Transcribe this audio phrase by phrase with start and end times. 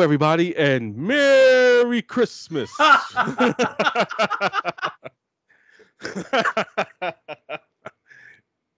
[0.00, 2.72] Hello, everybody, and Merry Christmas.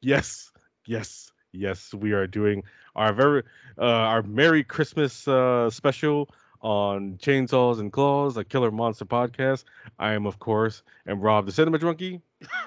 [0.00, 0.50] yes,
[0.84, 1.94] yes, yes.
[1.94, 2.64] We are doing
[2.96, 3.44] our very
[3.78, 6.28] uh, our Merry Christmas uh, special
[6.60, 9.62] on Chainsaws and Claws, a Killer Monster podcast.
[10.00, 12.20] I am, of course, and Robb the Cinema Drunkie.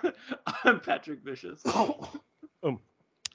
[0.64, 1.62] I'm Patrick Vicious.
[2.64, 2.80] um,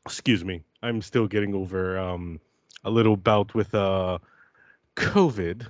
[0.07, 0.63] excuse me.
[0.83, 2.41] I'm still getting over um,
[2.85, 4.17] a little bout with uh,
[5.01, 5.67] COVID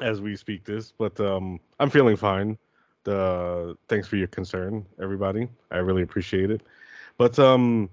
[0.00, 2.56] as we speak this, but um, I'm feeling fine.
[3.04, 5.48] The thanks for your concern, everybody.
[5.70, 6.62] I really appreciate it.
[7.18, 7.90] But um,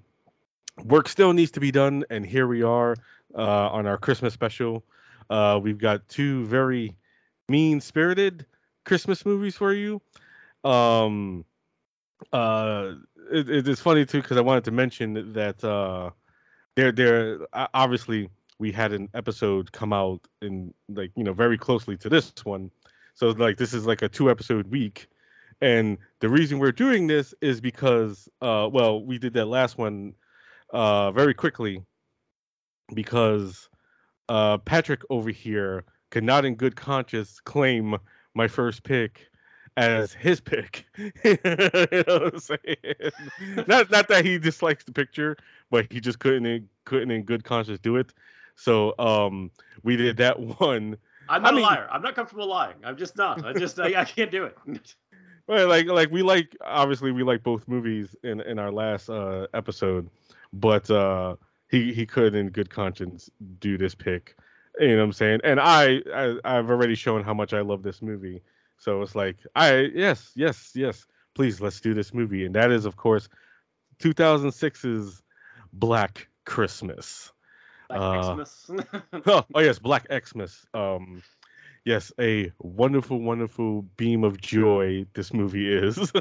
[0.86, 2.96] work still needs to be done, and here we are
[3.36, 4.84] uh, on our Christmas special.
[5.30, 6.96] Uh, we've got two very
[7.50, 8.46] mean-spirited
[8.86, 10.02] Christmas movies for you.
[10.64, 11.44] Um,
[12.32, 12.94] uh,
[13.32, 16.12] it, it is funny too because I wanted to mention that uh,
[16.76, 17.40] they're they're
[17.74, 18.30] obviously
[18.60, 22.72] we had an episode come out in like you know very closely to this one
[23.14, 25.08] so like this is like a two episode week
[25.62, 30.14] and the reason we're doing this is because uh well we did that last one
[30.72, 31.84] uh very quickly
[32.94, 33.70] because
[34.30, 37.98] uh patrick over here could not in good conscience claim
[38.34, 39.30] my first pick
[39.78, 40.86] as his pick.
[40.98, 42.78] you know what I'm saying?
[43.68, 45.36] not not that he dislikes the picture,
[45.70, 48.14] but he just couldn't couldn't in good conscience do it.
[48.56, 49.52] So um,
[49.84, 50.98] we did that one.
[51.28, 51.88] I'm not I a mean, liar.
[51.92, 52.76] I'm not comfortable lying.
[52.84, 53.46] I'm just not.
[53.46, 54.58] I just I, I can't do it.
[55.48, 59.46] Well, like like we like obviously we like both movies in in our last uh,
[59.54, 60.10] episode,
[60.54, 61.36] but uh,
[61.70, 63.30] he he could in good conscience
[63.60, 64.36] do this pick.
[64.80, 65.42] You know what I'm saying?
[65.44, 68.42] And I, I I've already shown how much I love this movie.
[68.80, 71.06] So it's like I yes yes yes
[71.36, 73.30] please let's do this movie and that is of course
[74.00, 75.22] 2006's
[75.74, 77.32] Black Christmas.
[77.88, 78.72] Black uh, Xmas.
[79.26, 80.66] oh, oh, yes, Black Xmas.
[80.74, 81.22] Um,
[81.84, 85.06] yes, a wonderful, wonderful beam of joy.
[85.14, 85.96] This movie is.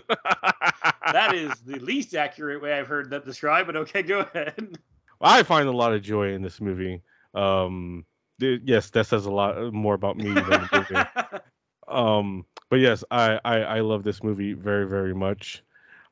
[1.12, 3.66] that is the least accurate way I've heard that described.
[3.66, 4.78] But okay, go ahead.
[5.20, 7.02] I find a lot of joy in this movie.
[7.34, 8.04] Um,
[8.40, 11.40] th- yes, that says a lot more about me than the movie.
[11.88, 15.62] um, but yes, I, I I love this movie very very much.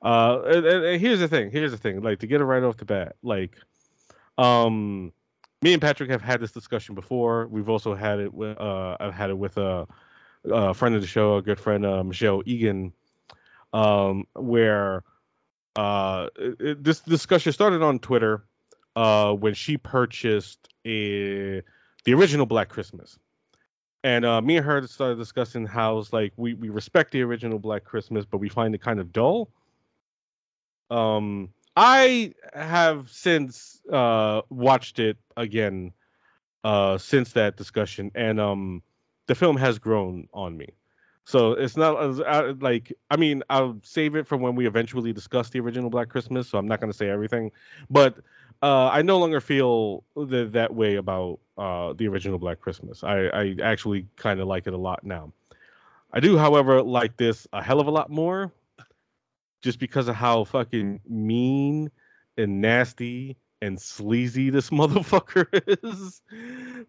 [0.02, 1.50] Uh, and, and here's the thing.
[1.50, 2.02] Here's the thing.
[2.02, 3.56] Like to get it right off the bat, like,
[4.36, 5.12] um,
[5.62, 7.46] me and Patrick have had this discussion before.
[7.46, 9.86] We've also had it with uh, I've had it with a,
[10.44, 12.92] a, friend of the show, a good friend, uh, Michelle Egan,
[13.72, 15.04] um, where
[15.76, 18.44] uh, it, this discussion started on Twitter
[18.96, 21.62] uh, when she purchased a
[22.04, 23.16] the original Black Christmas,
[24.02, 27.84] and uh, me and her started discussing how like we we respect the original Black
[27.84, 29.48] Christmas, but we find it kind of dull.
[30.90, 35.92] Um, I have since uh, watched it again
[36.64, 38.82] uh, since that discussion, and um,
[39.26, 40.68] the film has grown on me.
[41.24, 45.12] So it's not as uh, like I mean I'll save it for when we eventually
[45.12, 46.48] discuss the original Black Christmas.
[46.48, 47.52] So I'm not going to say everything,
[47.88, 48.18] but
[48.62, 53.02] uh, I no longer feel that way about uh, the original Black Christmas.
[53.02, 55.32] I, I actually kind of like it a lot now.
[56.12, 58.52] I do, however, like this a hell of a lot more
[59.62, 61.90] just because of how fucking mean
[62.36, 65.46] and nasty and sleazy this motherfucker
[65.82, 66.20] is.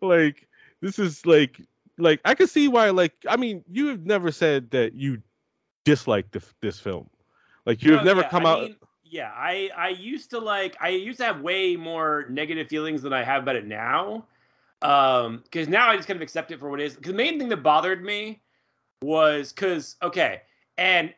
[0.02, 0.48] like
[0.82, 1.62] this is like
[1.98, 5.22] like I can see why like I mean you have never said that you
[5.86, 7.10] dislike the, this film.
[7.66, 10.40] Like you no, have never yeah, come I out mean, yeah, I I used to
[10.40, 14.26] like I used to have way more negative feelings than I have about it now.
[14.82, 16.96] Um cuz now I just kind of accept it for what it is.
[16.96, 18.42] Cuz the main thing that bothered me
[19.02, 20.42] was cuz okay,
[20.78, 21.14] and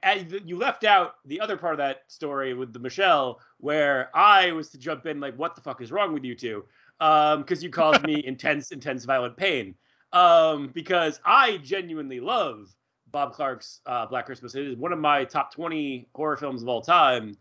[0.45, 4.69] you left out the other part of that story with the Michelle, where I was
[4.71, 6.65] to jump in, like, what the fuck is wrong with you two?
[6.99, 9.75] Because um, you caused me intense, intense, violent pain.
[10.11, 12.73] Um, because I genuinely love
[13.11, 14.55] Bob Clark's uh, Black Christmas.
[14.55, 17.37] It is one of my top 20 horror films of all time.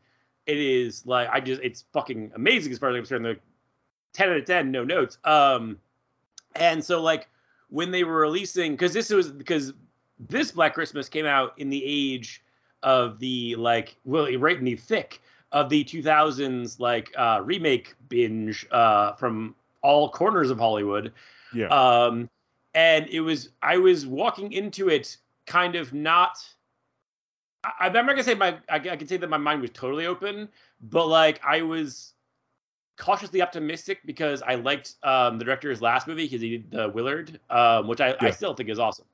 [0.46, 3.24] It is like, I just, it's fucking amazing as far as I'm concerned.
[3.24, 3.38] The
[4.12, 5.18] 10 out of 10, no notes.
[5.24, 5.78] Um,
[6.54, 7.28] and so, like,
[7.70, 9.72] when they were releasing, because this was, because
[10.28, 12.42] this Black Christmas came out in the age
[12.82, 15.20] of the like well right in the thick
[15.52, 21.12] of the 2000s like uh remake binge uh from all corners of Hollywood.
[21.54, 21.68] Yeah.
[21.68, 22.28] Um
[22.74, 25.16] and it was I was walking into it
[25.46, 26.38] kind of not
[27.80, 30.06] I, am not gonna say my I, I can say that my mind was totally
[30.06, 30.48] open,
[30.82, 32.12] but like I was
[32.96, 37.40] cautiously optimistic because I liked um, the director's last movie because he did the Willard,
[37.50, 38.16] um, which I, yeah.
[38.20, 39.06] I still think is awesome.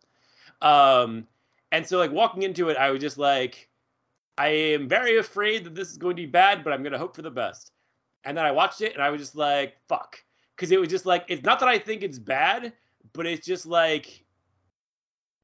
[0.62, 1.26] Um,
[1.72, 3.68] and so like walking into it, I was just like,
[4.38, 6.98] I am very afraid that this is going to be bad, but I'm going to
[6.98, 7.72] hope for the best.
[8.24, 10.16] And then I watched it and I was just like, fuck.
[10.56, 12.72] Because it was just like, it's not that I think it's bad,
[13.12, 14.24] but it's just like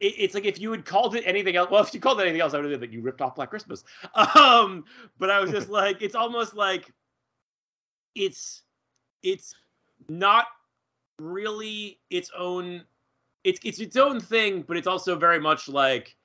[0.00, 1.70] it, it's like if you had called it anything else.
[1.70, 3.36] Well, if you called it anything else, I would have been like you ripped off
[3.36, 3.84] Black Christmas.
[4.36, 4.84] Um,
[5.18, 6.92] but I was just like, it's almost like
[8.14, 8.62] it's
[9.22, 9.54] it's
[10.08, 10.46] not
[11.18, 12.82] really its own.
[13.46, 16.16] It's it's its own thing, but it's also very much like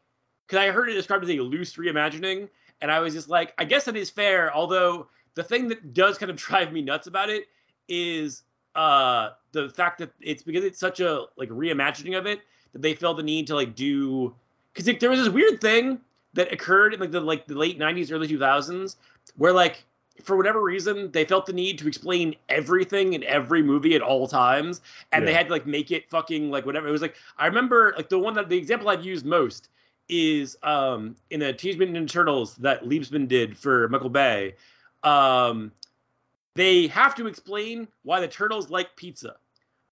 [0.47, 2.50] because I heard it described as a loose reimagining,
[2.81, 4.51] and I was just like, I guess that is fair.
[4.53, 7.45] Although the thing that does kind of drive me nuts about it
[7.88, 8.44] is
[8.75, 12.39] uh the fact that it's because it's such a like reimagining of it
[12.73, 14.33] that they felt the need to like do
[14.73, 16.00] because there was this weird thing
[16.33, 18.95] that occurred in like the like the late 90s early 2000s
[19.35, 19.83] where like
[20.21, 24.27] for whatever reason they felt the need to explain everything in every movie at all
[24.27, 24.81] times
[25.12, 26.88] and they had to like make it fucking like whatever.
[26.88, 29.69] It was like i remember like the one that the example i've used most
[30.09, 34.56] is um in the teenage mutant ninja turtles that liebesman did for michael bay
[35.03, 35.71] um
[36.56, 39.35] they have to explain why the turtles like pizza.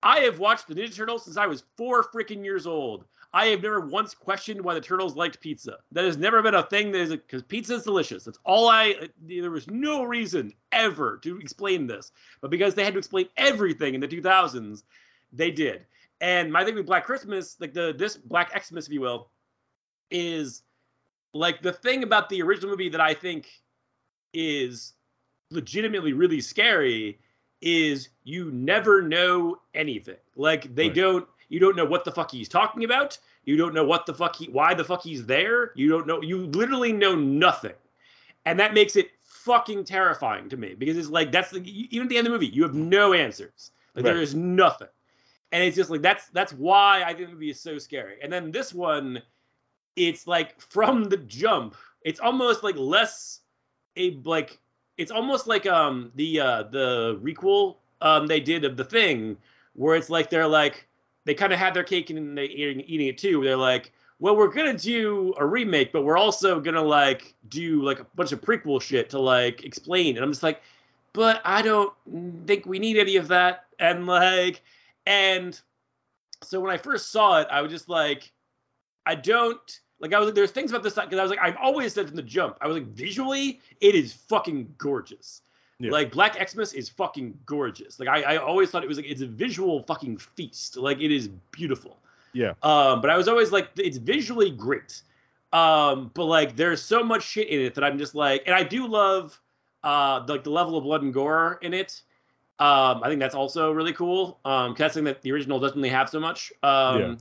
[0.04, 3.06] I have watched the Ninja Turtles since I was four freaking years old.
[3.32, 5.78] I have never once questioned why the turtles liked pizza.
[5.92, 8.24] That has never been a thing that is because pizza is delicious.
[8.24, 9.10] That's all I.
[9.22, 12.12] There was no reason ever to explain this,
[12.42, 14.84] but because they had to explain everything in the 2000s,
[15.32, 15.86] they did.
[16.22, 19.30] And my thing with Black Christmas, like the this Black Xmas, if you will,
[20.10, 20.64] is
[21.34, 23.62] like the thing about the original movie that I think
[24.34, 24.94] is
[25.52, 27.20] legitimately really scary
[27.62, 30.18] is you never know anything.
[30.36, 30.96] Like they Right.
[30.96, 33.18] don't you don't know what the fuck he's talking about.
[33.46, 35.72] You don't know what the fuck he why the fuck he's there.
[35.76, 37.74] You don't know you literally know nothing.
[38.46, 41.62] And that makes it fucking terrifying to me because it's like that's the,
[41.96, 43.72] even at the end of the movie you have no answers.
[43.96, 44.22] Like there Right.
[44.22, 44.88] is nothing.
[45.52, 48.18] And it's just like that's that's why I think the movie is so scary.
[48.24, 49.22] And then this one
[49.96, 53.42] it's like from the jump it's almost like less
[53.98, 54.60] a like
[54.98, 59.38] it's almost like um the uh the requel um they did of the thing
[59.74, 60.89] where it's like they're like
[61.26, 64.36] they kind of had their cake and they eating, eating it too they're like well
[64.36, 68.42] we're gonna do a remake but we're also gonna like do like a bunch of
[68.42, 70.62] prequel shit to like explain and i'm just like
[71.14, 71.94] but i don't
[72.46, 74.62] think we need any of that and like
[75.06, 75.62] and
[76.44, 78.32] so when i first saw it i was just like
[79.10, 80.14] I don't like.
[80.14, 82.16] I was like, there's things about this because I was like, I've always said from
[82.16, 85.42] the jump, I was like, visually, it is fucking gorgeous.
[85.80, 85.92] Yeah.
[85.92, 88.00] Like Black Xmas is fucking gorgeous.
[88.00, 90.76] Like I, I always thought it was like it's a visual fucking feast.
[90.76, 91.98] Like it is beautiful.
[92.34, 92.54] Yeah.
[92.64, 95.02] Um, but I was always like, it's visually great.
[95.54, 98.64] Um, but like there's so much shit in it that I'm just like, and I
[98.64, 99.40] do love
[99.86, 102.02] uh like the level of blood and gore in it.
[102.60, 104.38] Um, I think that's also really cool.
[104.44, 106.52] Um, that's something that the original doesn't really have so much.
[106.62, 107.16] Um, Yeah.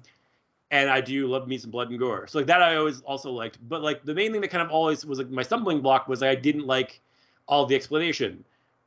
[0.72, 2.26] and I do love me some blood and gore.
[2.26, 3.58] So like that I always also liked.
[3.68, 6.24] But like the main thing that kind of always was like my stumbling block was
[6.24, 7.00] I didn't like
[7.48, 8.44] all the explanation.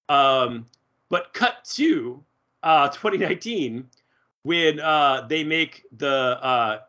[0.08, 0.66] Um,
[1.10, 2.24] but cut to
[2.64, 3.88] uh 2019
[4.44, 6.80] when uh they make the uh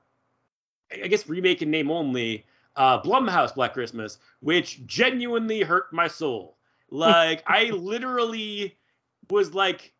[0.92, 2.44] I guess remake in name only
[2.76, 6.56] uh Blumhouse Black Christmas, which genuinely hurt my soul.
[6.90, 8.76] Like I literally
[9.30, 9.92] was like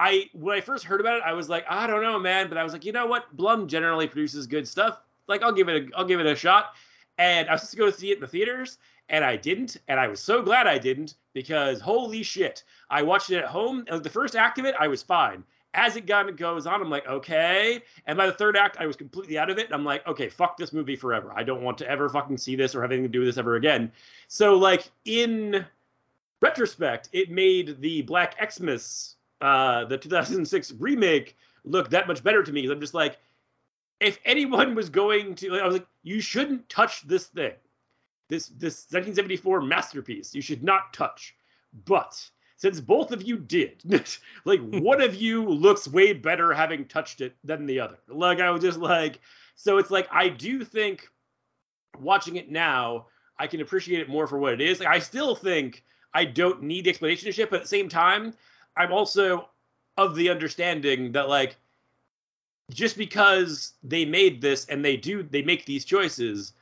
[0.00, 2.48] I when I first heard about it, I was like, I don't know, man.
[2.48, 3.36] But I was like, you know what?
[3.36, 5.02] Blum generally produces good stuff.
[5.28, 6.72] Like, I'll give it a I'll give it a shot.
[7.18, 8.78] And I was supposed to go see it in the theaters,
[9.10, 9.76] and I didn't.
[9.88, 13.84] And I was so glad I didn't because holy shit, I watched it at home.
[13.90, 15.44] The first act of it, I was fine.
[15.74, 17.82] As it got goes on, I'm like, okay.
[18.06, 19.66] And by the third act, I was completely out of it.
[19.66, 21.32] And I'm like, okay, fuck this movie forever.
[21.36, 23.38] I don't want to ever fucking see this or have anything to do with this
[23.38, 23.92] ever again.
[24.26, 25.64] So, like in
[26.40, 32.52] retrospect, it made the Black Xmas, uh, the 2006 remake, look that much better to
[32.52, 32.68] me.
[32.68, 33.18] I'm just like,
[34.00, 37.52] if anyone was going to, I was like, you shouldn't touch this thing,
[38.30, 40.34] this this 1974 masterpiece.
[40.34, 41.34] You should not touch.
[41.84, 42.18] But
[42.56, 43.82] since both of you did,
[44.44, 47.98] like one of you looks way better having touched it than the other.
[48.08, 49.20] Like I was just like,
[49.56, 51.08] so it's like I do think
[51.98, 53.06] watching it now,
[53.38, 54.80] I can appreciate it more for what it is.
[54.80, 55.84] Like I still think
[56.14, 58.34] I don't need the explanation of shit, but at the same time,
[58.76, 59.50] I'm also
[59.96, 61.56] of the understanding that like
[62.70, 66.52] just because they made this and they do they make these choices,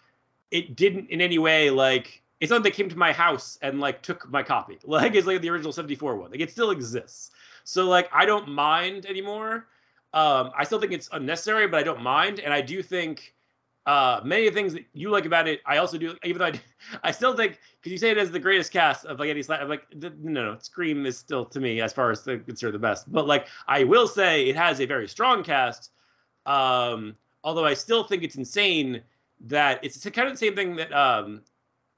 [0.50, 4.02] it didn't in any way like it's not they came to my house and like
[4.02, 4.78] took my copy.
[4.86, 6.30] Like it's like the original 74 one.
[6.30, 7.30] Like it still exists.
[7.64, 9.66] So like I don't mind anymore.
[10.14, 12.40] Um, I still think it's unnecessary, but I don't mind.
[12.40, 13.34] And I do think
[13.84, 16.16] uh, many of the things that you like about it, I also do.
[16.24, 16.60] Even though I,
[17.02, 19.60] I still think because you say it as the greatest cast of like any slap,
[19.60, 22.78] I'm like no, no, Scream is still to me as far as the consider the
[22.78, 23.10] best.
[23.10, 25.90] But like I will say it has a very strong cast.
[26.46, 29.02] Um, although I still think it's insane
[29.46, 31.42] that it's kind of the same thing that um,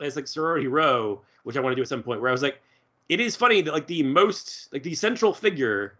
[0.00, 2.42] it's like Sorority Row, which I want to do at some point, where I was
[2.42, 2.60] like,
[3.08, 5.98] it is funny that like the most like the central figure,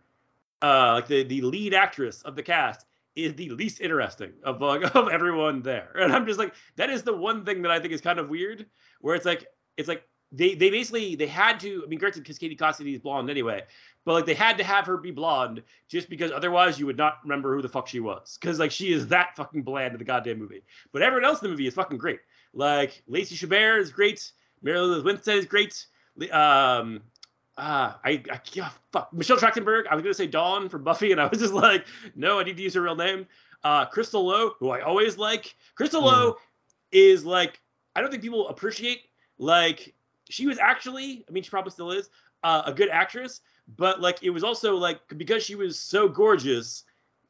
[0.63, 4.83] uh, like the the lead actress of the cast is the least interesting of like
[4.95, 5.93] of everyone there.
[5.99, 8.29] And I'm just like, that is the one thing that I think is kind of
[8.29, 8.67] weird,
[9.01, 11.83] where it's like it's like they they basically they had to.
[11.85, 13.63] I mean, granted, because Katie Cassidy is blonde anyway,
[14.05, 17.19] but like they had to have her be blonde just because otherwise you would not
[17.23, 18.39] remember who the fuck she was.
[18.41, 20.63] Because like she is that fucking bland in the goddamn movie.
[20.93, 22.21] But everyone else in the movie is fucking great.
[22.55, 24.31] Like Lacey Chabert is great.
[24.63, 25.87] Mary Elizabeth Winstead is great.
[26.31, 27.01] Um,
[27.57, 29.85] uh, I, I yeah, fuck Michelle Trachtenberg.
[29.91, 32.57] I was gonna say Dawn from Buffy, and I was just like, no, I need
[32.57, 33.27] to use her real name.
[33.65, 35.55] Uh, Crystal Lowe, who I always like.
[35.75, 36.07] Crystal mm.
[36.07, 36.37] Lowe
[36.93, 37.61] is like
[37.95, 39.03] I don't think people appreciate
[39.39, 39.95] like
[40.31, 41.25] she was actually.
[41.29, 42.11] I mean, she probably still is
[42.43, 43.41] uh, a good actress,
[43.77, 46.85] but like it was also like because she was so gorgeous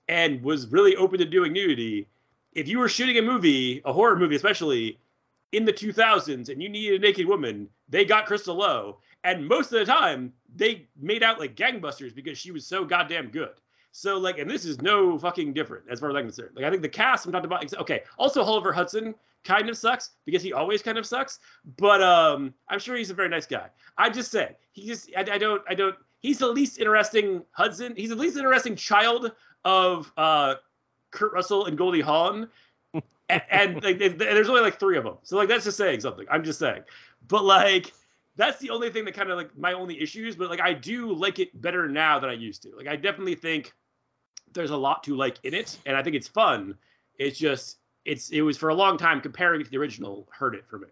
[0.09, 2.09] and was really open to doing nudity.
[2.53, 4.99] If you were shooting a movie, a horror movie especially,
[5.53, 9.73] in the 2000s, and you needed a naked woman, they got Crystal Lowe and most
[9.73, 13.53] of the time, they made out like gangbusters because she was so goddamn good.
[13.93, 16.53] So like, and this is no fucking different as far as I'm concerned.
[16.55, 17.75] Like, I think the cast I'm talking about.
[17.81, 21.39] Okay, also Oliver Hudson kind of sucks because he always kind of sucks.
[21.77, 23.69] But um, I'm sure he's a very nice guy.
[23.99, 25.97] I just say he just I, I don't I don't.
[26.21, 27.95] He's the least interesting Hudson.
[27.97, 29.33] He's the least interesting child
[29.65, 30.57] of uh,
[31.11, 32.49] Kurt Russell and Goldie Hawn.
[33.29, 35.17] and, and like, there's only like three of them.
[35.23, 36.27] So like that's just saying something.
[36.31, 36.83] I'm just saying.
[37.29, 37.93] But like
[38.37, 40.37] that's the only thing that kind of like my only issues.
[40.37, 42.75] But like I do like it better now than I used to.
[42.77, 43.73] Like I definitely think
[44.53, 46.77] there's a lot to like in it, and I think it's fun.
[47.19, 50.55] It's just it's it was for a long time comparing it to the original hurt
[50.55, 50.89] it for me.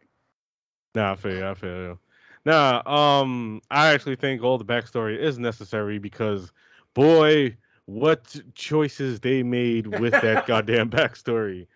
[0.94, 1.46] Nah, I feel you.
[1.46, 1.98] I feel you.
[2.44, 6.52] Nah, um, I actually think all the backstory is necessary because,
[6.94, 11.66] boy, what choices they made with that goddamn backstory.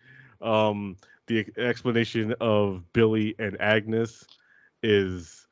[0.40, 0.96] Um,
[1.26, 4.26] the explanation of Billy and Agnes
[4.82, 5.46] is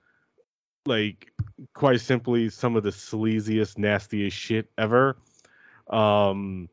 [0.86, 1.32] like
[1.74, 5.16] quite simply some of the sleaziest, nastiest shit ever.
[5.88, 6.68] Um,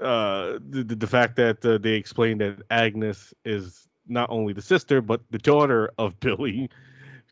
[0.00, 5.00] uh, the, the fact that uh, they explained that Agnes is not only the sister
[5.00, 6.68] but the daughter of Billy,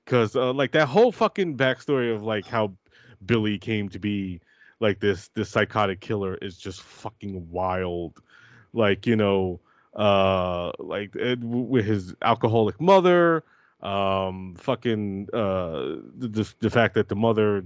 [0.04, 2.73] because uh, like that whole fucking backstory of like how
[3.25, 4.40] Billy came to be
[4.80, 8.20] like this this psychotic killer is just fucking wild.
[8.73, 9.61] Like you know,
[9.94, 13.44] uh, like it, with his alcoholic mother
[13.82, 17.62] um fucking uh the, the fact that the mother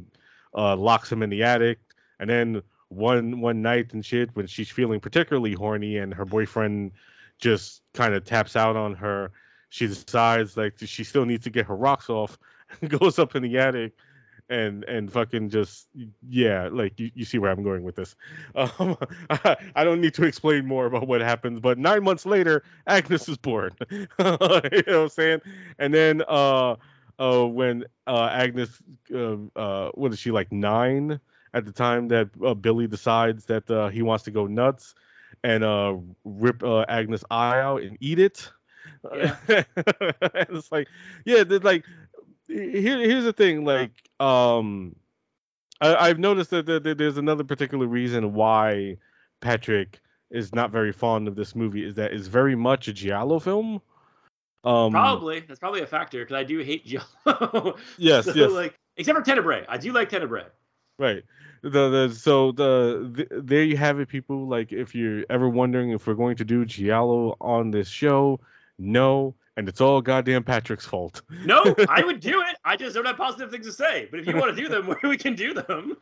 [0.56, 1.78] uh locks him in the attic
[2.18, 6.92] and then one one night and shit when she's feeling particularly horny and her boyfriend
[7.38, 9.30] just kind of taps out on her.
[9.70, 12.38] She decides like she still needs to get her rocks off
[12.88, 13.92] goes up in the attic
[14.48, 15.86] and and fucking just
[16.28, 18.16] yeah like you, you see where i'm going with this.
[18.56, 18.96] Um,
[19.30, 23.28] I, I, don't need to explain more about what happens but nine months later agnes
[23.28, 23.70] is born.
[23.90, 25.40] You know what i'm saying?
[25.78, 26.74] And then uh
[27.20, 28.82] uh when uh agnes
[29.14, 31.20] uh, uh what is she like nine
[31.54, 34.94] at the time that uh, billy decides that uh, he wants to go nuts
[35.42, 38.50] and uh rip uh, agnes eye out and eat it.
[39.14, 39.36] Yeah.
[39.78, 40.88] it's like
[41.24, 41.84] yeah like
[42.46, 44.94] here, here's the thing like um
[45.82, 48.98] I, have noticed that, that, that, there's another particular reason why
[49.40, 53.38] patrick is not very fond of this movie is that it's very much a giallo
[53.38, 53.80] film.
[54.62, 55.40] Um probably.
[55.40, 57.76] That's probably a factor because i do hate giallo.
[57.96, 58.50] Yes so, yes.
[58.50, 60.44] like except for tenebrae i do like tenebrae
[61.00, 61.24] right
[61.62, 65.90] the, the so the, the there you have it people like if you're ever wondering
[65.90, 68.38] if we're going to do giallo on this show
[68.78, 71.20] no and it's all goddamn Patrick's fault.
[71.44, 72.56] no, I would do it.
[72.64, 74.08] I just don't have positive things to say.
[74.10, 75.98] But if you want to do them, we can do them.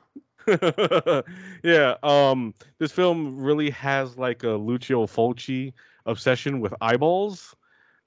[1.64, 5.72] yeah, um, this film really has like a Lucio Fulci
[6.06, 7.56] obsession with eyeballs,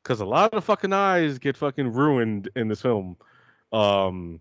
[0.02, 3.18] because a lot of fucking eyes get fucking ruined in this film.
[3.74, 4.40] Um,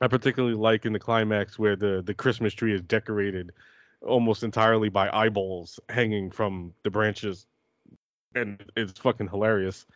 [0.00, 3.52] I particularly like in the climax where the the Christmas tree is decorated
[4.02, 7.46] almost entirely by eyeballs hanging from the branches,
[8.34, 9.86] and it's fucking hilarious.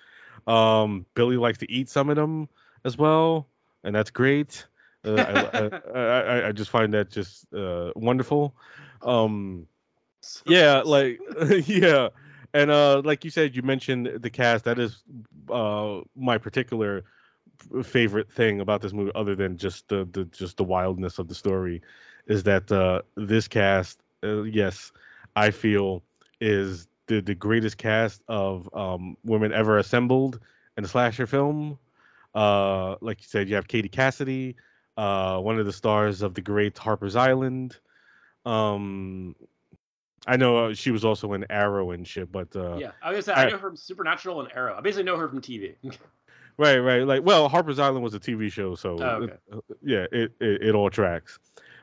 [0.47, 2.49] Um, Billy likes to eat some of them
[2.85, 3.49] as well,
[3.85, 4.67] and that's great.
[5.05, 8.55] Uh, I, I, I, I, just find that just uh, wonderful.
[9.03, 9.67] Um,
[10.47, 11.21] yeah, like
[11.67, 12.09] yeah,
[12.55, 14.65] and uh, like you said, you mentioned the cast.
[14.65, 15.03] That is
[15.51, 17.05] uh, my particular
[17.83, 21.35] favorite thing about this movie, other than just the, the just the wildness of the
[21.35, 21.83] story,
[22.27, 24.93] is that uh, this cast, uh, yes,
[25.37, 26.03] I feel
[26.41, 30.41] is the the greatest cast of um, women ever assembled
[30.77, 31.79] in a slasher film.
[32.35, 34.57] Uh, like you said, you have Katie Cassidy,
[34.97, 37.77] uh, one of the stars of the great Harper's Island.
[38.45, 39.35] Um,
[40.27, 43.25] I know uh, she was also in Arrow and shit, but uh, yeah, I was
[43.27, 44.77] gonna say I, I know her from Supernatural and Arrow.
[44.77, 45.75] I basically know her from TV.
[46.59, 47.07] right, right.
[47.07, 49.33] Like, well, Harper's Island was a TV show, so oh, okay.
[49.33, 51.39] it, yeah, it, it, it all tracks.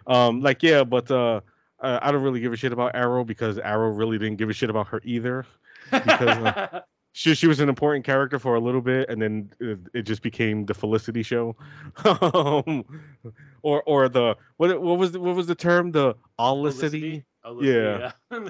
[0.08, 1.42] Um, like yeah, but uh,
[1.80, 4.70] I don't really give a shit about Arrow because Arrow really didn't give a shit
[4.70, 5.46] about her either.
[5.92, 6.82] Because uh,
[7.14, 10.22] she she was an important character for a little bit, and then it, it just
[10.22, 11.56] became the Felicity show,
[12.06, 12.84] um,
[13.62, 17.24] or or the what what was the, what was the term the Olicity?
[17.62, 18.12] Yeah.
[18.32, 18.50] yeah.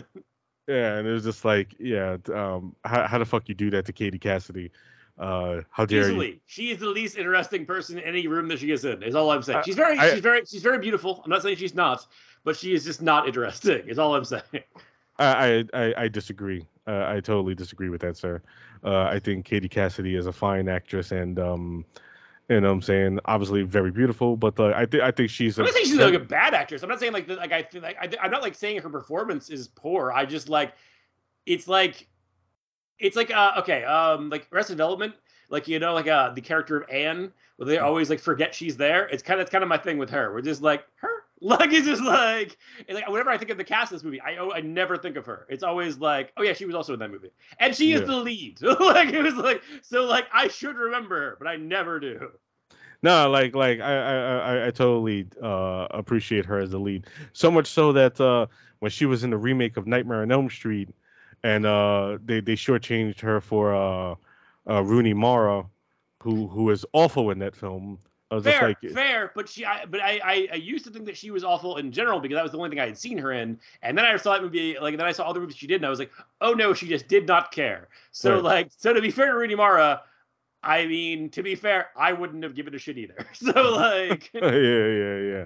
[0.67, 3.85] yeah, and it was just like, yeah, um, how how the fuck you do that
[3.85, 4.71] to Katie Cassidy?
[5.17, 6.27] Uh, how dare Easily.
[6.27, 6.39] you?
[6.45, 9.01] She is the least interesting person in any room that she is in.
[9.01, 9.63] Is all I'm saying.
[9.65, 11.21] She's very, I, she's very, she's very beautiful.
[11.23, 12.05] I'm not saying she's not,
[12.43, 13.87] but she is just not interesting.
[13.87, 14.43] Is all I'm saying.
[15.17, 16.67] I I, I disagree.
[16.87, 18.41] Uh, I totally disagree with that, sir.
[18.83, 21.85] Uh, I think Katie Cassidy is a fine actress, and um,
[22.49, 25.57] you know, what I'm saying obviously very beautiful, but uh, I think I think she's.
[25.57, 26.83] I'm not saying she's like a bad actress.
[26.83, 29.49] I'm not saying like like I feel like I, I'm not like saying her performance
[29.49, 30.11] is poor.
[30.11, 30.73] I just like
[31.45, 32.07] it's like
[32.99, 35.13] it's like uh okay um like Arrested Development
[35.49, 38.77] like you know like uh the character of Anne where they always like forget she's
[38.77, 39.07] there.
[39.07, 40.33] It's kind of it's kind of my thing with her.
[40.33, 41.09] We're just like her
[41.41, 42.57] like it's just like
[42.89, 45.25] like whenever I think of the cast of this movie, I I never think of
[45.25, 45.45] her.
[45.49, 48.15] It's always like, oh yeah, she was also in that movie, and she is the
[48.15, 48.61] lead.
[48.79, 52.31] like it was like so like I should remember her, but I never do.
[53.01, 57.05] No, like like I I I, totally uh, appreciate her as the lead.
[57.33, 58.47] So much so that uh,
[58.79, 60.89] when she was in the remake of Nightmare on Elm Street,
[61.45, 64.15] and uh, they they shortchanged her for uh,
[64.67, 65.63] uh, Rooney Mara,
[66.23, 67.99] who who is awful in that film.
[68.31, 71.05] I was fair, like, fair, but she, I, but I, I, I, used to think
[71.05, 73.19] that she was awful in general because that was the only thing I had seen
[73.19, 75.55] her in, and then I saw that movie, like, then I saw all the movies
[75.55, 77.87] she did, and I was like, oh no, she just did not care.
[78.11, 78.43] So, right.
[78.43, 80.01] like, so to be fair to Rooney Mara,
[80.63, 83.27] I mean, to be fair, I wouldn't have given a shit either.
[83.33, 85.45] So, like, yeah, yeah, yeah.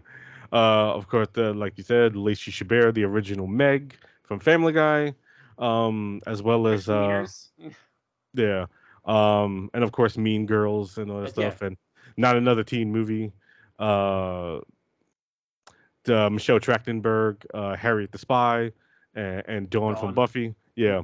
[0.54, 5.14] Uh, of course, the, like you said, Lacey Chabert, the original Meg from Family Guy,
[5.60, 7.28] um, as well as uh,
[8.34, 8.66] yeah,
[9.06, 11.68] um, and of course, Mean Girls and all that stuff, yeah.
[11.68, 11.78] and
[12.18, 13.32] not another teen movie.
[13.78, 14.60] Uh,
[16.04, 18.72] the Michelle Trachtenberg, uh, Harriet the Spy,
[19.16, 20.02] and, and Dawn, Dawn.
[20.02, 20.56] from Buffy.
[20.76, 21.04] Yeah.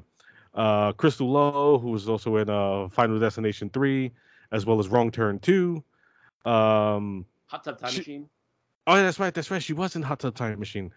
[0.54, 4.12] Uh, Crystal Lowe, who was also in uh, Final Destination 3,
[4.52, 5.84] as well as Wrong Turn 2.
[6.46, 8.30] Um, Hot Tub Time she, Machine.
[8.88, 9.34] Oh, that's right.
[9.34, 9.62] That's right.
[9.62, 10.92] She was in Hot Tub Time Machine.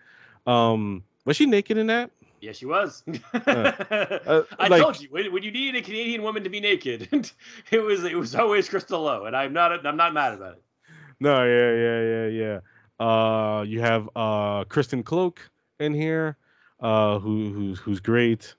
[0.46, 2.10] Um, was she naked in that?
[2.40, 3.02] Yeah, she was.
[3.34, 6.60] uh, uh, I like, told you when, when, you need a Canadian woman to be
[6.60, 7.08] naked,
[7.70, 10.62] it was it was always Crystal Lowe, and I'm not I'm not mad about it.
[11.20, 12.60] No, yeah, yeah, yeah,
[13.00, 13.04] yeah.
[13.04, 15.38] Uh, you have uh Kristin Kreuk
[15.80, 16.36] in here,
[16.80, 18.54] uh, who who's who's great.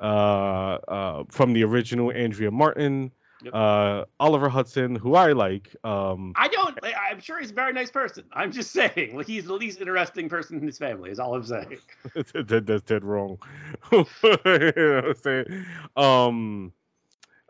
[0.00, 3.10] Uh, uh, from the original Andrea Martin.
[3.42, 3.54] Yep.
[3.54, 5.74] Uh, Oliver Hudson, who I like.
[5.84, 6.76] Um, I don't.
[6.82, 8.24] I'm sure he's a very nice person.
[8.32, 11.10] I'm just saying, like he's the least interesting person in his family.
[11.10, 11.78] Is all I'm saying.
[12.14, 13.38] that, that's dead wrong.
[13.92, 15.66] you know what I'm saying?
[15.96, 16.72] Um,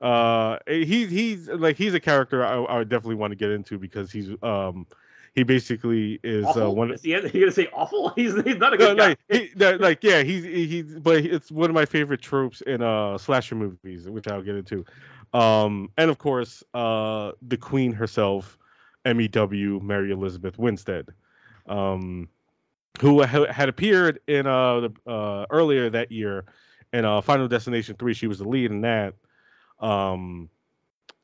[0.03, 3.79] uh, he he's like he's a character I, I would definitely want to get into
[3.79, 4.87] because he's um
[5.35, 6.93] he basically is uh, one.
[6.93, 8.09] Is he, he gonna say awful?
[8.17, 9.39] He's, he's not a good no, like, guy.
[9.39, 13.55] He, like yeah, he's he's but it's one of my favorite tropes in uh slasher
[13.55, 14.85] movies, which I'll get into.
[15.33, 18.59] Um, and of course, uh, the queen herself,
[19.05, 21.09] MEW Mary Elizabeth Winstead,
[21.67, 22.29] um,
[23.01, 26.45] who ha- had appeared in uh, uh, earlier that year
[26.93, 28.15] in uh, Final Destination 3.
[28.15, 29.15] She was the lead in that.
[29.81, 30.49] Um,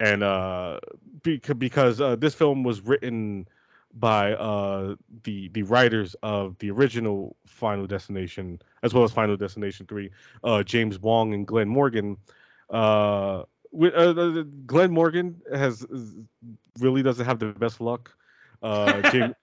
[0.01, 0.81] and uh,
[1.23, 3.49] beca- because uh, this film was written
[3.97, 9.87] by uh, the the writers of the original Final Destination as well as Final Destination
[9.87, 10.11] 3,
[10.43, 12.17] uh, James Wong and Glenn Morgan.
[12.71, 13.45] Uh,
[13.83, 15.87] uh, Glenn Morgan has
[16.79, 18.15] really doesn't have the best luck.
[18.63, 19.35] Uh, James,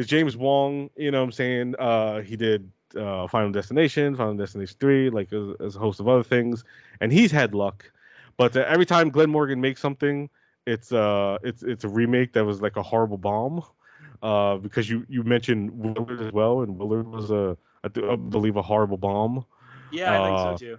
[0.00, 4.76] James Wong, you know, what I'm saying uh, he did uh, Final Destination, Final Destination
[4.78, 6.64] Three, like as, as, a host of other things,
[7.00, 7.90] and he's had luck.
[8.36, 10.28] But uh, every time Glenn Morgan makes something,
[10.66, 13.62] it's uh, it's it's a remake that was like a horrible bomb.
[14.22, 18.56] Uh, because you you mentioned Willard as well, and Willard was a I, I believe
[18.56, 19.44] a horrible bomb.
[19.92, 20.78] Yeah, I think so uh, too.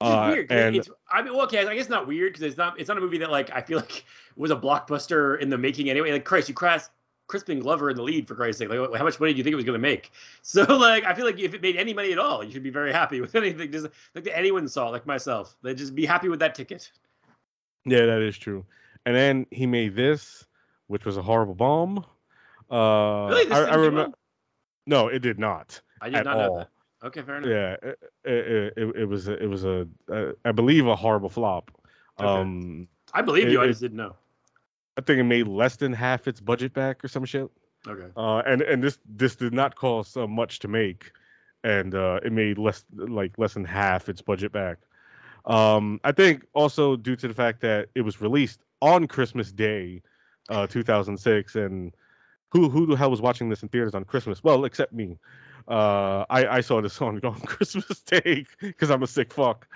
[0.00, 0.50] It's uh, weird.
[0.50, 2.96] And, it's I mean, well, okay, I guess not weird because it's not it's not
[2.96, 4.04] a movie that like I feel like
[4.36, 6.12] was a blockbuster in the making anyway.
[6.12, 6.90] Like Christ, you cast
[7.30, 8.70] Crispin Glover in the lead for Christ's sake.
[8.70, 10.10] Like, how much money do you think it was going to make?
[10.42, 12.70] So, like, I feel like if it made any money at all, you should be
[12.70, 13.70] very happy with anything.
[13.70, 16.90] Just like that anyone saw, like myself, they just be happy with that ticket.
[17.84, 18.64] Yeah, that is true.
[19.06, 20.44] And then he made this,
[20.88, 21.98] which was a horrible bomb.
[22.70, 24.16] Uh, really, I, I remember.
[24.86, 25.80] No, it did not.
[26.00, 26.40] I did not all.
[26.40, 26.68] know that.
[27.02, 27.50] Okay, fair enough.
[27.50, 31.70] Yeah, it, it, it, it was it was a, a I believe a horrible flop.
[32.18, 32.28] Okay.
[32.28, 33.60] Um, I believe you.
[33.60, 34.16] I just didn't know.
[34.98, 37.50] I think it made less than half its budget back or some shit.
[37.88, 38.08] Okay.
[38.16, 41.12] Uh, and and this this did not cost uh, much to make,
[41.64, 44.78] and uh, it made less like less than half its budget back.
[45.46, 50.02] Um, I think also due to the fact that it was released on Christmas Day,
[50.50, 51.94] uh, 2006, and
[52.50, 54.44] who who the hell was watching this in theaters on Christmas?
[54.44, 55.16] Well, except me.
[55.68, 59.66] Uh, I I saw this on on Christmas Day because I'm a sick fuck.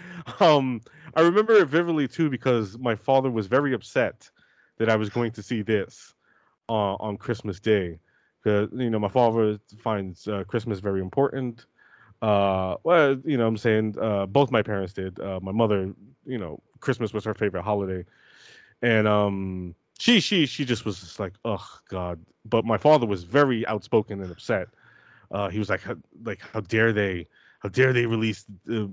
[0.41, 0.81] Um,
[1.15, 4.31] I remember it vividly too because my father was very upset
[4.79, 6.15] that I was going to see this
[6.69, 7.99] uh, on Christmas Day.
[8.43, 11.67] Because you know my father finds uh, Christmas very important.
[12.23, 15.19] Uh, well, you know, I'm saying uh, both my parents did.
[15.21, 15.93] Uh, my mother,
[16.27, 18.05] you know, Christmas was her favorite holiday,
[18.83, 22.21] and um, she she she just was just like, oh God.
[22.47, 24.69] But my father was very outspoken and upset.
[25.31, 25.83] Uh, he was like,
[26.25, 27.27] like how dare they,
[27.61, 28.87] how dare they release uh,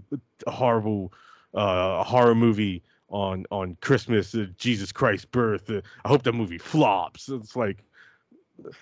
[0.47, 1.13] a horrible
[1.53, 5.69] uh, horror movie on on Christmas, uh, Jesus Christ's birth.
[5.69, 7.29] Uh, I hope that movie flops.
[7.29, 7.83] It's like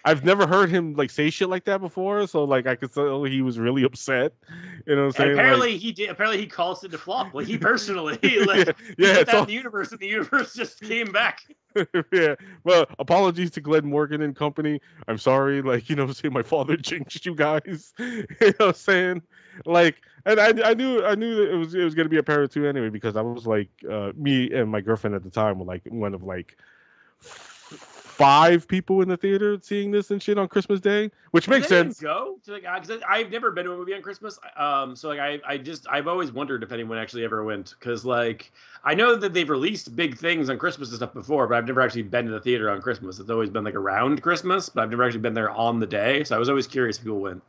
[0.05, 3.23] I've never heard him like say shit like that before, so like I could tell
[3.23, 4.33] he was really upset.
[4.85, 5.31] You know what I'm saying?
[5.33, 6.09] apparently like, he did.
[6.09, 7.33] Apparently he calls it to flop.
[7.33, 10.53] Like he personally, like yeah, he yeah, that all- in the universe, and the universe
[10.53, 11.41] just came back.
[12.11, 12.35] yeah.
[12.63, 14.81] Well, apologies to Glenn Morgan and company.
[15.07, 15.61] I'm sorry.
[15.61, 16.33] Like, you know saying?
[16.33, 17.93] My father jinxed you guys.
[17.99, 19.21] you know what I'm saying?
[19.65, 22.23] Like, and I, I knew I knew that it was it was gonna be a
[22.23, 25.29] pair of two anyway, because I was like uh me and my girlfriend at the
[25.29, 26.57] time were like one of like
[28.19, 31.09] five people in the theater seeing this and shit on Christmas Day.
[31.31, 32.01] Which makes sense.
[32.01, 34.37] Go to like because I've never been to a movie on Christmas.
[34.57, 38.03] Um, so like I I just I've always wondered if anyone actually ever went because
[38.03, 38.51] like
[38.83, 41.81] I know that they've released big things on Christmas and stuff before, but I've never
[41.81, 43.19] actually been to the theater on Christmas.
[43.19, 46.23] It's always been like around Christmas, but I've never actually been there on the day.
[46.25, 47.41] So I was always curious if people went.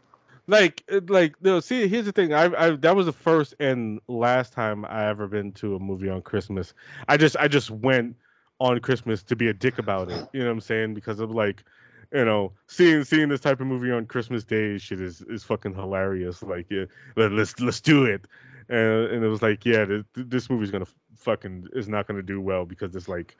[0.46, 4.52] like like no see here's the thing I I that was the first and last
[4.52, 6.74] time I ever been to a movie on Christmas.
[7.08, 8.16] I just I just went
[8.60, 10.28] on Christmas to be a dick about it.
[10.32, 10.94] You know what I'm saying?
[10.94, 11.64] Because of like
[12.12, 15.74] you know, seeing seeing this type of movie on Christmas Day shit is is fucking
[15.74, 16.42] hilarious.
[16.42, 16.84] Like, yeah,
[17.16, 18.26] let, let's let's do it.
[18.68, 22.40] And and it was like, yeah, this, this movie's gonna fucking is not gonna do
[22.40, 23.36] well because it's like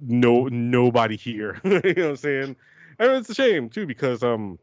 [0.00, 1.60] no nobody here.
[1.64, 2.56] you know what I'm saying?
[2.98, 4.58] And it's a shame too because um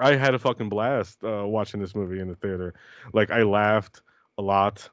[0.00, 2.74] I had a fucking blast uh, watching this movie in the theater.
[3.12, 4.00] Like I laughed
[4.38, 4.88] a lot,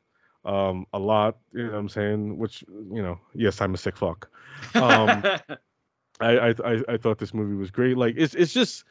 [0.45, 1.37] um, a lot.
[1.53, 2.37] You know what I'm saying?
[2.37, 4.29] Which you know, yes, I'm a sick fuck.
[4.75, 5.23] Um,
[6.21, 7.97] I, I I I thought this movie was great.
[7.97, 8.83] Like it's it's just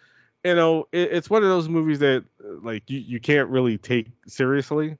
[0.44, 3.78] you know it, it's one of those movies that uh, like you, you can't really
[3.78, 4.96] take seriously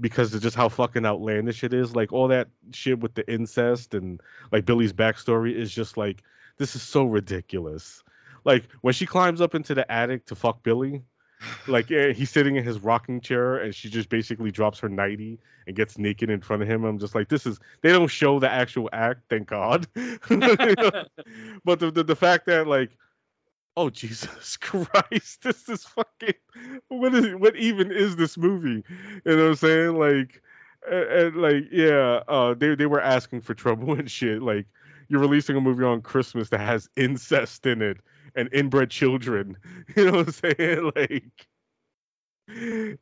[0.00, 1.94] because of just how fucking outlandish it is.
[1.94, 4.20] Like all that shit with the incest and
[4.52, 6.22] like Billy's backstory is just like
[6.58, 8.02] this is so ridiculous.
[8.44, 11.02] Like when she climbs up into the attic to fuck Billy,
[11.66, 15.38] like eh, he's sitting in his rocking chair and she just basically drops her nightie
[15.66, 16.84] and gets naked in front of him.
[16.84, 19.86] I'm just like, this is they don't show the actual act, thank God.
[21.64, 22.90] But the, the the fact that like
[23.76, 26.34] oh jesus christ this is fucking
[26.88, 30.42] what is what even is this movie you know what i'm saying like
[30.90, 34.66] and, and, like yeah uh they, they were asking for trouble and shit like
[35.08, 37.98] you're releasing a movie on christmas that has incest in it
[38.34, 39.56] and inbred children.
[39.96, 40.92] You know what i'm saying?
[40.96, 41.46] Like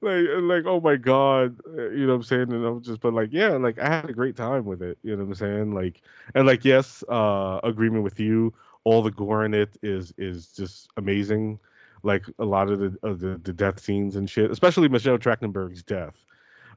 [0.00, 2.52] like like oh my god uh, you know what i'm saying?
[2.52, 5.16] And i'm just but like yeah like i had a great time with it you
[5.16, 5.74] know what i'm saying?
[5.74, 6.02] Like
[6.34, 10.88] and like yes uh agreement with you all the gore in it is is just
[10.96, 11.58] amazing.
[12.04, 15.82] Like a lot of the of the, the death scenes and shit especially michelle trachtenberg's
[15.82, 16.24] death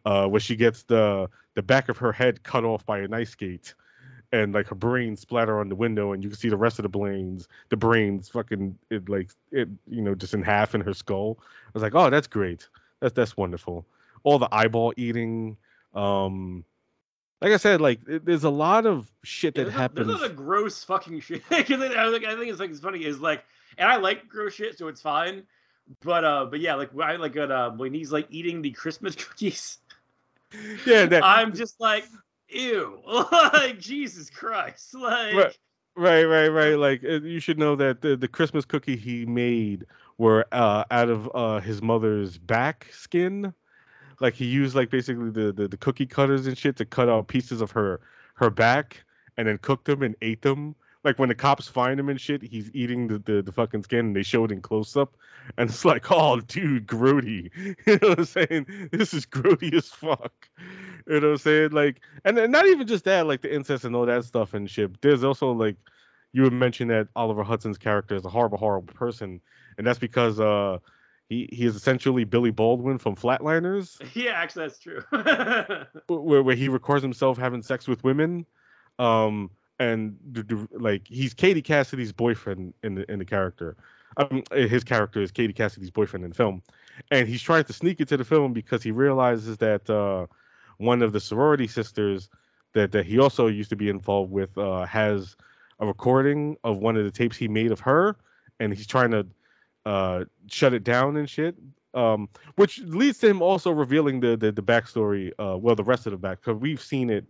[0.06, 3.32] uh where she gets the the back of her head cut off by an ice
[3.32, 3.74] skate
[4.36, 6.84] and like her brains splatter on the window and you can see the rest of
[6.84, 10.94] the brains the brains fucking it like it you know just in half in her
[10.94, 12.68] skull i was like oh that's great
[13.00, 13.86] that's that's wonderful
[14.24, 15.56] all the eyeball eating
[15.94, 16.64] um
[17.42, 20.08] like i said like it, there's a lot of shit Yeah, that there's, a, happens
[20.08, 21.44] there's a lot of gross fucking shit.
[21.50, 21.66] 'Cause I,
[22.12, 23.44] think I think it's like it's funny is like,
[23.78, 25.44] and I like gross shit, so it's fine.
[26.04, 28.72] But uh, but yeah, like when I like when uh, when he's like eating the
[28.72, 29.78] Christmas cookies,
[30.86, 32.06] yeah that, I'm just like,
[32.50, 35.34] ew, like Jesus Christ, like.
[35.34, 35.58] Right.
[35.98, 36.78] Right, right, right.
[36.78, 39.86] Like uh, you should know that the, the Christmas cookie he made
[40.18, 43.54] were uh, out of uh, his mother's back skin.
[44.20, 47.30] Like he used like basically the, the the cookie cutters and shit to cut out
[47.30, 48.02] pieces of her
[48.34, 49.06] her back
[49.38, 50.76] and then cooked them and ate them.
[51.06, 54.08] Like when the cops find him and shit, he's eating the, the, the fucking skin
[54.08, 55.16] and they show it in close up.
[55.58, 57.52] And it's like, oh dude, grody.
[57.86, 58.90] You know what I'm saying?
[58.92, 60.50] This is grody as fuck.
[61.08, 61.70] You know what I'm saying?
[61.72, 65.00] Like and not even just that, like the incest and all that stuff and shit.
[65.02, 65.78] There's also like
[66.34, 69.40] you would mention that Oliver Hudson's character is a horrible, horrible person,
[69.78, 70.80] and that's because uh
[71.30, 75.02] he he is essentially Billy Baldwin from Flatliners, Yeah, actually, that's true.
[76.08, 78.46] where where he records himself having sex with women,
[79.00, 80.18] um and
[80.72, 83.76] like he's Katie Cassidy's boyfriend in the in the character.
[84.18, 86.62] Um, his character is Katie Cassidy's boyfriend in the film,
[87.12, 90.28] and he's trying to sneak into the film because he realizes that uh,
[90.78, 92.30] one of the sorority sisters
[92.74, 95.36] that that he also used to be involved with uh, has
[95.80, 98.16] a recording of one of the tapes he made of her,
[98.60, 99.26] and he's trying to
[99.86, 101.56] uh shut it down and shit.
[101.94, 105.32] Um, which leads to him also revealing the the, the backstory.
[105.40, 107.26] Uh, well, the rest of the back because we've seen it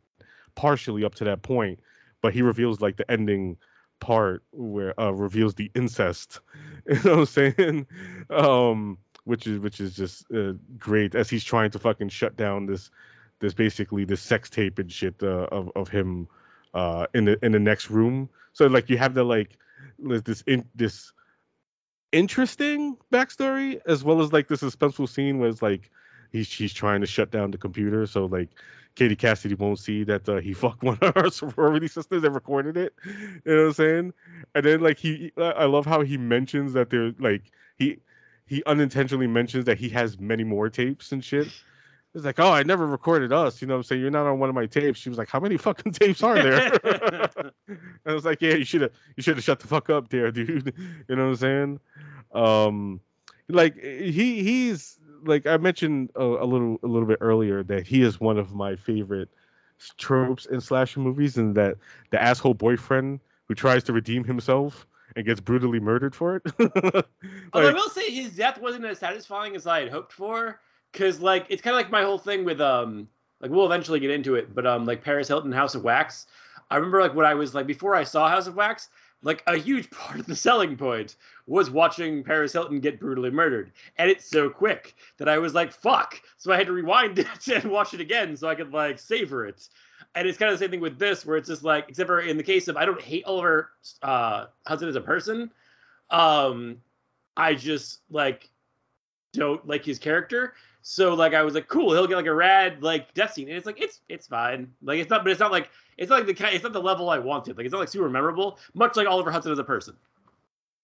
[0.55, 1.79] partially up to that point,
[2.25, 3.55] but he reveals like the ending
[3.99, 6.39] part where uh reveals the incest.
[6.87, 7.87] You know what I'm saying?
[8.31, 12.65] Um, which is which is just uh, great as he's trying to fucking shut down
[12.65, 12.89] this
[13.41, 16.27] this basically this sex tape and shit uh, of of him
[16.73, 18.27] uh in the in the next room.
[18.53, 19.59] So like you have the like
[19.99, 21.13] this in this
[22.11, 25.91] interesting backstory as well as like the suspenseful scene it's like
[26.35, 28.49] he's she's trying to shut down the computer so like
[28.95, 32.77] Katie Cassidy won't see that uh, he fucked one of her sorority sisters and recorded
[32.77, 32.93] it.
[33.05, 34.13] You know what I'm saying?
[34.55, 37.99] And then like he, I love how he mentions that there's like he
[38.45, 41.47] he unintentionally mentions that he has many more tapes and shit.
[42.13, 43.61] It's like, oh, I never recorded us.
[43.61, 44.01] You know what I'm saying?
[44.01, 44.99] You're not on one of my tapes.
[44.99, 46.71] She was like, how many fucking tapes are there?
[46.85, 47.51] and
[48.05, 50.31] I was like, yeah, you should have you should have shut the fuck up there,
[50.31, 50.73] dude.
[51.09, 51.79] You know what I'm saying?
[52.33, 53.01] Um,
[53.49, 58.01] like he he's like I mentioned a, a, little a little bit earlier that he
[58.01, 59.29] is one of my favorite
[59.97, 61.77] tropes in slasher movies, and that
[62.11, 66.43] the asshole boyfriend who tries to redeem himself and gets brutally murdered for it.
[66.59, 67.05] like,
[67.53, 70.59] Although I will say his death wasn't as satisfying as I had hoped for,
[70.91, 73.07] because like it's kind of like my whole thing with um
[73.41, 76.27] like we'll eventually get into it, but um like Paris Hilton House of Wax.
[76.71, 78.89] I remember like when I was like before I saw House of Wax,
[79.21, 81.15] like a huge part of the selling point
[81.47, 83.71] was watching Paris Hilton get brutally murdered.
[83.97, 86.19] And it's so quick that I was like, fuck.
[86.37, 89.45] So I had to rewind it and watch it again so I could like savor
[89.45, 89.67] it.
[90.15, 92.21] And it's kind of the same thing with this, where it's just like, except for
[92.21, 95.51] in the case of I don't hate Oliver uh, Hudson as a person.
[96.09, 96.77] Um,
[97.35, 98.49] I just like
[99.33, 100.53] don't like his character.
[100.81, 103.57] So like I was like, cool, he'll get like a rad like death scene, and
[103.57, 104.71] it's like it's it's fine.
[104.83, 106.53] Like it's not, but it's not like it's not like the kind.
[106.53, 107.57] It's not the level I wanted.
[107.57, 108.59] Like it's not like super memorable.
[108.75, 109.95] Much like Oliver Hudson as a person.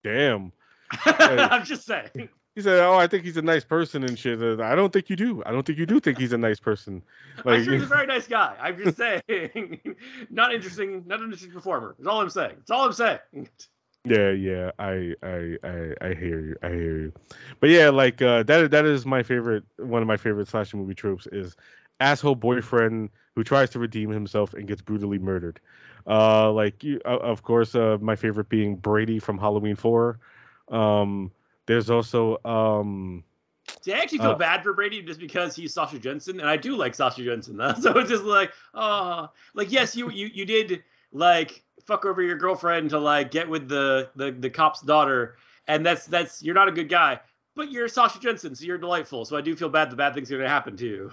[0.03, 0.51] Damn.
[1.05, 2.29] I'm just saying.
[2.55, 5.15] He said, "Oh, I think he's a nice person and shit." I don't think you
[5.15, 5.41] do.
[5.45, 7.01] I don't think you do think he's a nice person.
[7.45, 8.55] Like, I'm sure he's a very nice guy.
[8.59, 9.79] I'm just saying,
[10.29, 11.95] not interesting, not an interesting performer.
[11.97, 12.55] That's all I'm saying.
[12.57, 13.19] That's all I'm saying.
[14.03, 16.55] Yeah, yeah, I, I, I, I hear you.
[16.61, 17.13] I hear you.
[17.59, 18.69] But yeah, like uh, that.
[18.69, 19.63] That is my favorite.
[19.77, 21.55] One of my favorite slasher movie tropes is
[22.01, 25.59] asshole boyfriend who tries to redeem himself and gets brutally murdered.
[26.07, 30.19] Uh, like you, uh, of course, uh, my favorite being Brady from Halloween Four.
[30.69, 31.31] Um,
[31.65, 33.23] there's also um.
[33.81, 36.57] See, I actually feel uh, bad for Brady just because he's Sasha Jenson, and I
[36.57, 37.57] do like Sasha Jenson.
[37.57, 37.73] Though.
[37.79, 42.37] So it's just like, oh, like yes, you you you did like fuck over your
[42.37, 45.37] girlfriend to like get with the the the cop's daughter,
[45.67, 47.19] and that's that's you're not a good guy,
[47.55, 49.25] but you're Sasha Jenson, so you're delightful.
[49.25, 51.11] So I do feel bad the bad things are gonna happen to you.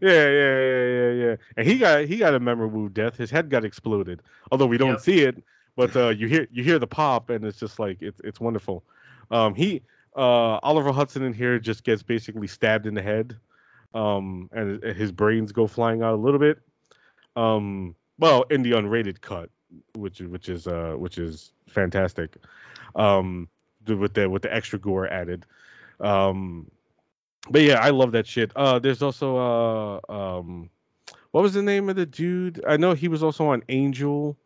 [0.00, 1.36] Yeah, yeah, yeah, yeah, yeah.
[1.56, 3.16] And he got he got a memorable death.
[3.16, 4.22] His head got exploded.
[4.52, 5.00] Although we don't yep.
[5.00, 5.42] see it,
[5.76, 8.84] but uh, you hear you hear the pop, and it's just like it's it's wonderful.
[9.30, 9.82] Um, he
[10.16, 13.36] uh, Oliver Hudson in here just gets basically stabbed in the head,
[13.94, 16.60] um, and his brains go flying out a little bit.
[17.36, 19.50] Um, well, in the unrated cut,
[19.94, 22.36] which which is uh which is fantastic.
[22.94, 23.48] Um,
[23.86, 25.46] with the with the extra gore added.
[26.00, 26.70] Um,
[27.50, 28.52] but yeah, I love that shit.
[28.56, 30.70] Uh, there's also uh um,
[31.32, 32.62] what was the name of the dude?
[32.66, 34.36] I know he was also on Angel.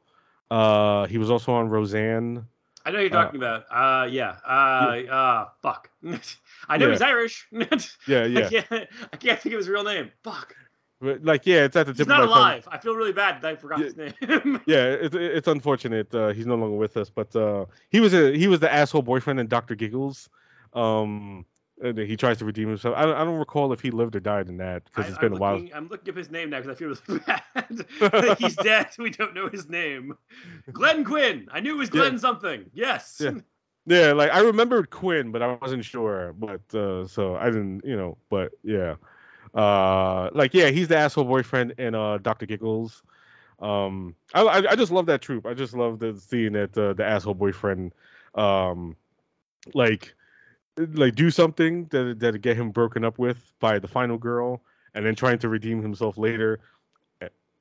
[0.51, 2.47] Uh, he was also on Roseanne.
[2.85, 3.65] I know you're talking uh, about.
[3.71, 4.37] Uh, yeah.
[4.45, 5.15] Uh, yeah.
[5.15, 5.91] uh, fuck.
[6.69, 6.93] I know yeah.
[6.93, 7.47] he's Irish.
[8.07, 8.41] yeah, yeah.
[8.41, 10.11] I can't, I can't think of his real name.
[10.25, 10.55] Fuck.
[11.01, 11.99] Like yeah, it's at the tip.
[11.99, 12.65] He's not alive.
[12.65, 12.75] Tongue.
[12.75, 14.61] I feel really bad that I forgot yeah, his name.
[14.67, 16.15] yeah, it's it's unfortunate.
[16.15, 19.03] Uh, he's no longer with us, but uh, he was a he was the asshole
[19.03, 20.29] boyfriend in Doctor Giggles.
[20.75, 21.45] Um,
[21.81, 22.95] he tries to redeem himself.
[22.97, 25.33] I don't, I don't recall if he lived or died in that because it's been
[25.33, 25.79] I'm a looking, while.
[25.79, 27.25] I'm looking up his name now because I feel really
[28.27, 28.39] bad.
[28.39, 28.89] he's dead.
[28.99, 30.17] We don't know his name.
[30.73, 31.49] Glenn Quinn.
[31.51, 32.19] I knew it was Glenn yeah.
[32.19, 32.65] something.
[32.73, 33.21] Yes.
[33.21, 33.33] Yeah.
[33.85, 36.35] Yeah, like I remembered Quinn, but I wasn't sure.
[36.39, 38.17] But uh, so I didn't, you know.
[38.31, 38.95] But yeah,
[39.55, 43.03] uh, like yeah, he's the asshole boyfriend in uh Doctor Giggles.
[43.59, 45.47] Um, I, I just love that troop.
[45.47, 47.93] I just love the seeing that uh, the asshole boyfriend,
[48.35, 48.97] um,
[49.75, 50.15] like
[50.77, 54.63] like do something that that get him broken up with by the final girl,
[54.95, 56.61] and then trying to redeem himself later,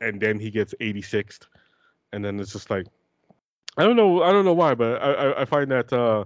[0.02, 1.48] and then he gets 86th,
[2.14, 2.88] and then it's just like,
[3.78, 6.26] I don't know, I don't know why, but I I, I find that uh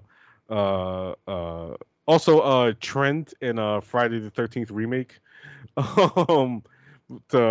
[0.50, 1.76] uh uh
[2.08, 5.20] also uh Trent in uh Friday the 13th remake,
[5.78, 6.64] um,
[7.30, 7.42] to,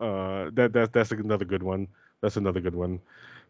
[0.00, 1.88] uh that that that's another good one.
[2.20, 3.00] That's another good one.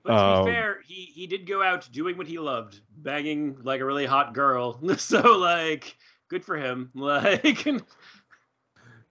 [0.02, 3.56] But to um, be fair, he he did go out doing what he loved, banging
[3.62, 4.80] like a really hot girl.
[4.96, 5.96] so like,
[6.28, 6.90] good for him.
[6.94, 7.66] Like.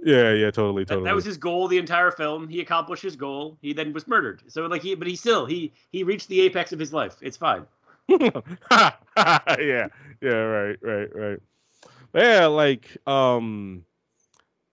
[0.02, 1.04] Yeah, yeah, totally, totally.
[1.04, 2.48] That, that, was his goal the entire film.
[2.48, 3.58] He accomplished his goal.
[3.62, 4.42] He then was murdered.
[4.48, 7.18] So like he, but he still he he reached the apex of his life.
[7.22, 7.66] It's fine.
[8.10, 11.40] yeah, yeah, right, right, right.
[12.14, 13.84] Yeah, like um,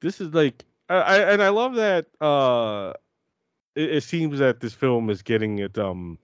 [0.00, 2.92] this is like I, I and I love that uh,
[3.76, 6.18] it, it seems that this film is getting it um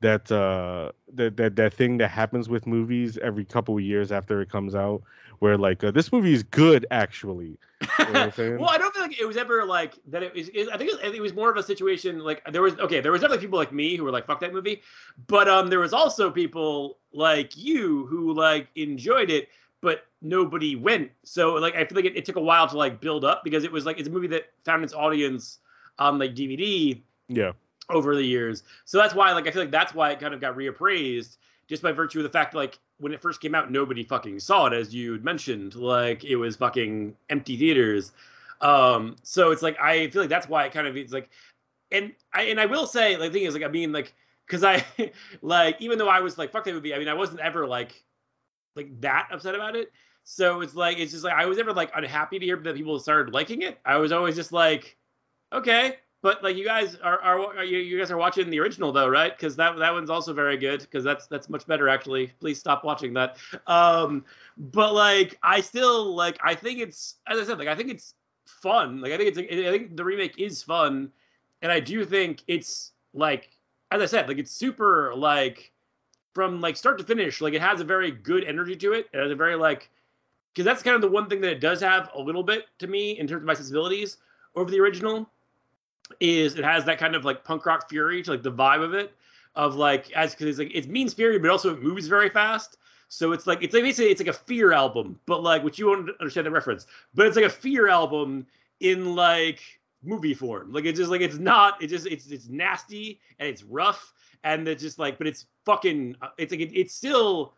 [0.00, 4.40] that uh that that that thing that happens with movies every couple of years after
[4.40, 5.02] it comes out
[5.40, 7.58] where like uh, this movie is good actually
[8.00, 10.22] you know well, I don't feel like it was ever like that.
[10.22, 10.48] It was.
[10.48, 13.00] I think it was, it was, more of a situation like there was okay.
[13.00, 14.82] There was definitely people like me who were like fuck that movie,
[15.28, 19.48] but um, there was also people like you who like enjoyed it,
[19.80, 21.10] but nobody went.
[21.22, 23.62] So like I feel like it, it took a while to like build up because
[23.62, 25.58] it was like it's a movie that found its audience
[25.98, 27.00] on like DVD.
[27.28, 27.52] Yeah.
[27.90, 30.42] Over the years, so that's why like I feel like that's why it kind of
[30.42, 34.04] got reappraised just by virtue of the fact like when it first came out, nobody
[34.04, 35.74] fucking saw it, as you mentioned.
[35.74, 38.12] Like it was fucking empty theaters.
[38.60, 41.30] Um, so it's like I feel like that's why it kind of it's like,
[41.90, 44.14] and I and I will say like the thing is like I mean like
[44.46, 44.84] because I
[45.42, 48.04] like even though I was like fuck that movie, I mean I wasn't ever like
[48.74, 49.92] like that upset about it.
[50.24, 52.98] So it's like it's just like I was never like unhappy to hear that people
[52.98, 53.78] started liking it.
[53.86, 54.97] I was always just like,
[55.52, 58.92] okay, but like you guys are are, are you, you guys are watching the original
[58.92, 59.36] though, right?
[59.36, 60.80] Because that that one's also very good.
[60.80, 62.28] Because that's that's much better actually.
[62.40, 63.36] Please stop watching that.
[63.66, 64.24] Um,
[64.56, 68.14] but like I still like I think it's as I said like I think it's
[68.46, 69.00] fun.
[69.00, 71.10] Like I think it's I think the remake is fun,
[71.62, 73.50] and I do think it's like
[73.90, 75.72] as I said like it's super like
[76.34, 79.06] from like start to finish like it has a very good energy to it.
[79.12, 79.88] It has a very like
[80.52, 82.88] because that's kind of the one thing that it does have a little bit to
[82.88, 84.16] me in terms of my sensibilities
[84.56, 85.30] over the original
[86.20, 88.94] is it has that kind of like punk rock fury to like the vibe of
[88.94, 89.14] it
[89.54, 92.76] of like as because it's like it's mean spirited but also it moves very fast.
[93.08, 95.86] So it's like it's like basically it's like a fear album but like which you
[95.86, 98.46] won't understand the reference but it's like a fear album
[98.80, 99.60] in like
[100.02, 100.72] movie form.
[100.72, 104.12] Like it's just like it's not it just it's it's nasty and it's rough
[104.44, 107.54] and it's just like but it's fucking uh, it's like it, it's still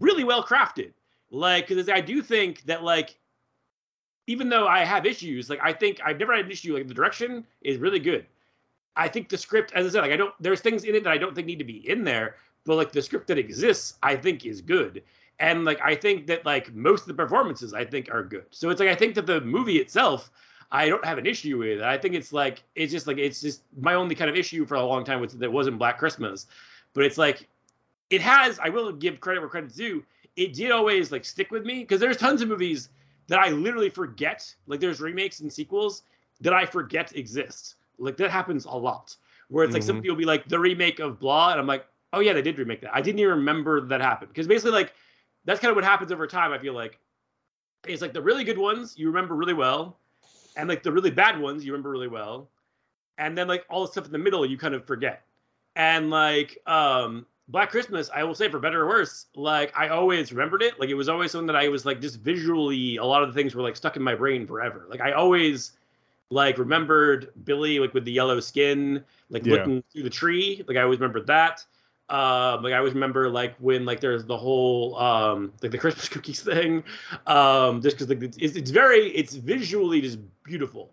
[0.00, 0.92] really well crafted.
[1.30, 3.18] Like because i do think that like
[4.26, 6.74] even though I have issues, like I think I've never had an issue.
[6.74, 8.26] Like the direction is really good.
[8.96, 10.34] I think the script, as I said, like I don't.
[10.40, 12.92] There's things in it that I don't think need to be in there, but like
[12.92, 15.02] the script that exists, I think is good.
[15.40, 18.46] And like I think that like most of the performances, I think are good.
[18.50, 20.30] So it's like I think that the movie itself,
[20.70, 21.82] I don't have an issue with.
[21.82, 24.76] I think it's like it's just like it's just my only kind of issue for
[24.76, 26.46] a long time was that wasn't Black Christmas,
[26.94, 27.48] but it's like
[28.10, 28.58] it has.
[28.60, 30.04] I will give credit where credit's due.
[30.36, 32.88] It did always like stick with me because there's tons of movies
[33.28, 34.54] that I literally forget.
[34.66, 36.02] Like there's remakes and sequels
[36.40, 37.76] that I forget exist.
[37.98, 39.16] Like that happens a lot.
[39.48, 39.88] Where it's like mm-hmm.
[39.88, 42.58] some people be like the remake of blah, and I'm like, oh yeah, they did
[42.58, 42.94] remake that.
[42.94, 44.94] I didn't even remember that happened because basically like
[45.44, 46.52] that's kind of what happens over time.
[46.52, 46.98] I feel like
[47.86, 49.98] it's like the really good ones you remember really well,
[50.56, 52.48] and like the really bad ones you remember really well,
[53.18, 55.24] and then like all the stuff in the middle you kind of forget.
[55.76, 60.32] And like um Black Christmas, I will say for better or worse, like I always
[60.32, 60.80] remembered it.
[60.80, 63.34] Like it was always something that I was like just visually a lot of the
[63.34, 64.86] things were like stuck in my brain forever.
[64.88, 65.72] Like I always
[66.30, 69.56] like remembered Billy like with the yellow skin, like yeah.
[69.56, 70.64] looking through the tree.
[70.66, 71.64] Like I always remembered that.
[72.08, 76.08] Um, like I always remember like when like there's the whole um like the Christmas
[76.10, 76.82] cookies thing.
[77.26, 80.92] Um, just because like it's, it's very it's visually just beautiful,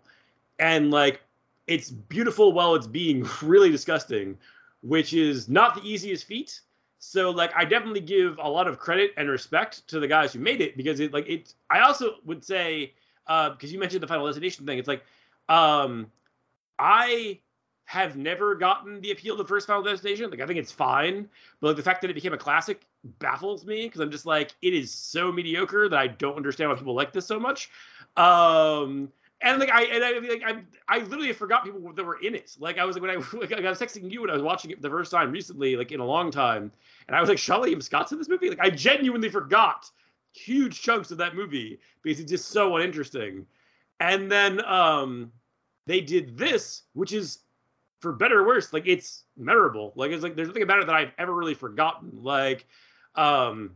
[0.58, 1.22] and like
[1.66, 4.36] it's beautiful while it's being really disgusting
[4.82, 6.60] which is not the easiest feat.
[6.98, 10.38] So like I definitely give a lot of credit and respect to the guys who
[10.38, 12.92] made it because it like it I also would say
[13.26, 15.02] uh because you mentioned the final destination thing, it's like
[15.48, 16.10] um
[16.78, 17.40] I
[17.86, 20.30] have never gotten the appeal of the first final destination.
[20.30, 21.28] Like I think it's fine,
[21.60, 22.86] but like the fact that it became a classic
[23.18, 26.76] baffles me because I'm just like it is so mediocre that I don't understand why
[26.76, 27.70] people like this so much.
[28.16, 29.12] Um
[29.42, 32.56] and like I and I like I I literally forgot people that were in it.
[32.58, 34.70] Like I was like when I like, I was texting you when I was watching
[34.70, 36.70] it the first time recently, like in a long time,
[37.08, 38.48] and I was like, Seann William Scott's in this movie.
[38.48, 39.90] Like I genuinely forgot
[40.32, 43.44] huge chunks of that movie because it's just so uninteresting.
[44.00, 45.32] And then um
[45.86, 47.40] they did this, which is
[48.00, 49.92] for better or worse, like it's memorable.
[49.96, 52.12] Like it's like there's nothing about it that I've ever really forgotten.
[52.22, 52.66] Like
[53.16, 53.72] um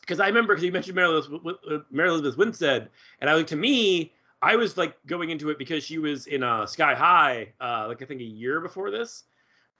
[0.00, 1.56] because I remember because you mentioned Mary Elizabeth,
[1.90, 2.88] Mary Elizabeth Winstead,
[3.20, 4.13] and I like to me
[4.44, 8.02] I was like going into it because she was in uh, Sky High, uh, like
[8.02, 9.24] I think a year before this,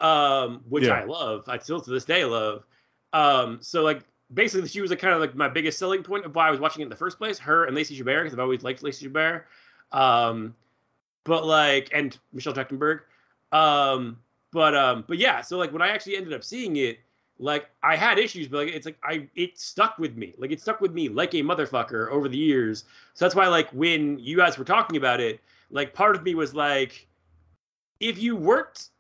[0.01, 0.95] um, which yeah.
[0.95, 1.45] I love.
[1.49, 2.65] I still to this day love.
[3.13, 4.03] Um, so like
[4.33, 6.61] basically, she was like kind of like my biggest selling point of why I was
[6.61, 7.39] watching it in the first place.
[7.39, 9.43] Her and Lacey Chabert because I've always liked Lacey Chabert.
[9.93, 10.55] Um,
[11.25, 13.01] but like and Michelle Trachtenberg.
[13.53, 14.19] Um,
[14.51, 17.01] but um, but yeah, so like when I actually ended up seeing it,
[17.39, 20.35] like I had issues, but like it's like I it stuck with me.
[20.39, 22.85] Like it stuck with me like a motherfucker over the years.
[23.15, 26.35] So that's why like when you guys were talking about it, like part of me
[26.35, 27.07] was like,
[28.01, 28.91] if you weren't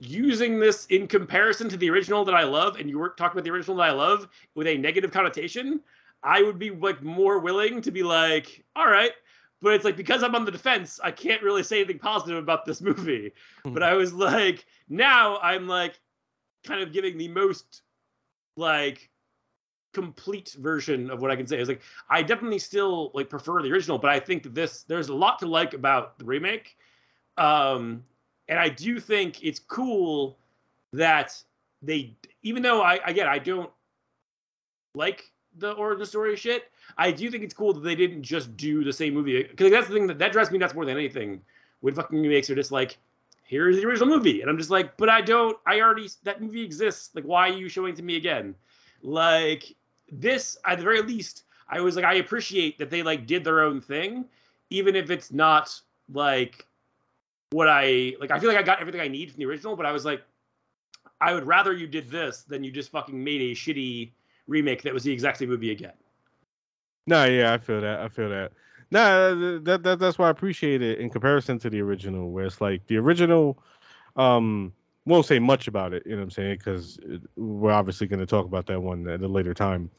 [0.00, 3.44] using this in comparison to the original that I love, and you weren't talking about
[3.44, 5.80] the original that I love with a negative connotation,
[6.22, 9.12] I would be like more willing to be like, all right.
[9.60, 12.64] But it's like because I'm on the defense, I can't really say anything positive about
[12.64, 13.32] this movie.
[13.64, 13.74] Mhm.
[13.74, 15.98] But I was like, now I'm like
[16.68, 17.82] kind of giving the most
[18.56, 19.10] like
[19.94, 21.58] complete version of what I can say.
[21.58, 25.14] Is like I definitely still like prefer the original, but I think this there's a
[25.14, 26.76] lot to like about the remake.
[27.36, 28.04] Um
[28.48, 30.38] and I do think it's cool
[30.92, 31.42] that
[31.82, 33.70] they even though I again I don't
[34.94, 38.84] like the origin story shit, I do think it's cool that they didn't just do
[38.84, 41.40] the same movie because that's the thing that that drives me nuts more than anything
[41.80, 42.98] when fucking remakes are just like
[43.48, 46.62] here's the original movie and I'm just like but I don't I already that movie
[46.62, 48.54] exists like why are you showing it to me again
[49.02, 49.74] like
[50.12, 53.62] this at the very least I was like I appreciate that they like did their
[53.62, 54.26] own thing
[54.70, 55.80] even if it's not
[56.12, 56.66] like
[57.50, 59.86] what I like I feel like I got everything I need from the original but
[59.86, 60.22] I was like
[61.20, 64.10] I would rather you did this than you just fucking made a shitty
[64.46, 65.92] remake that was the exact same movie again.
[67.06, 68.00] No, yeah, I feel that.
[68.00, 68.52] I feel that.
[68.90, 72.60] Nah, that, that that's why I appreciate it in comparison to the original, where it's
[72.60, 73.62] like the original.
[74.16, 74.72] Um,
[75.04, 76.02] won't say much about it.
[76.04, 76.58] You know what I'm saying?
[76.58, 76.98] Because
[77.36, 79.90] we're obviously going to talk about that one at a later time.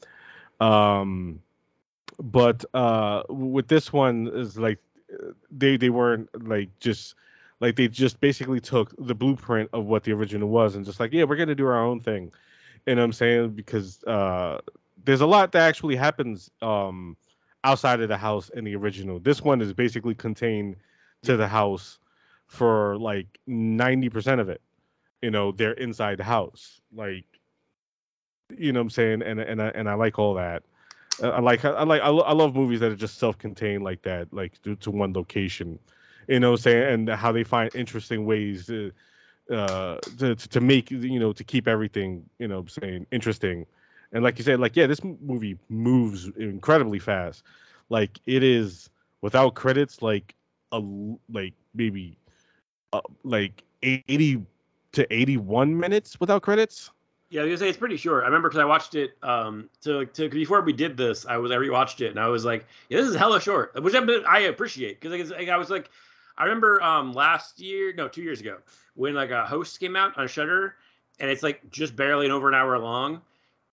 [0.60, 1.40] Um,
[2.22, 4.78] but uh, with this one is like
[5.50, 7.14] they they weren't like just
[7.60, 11.12] like they just basically took the blueprint of what the original was and just like
[11.12, 12.32] yeah we're gonna do our own thing
[12.86, 14.58] you know what i'm saying because uh
[15.04, 17.16] there's a lot that actually happens um
[17.64, 19.18] outside of the house in the original.
[19.18, 20.76] This one is basically contained
[21.22, 21.98] to the house
[22.46, 24.60] for like 90% of it.
[25.22, 26.80] You know they're inside the house.
[26.94, 27.24] Like
[28.56, 29.22] you know what i'm saying?
[29.22, 30.62] And and I, and I like all that.
[31.22, 34.32] I like I like I, lo- I love movies that are just self-contained like that,
[34.32, 35.78] like to, to one location.
[36.28, 36.94] You know, what I'm saying?
[36.94, 38.92] And how they find interesting ways to,
[39.50, 43.06] uh, to to to make you know to keep everything you know what I'm saying
[43.12, 43.66] interesting.
[44.12, 47.44] And like you said, like yeah, this movie moves incredibly fast.
[47.88, 48.90] Like it is
[49.20, 50.34] without credits, like
[50.72, 50.82] a
[51.32, 52.16] like maybe
[52.92, 54.44] uh, like eighty
[54.92, 56.90] to eighty-one minutes without credits.
[57.30, 58.24] Yeah, I was gonna say it's pretty short.
[58.24, 59.16] I remember because I watched it.
[59.22, 62.44] Um, to, to before we did this, I was I rewatched it and I was
[62.44, 65.90] like, yeah, this is hella short, which I, I appreciate because like, I was like,
[66.36, 68.58] I remember um last year, no, two years ago,
[68.94, 70.74] when like a host came out on Shudder,
[71.20, 73.22] and it's like just barely an over an hour long,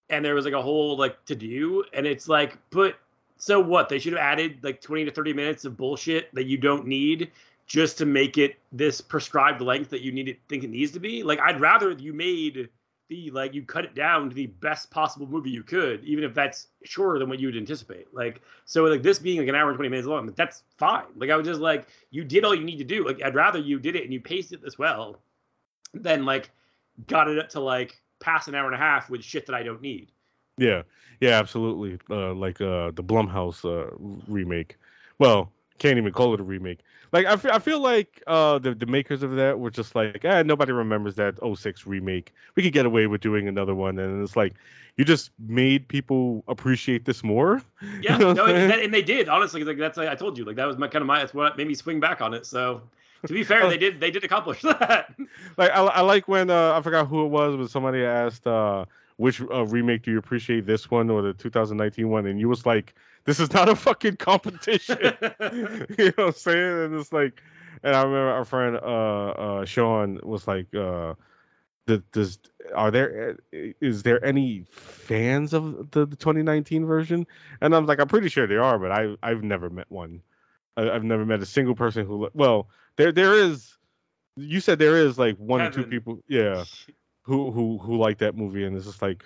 [0.10, 2.96] and there was like a whole like to do, and it's like, but
[3.38, 3.90] so what?
[3.90, 7.32] They should have added like twenty to thirty minutes of bullshit that you don't need
[7.68, 11.00] just to make it this prescribed length that you need it think it needs to
[11.00, 11.24] be.
[11.24, 12.70] Like I'd rather you made
[13.10, 16.34] the like you cut it down to the best possible movie you could, even if
[16.34, 18.14] that's shorter than what you would anticipate.
[18.14, 21.06] Like so, like this being like an hour and twenty minutes long, like, that's fine.
[21.16, 23.06] Like I was just like, you did all you need to do.
[23.06, 25.20] Like I'd rather you did it and you paced it this well,
[25.94, 26.50] than like
[27.08, 29.64] got it up to like past an hour and a half with shit that I
[29.64, 30.12] don't need.
[30.58, 30.84] Yeah,
[31.22, 32.00] yeah, absolutely.
[32.10, 33.96] Uh, like uh, the Blumhouse uh,
[34.28, 34.76] remake.
[35.20, 36.80] Well, can't even call it a remake.
[37.14, 40.26] Like I feel, I feel like uh, the the makers of that were just like,
[40.26, 42.34] ah, nobody remembers that 06 remake.
[42.56, 44.56] We could get away with doing another one, and it's like
[44.98, 47.62] you just made people appreciate this more.
[48.02, 49.64] Yeah, You know no, and, that, and they did honestly.
[49.64, 51.56] Like that's like I told you, like that was my kind of my that's what
[51.58, 52.46] made me swing back on it.
[52.46, 52.82] So
[53.26, 53.70] to be fair, Oh.
[53.70, 55.14] they did they did accomplish that.
[55.58, 58.86] Like I, I like when uh, I forgot who it was, but somebody asked uh,
[59.18, 62.66] which uh, remake do you appreciate, this one or the 2019 one, and you was
[62.66, 62.94] like,
[63.26, 64.98] this is not a fucking competition.
[65.42, 66.84] you know what I'm saying?
[66.86, 67.42] And it's like,
[67.84, 68.80] and I remember our friend uh,
[69.30, 71.16] uh, Sean was like, uh,
[71.88, 72.38] the, does
[72.76, 77.26] are there is there any fans of the, the 2019 version?
[77.62, 80.22] And I'm like, I'm pretty sure there are, but I I've never met one.
[80.78, 83.78] I, I've never met a single person who well, there there is.
[84.36, 86.66] You said there is like one or two people, yeah,
[87.24, 89.26] who who who like that movie, and it's just like,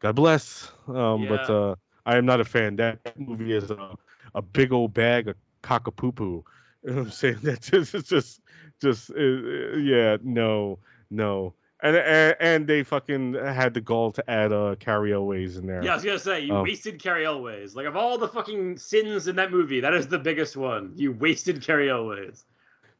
[0.00, 0.72] God bless.
[0.88, 1.76] Um, but uh,
[2.06, 2.76] I am not a fan.
[2.76, 3.94] That movie is a,
[4.34, 6.44] a big old bag of cockapoo.
[6.82, 7.38] You know what I'm saying?
[7.42, 8.40] That just it's just
[8.80, 10.78] just uh, uh, yeah, no,
[11.10, 11.54] no.
[11.82, 15.82] And, and and they fucking had the gall to add uh Cary Elwes in there.
[15.82, 16.62] Yeah, I was gonna say you Oh.
[16.62, 17.74] wasted Cary Elwes.
[17.74, 20.92] Like of all the fucking sins in that movie, that is the biggest one.
[20.96, 22.44] You wasted Cary Elwes.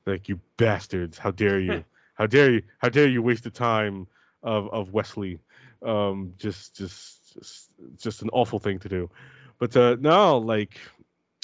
[0.06, 1.18] Like you bastards!
[1.18, 1.84] How dare you?
[2.14, 2.62] how dare you?
[2.78, 4.06] How dare you waste the time
[4.42, 5.38] of of Wesley?
[5.82, 9.10] Um, just just just just an awful thing to do.
[9.58, 10.80] But uh, no, like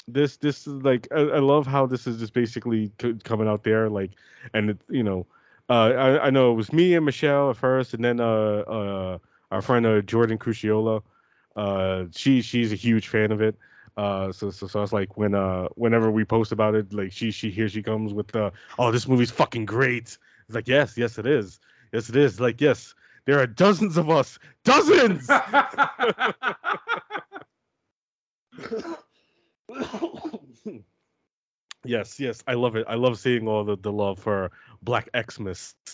[0.07, 2.91] this this is like I, I love how this is just basically
[3.23, 4.11] coming out there like,
[4.55, 5.27] and it, you know,
[5.69, 9.17] uh, I I know it was me and Michelle at first, and then uh uh
[9.51, 11.01] our friend uh, Jordan Crucchiola,
[11.55, 13.55] uh she she's a huge fan of it.
[13.97, 17.11] Uh, so, so, so I was like, when, uh, whenever we post about it, like
[17.11, 20.19] she, she, here she comes with, uh, oh, this movie's fucking great.
[20.45, 21.59] It's like, yes, yes, it is.
[21.91, 22.39] Yes, it is.
[22.39, 22.93] Like, yes,
[23.25, 24.37] there are dozens of us.
[24.63, 25.27] Dozens.
[31.87, 32.85] yes, yes, I love it.
[32.87, 35.75] I love seeing all the, the love for Black Xmas.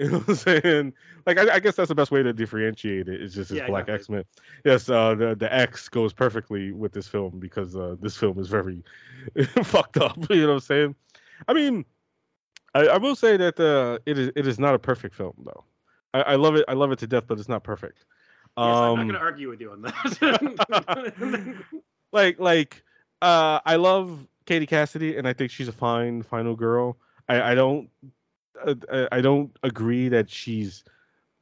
[0.00, 0.92] You know what I'm saying?
[1.26, 3.20] Like, I, I guess that's the best way to differentiate it.
[3.20, 3.94] Is just Yeah, Black exactly.
[3.94, 4.24] X Men.
[4.64, 8.48] Yes, uh, the the X goes perfectly with this film because uh, this film is
[8.48, 8.84] very
[9.64, 10.16] fucked up.
[10.30, 10.94] You know what I'm saying?
[11.48, 11.84] I mean,
[12.74, 15.64] I, I will say that uh, it is it is not a perfect film though.
[16.14, 16.64] I, I love it.
[16.68, 18.06] I love it to death, but it's not perfect.
[18.60, 21.64] Yes, I'm not Um, going to argue with you on that.
[22.12, 22.82] like like
[23.22, 26.96] uh I love Katie Cassidy and I think she's a fine final girl.
[27.28, 27.90] I I don't
[28.64, 30.84] uh, I- I don't agree that she's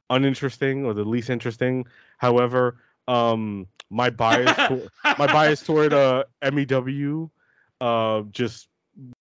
[0.09, 1.85] uninteresting or the least interesting.
[2.17, 2.77] However,
[3.07, 7.29] um my bias to- my bias toward uh MEW
[7.79, 8.67] uh just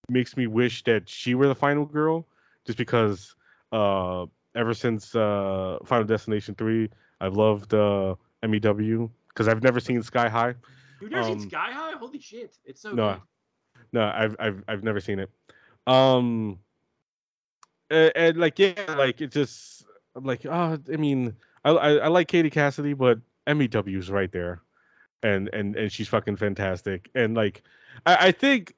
[0.08, 2.26] makes me wish that she were the final girl
[2.66, 3.36] just because
[3.70, 4.26] uh
[4.56, 10.28] ever since uh Final Destination 3 I've loved uh MEW because I've never seen Sky
[10.28, 10.54] High.
[11.00, 11.92] You've never um, seen Sky High?
[11.92, 12.56] Holy shit!
[12.64, 13.22] It's so No, good.
[13.92, 15.30] No, I've I've I've never seen it.
[15.86, 16.58] Um
[17.90, 19.84] and, and like yeah, like it just
[20.14, 24.62] I'm like, oh, I mean, I, I I like Katie Cassidy, but MEW's right there.
[25.22, 27.10] And and and she's fucking fantastic.
[27.14, 27.62] And like
[28.04, 28.74] I, I think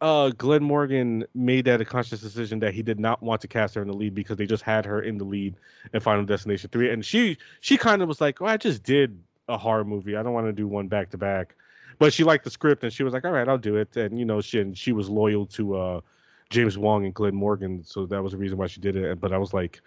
[0.00, 3.74] uh Glenn Morgan made that a conscious decision that he did not want to cast
[3.74, 5.54] her in the lead because they just had her in the lead
[5.92, 9.22] in Final Destination 3 and she she kind of was like, "Oh, I just did
[9.48, 10.16] a horror movie.
[10.16, 11.54] I don't want to do one back to back."
[12.00, 14.18] But she liked the script and she was like, "All right, I'll do it." And
[14.18, 16.00] you know, she and she was loyal to uh
[16.48, 19.20] James Wong and Glenn Morgan, so that was the reason why she did it.
[19.20, 19.80] But I was like,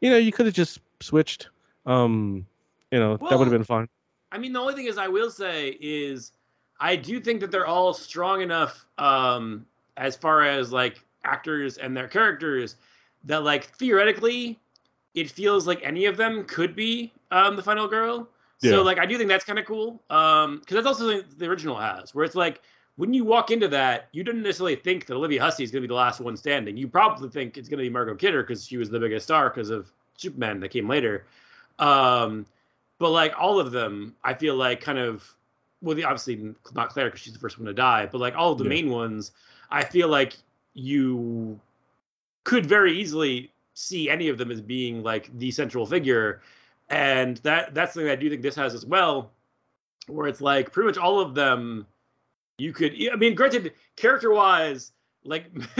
[0.00, 1.48] you know, you could have just switched.
[1.84, 2.46] Um,
[2.90, 3.88] you know, that would have been fine.
[4.32, 6.32] I mean, the only thing is, I will say is,
[6.80, 11.96] I do think that they're all strong enough, um, as far as like actors and
[11.96, 12.76] their characters,
[13.24, 14.58] that like theoretically,
[15.14, 18.28] it feels like any of them could be um, the final girl.
[18.60, 18.70] Yeah.
[18.72, 21.46] So like, I do think that's kind of cool, um, because that's also something the
[21.46, 22.62] original has, where it's like
[22.96, 25.88] when you walk into that, you didn't necessarily think that Olivia Hussey is going to
[25.88, 26.76] be the last one standing.
[26.76, 29.50] You probably think it's going to be Margot Kidder because she was the biggest star
[29.50, 31.26] because of Superman that came later.
[31.78, 32.46] Um,
[32.98, 35.30] but like all of them, I feel like kind of
[35.82, 38.54] well, the, obviously not Claire because she's the first one to die, but like all
[38.54, 38.70] the Yeah.
[38.70, 39.32] main ones,
[39.70, 40.34] I feel like
[40.72, 41.60] you
[42.44, 46.40] could very easily see any of them as being like the central figure,
[46.88, 49.32] and that that's something I do think this has as well,
[50.06, 51.86] where it's like pretty much all of them.
[52.58, 54.92] You could, I mean, granted, character wise,
[55.24, 55.52] like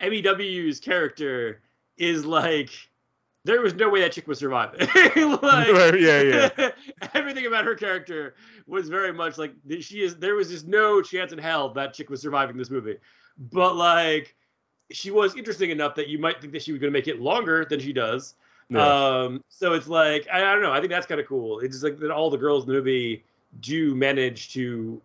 [0.00, 1.60] MEW's character
[1.98, 2.70] is like
[3.44, 4.80] there was no way that chick was surviving.
[5.42, 6.70] like, yeah, yeah.
[7.14, 8.34] everything about her character
[8.66, 10.16] was very much like she is.
[10.16, 12.96] There was just no chance in hell that chick was surviving this movie.
[13.38, 14.34] But like,
[14.90, 17.20] she was interesting enough that you might think that she was going to make it
[17.20, 18.34] longer than she does.
[18.70, 18.86] Yeah.
[18.86, 20.72] Um, so it's like I, I don't know.
[20.72, 21.58] I think that's kind of cool.
[21.60, 23.24] It's just like that all the girls in the movie
[23.60, 25.02] do manage to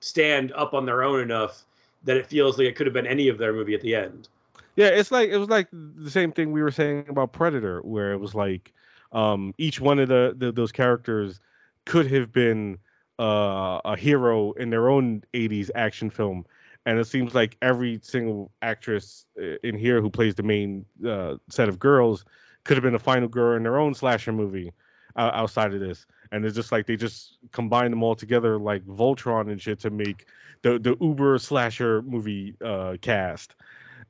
[0.00, 1.64] stand up on their own enough
[2.04, 4.28] that it feels like it could have been any of their movie at the end.
[4.76, 8.12] Yeah, it's like it was like the same thing we were saying about Predator, where
[8.12, 8.72] it was like
[9.12, 11.40] um, each one of the, the those characters
[11.84, 12.78] could have been
[13.20, 16.44] uh, a hero in their own '80s action film,
[16.86, 21.36] and it seems like every single actress uh, in here who plays the main uh,
[21.50, 22.24] set of girls
[22.64, 24.72] could have been a final girl in their own slasher movie
[25.16, 26.06] uh, outside of this.
[26.32, 29.90] And it's just like they just combine them all together like Voltron and shit to
[29.90, 30.26] make
[30.62, 33.54] the the Uber slasher movie uh, cast.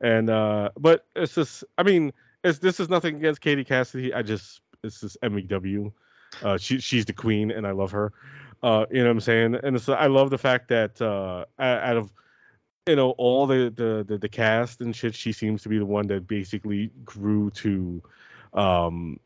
[0.00, 4.12] And uh but it's just i mean it's this is nothing against katie cassidy.
[4.12, 5.92] I just it's just mew
[6.42, 8.12] uh she she's the queen and i love her.
[8.62, 9.54] Uh you know what i'm saying?
[9.62, 12.12] And it's i love the fact that uh out of
[12.88, 15.86] you know all the the the, the cast and shit she seems to be the
[15.86, 18.02] one that basically grew to
[18.54, 19.18] um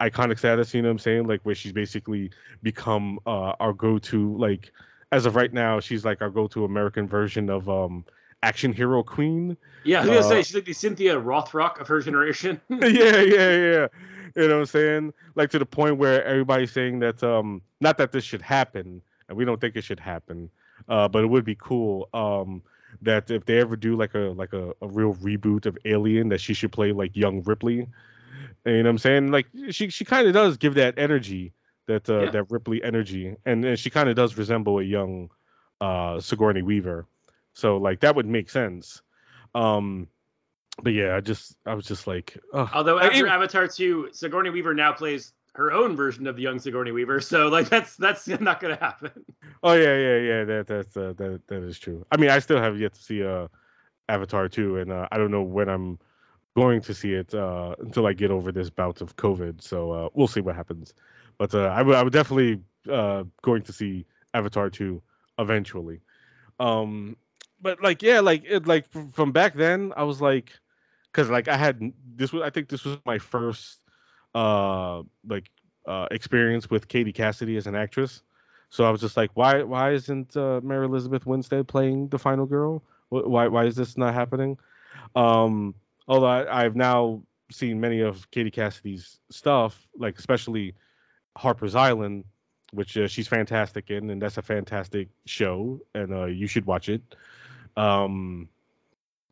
[0.00, 2.30] iconic status you know what i'm saying like where she's basically
[2.62, 4.72] become uh our go-to like
[5.12, 8.04] as of right now she's like our go-to american version of um
[8.42, 11.88] action hero queen Yeah, I was gonna Uh, say she's like the Cynthia Rothrock of
[11.88, 12.60] her generation.
[12.70, 13.88] yeah, yeah, yeah.
[14.34, 15.14] You know what I'm saying?
[15.34, 19.36] Like to the point where everybody's saying that um not that this should happen, and
[19.38, 20.50] we don't think it should happen,
[20.88, 22.62] uh, but it would be cool um
[23.02, 26.40] that if they ever do like a like a, a real reboot of Alien, that
[26.40, 27.86] she should play like young Ripley.
[28.66, 29.30] You know what I'm saying?
[29.30, 31.52] Like she she kind of does give that energy,
[31.86, 32.30] that uh, Yeah.
[32.32, 35.30] that Ripley energy, and, and she kind of does resemble a young
[35.80, 37.06] uh Sigourney Weaver.
[37.54, 39.02] So like that would make sense.
[39.54, 40.08] Um
[40.82, 42.68] but yeah, I just I was just like, ugh.
[42.74, 46.58] Although after even- Avatar 2, Sigourney Weaver now plays her own version of the young
[46.58, 49.10] Sigourney Weaver, so like that's that's not gonna happen.
[49.62, 50.44] Oh yeah, yeah, yeah.
[50.44, 52.04] That that's uh, that that is true.
[52.12, 53.46] I mean, I still have yet to see uh
[54.08, 55.98] Avatar two, and uh, I don't know when I'm
[56.56, 59.62] going to see it uh, until I get over this bout of COVID.
[59.62, 60.94] So uh, we'll see what happens.
[61.38, 65.02] But uh, I would would definitely uh, going to see Avatar two
[65.38, 66.00] eventually.
[66.58, 67.16] Um,
[67.60, 70.50] but like yeah, like it like from back then I was like,
[71.12, 73.80] because like I had this was I think this was my first
[74.34, 75.50] uh like
[75.86, 78.22] uh experience with Katie Cassidy as an actress.
[78.70, 82.46] So I was just like, why why isn't uh, Mary Elizabeth Winstead playing the final
[82.46, 82.82] girl?
[83.10, 84.56] Why why is this not happening?
[85.14, 85.74] Um,
[86.08, 90.74] although I, I've now seen many of Katie Cassidy's stuff, like especially
[91.36, 92.24] Harper's Island,
[92.72, 96.88] which uh, she's fantastic in, and that's a fantastic show, and uh, you should watch
[96.88, 97.02] it.
[97.76, 98.48] Um,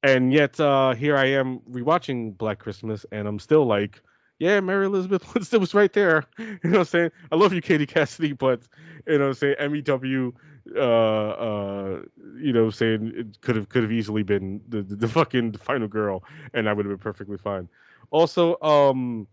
[0.02, 4.02] and yet uh, here I am rewatching Black Christmas, and I'm still like,
[4.38, 6.24] yeah, Mary Elizabeth was right there.
[6.38, 7.10] You know what I'm saying?
[7.32, 8.62] I love you, Katie Cassidy, but
[9.06, 9.84] you know, what I'm saying?
[9.84, 10.34] MEW,
[10.74, 12.02] uh, uh,
[12.36, 15.88] you know, saying it could have could have easily been the, the, the fucking final
[15.88, 17.68] girl, and I would have been perfectly fine.
[18.10, 19.26] Also, um,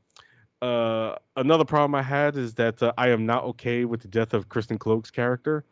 [0.62, 4.34] uh, another problem I had is that uh, I am not okay with the death
[4.34, 5.66] of Kristen Cloke's character.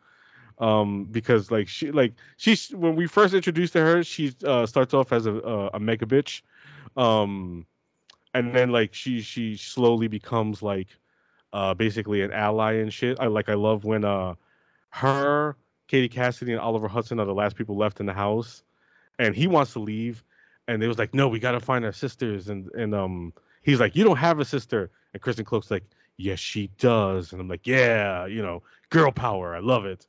[0.58, 4.92] Um, because like she like she's when we first introduced to her, she uh, starts
[4.92, 6.42] off as a a, a mega bitch,
[6.98, 7.64] um,
[8.34, 10.88] and then like she she slowly becomes like
[11.54, 13.18] uh basically an ally and shit.
[13.18, 14.34] I like I love when uh
[14.90, 15.56] her,
[15.88, 18.62] Katie Cassidy, and Oliver Hudson are the last people left in the house,
[19.18, 20.22] and he wants to leave,
[20.68, 23.32] and they was like, no, we gotta find our sisters, and and um
[23.62, 25.84] he's like, you don't have a sister, and Kristen Cloke's like,
[26.16, 30.06] yes, she does, and I'm like, yeah, you know, girl power, I love it,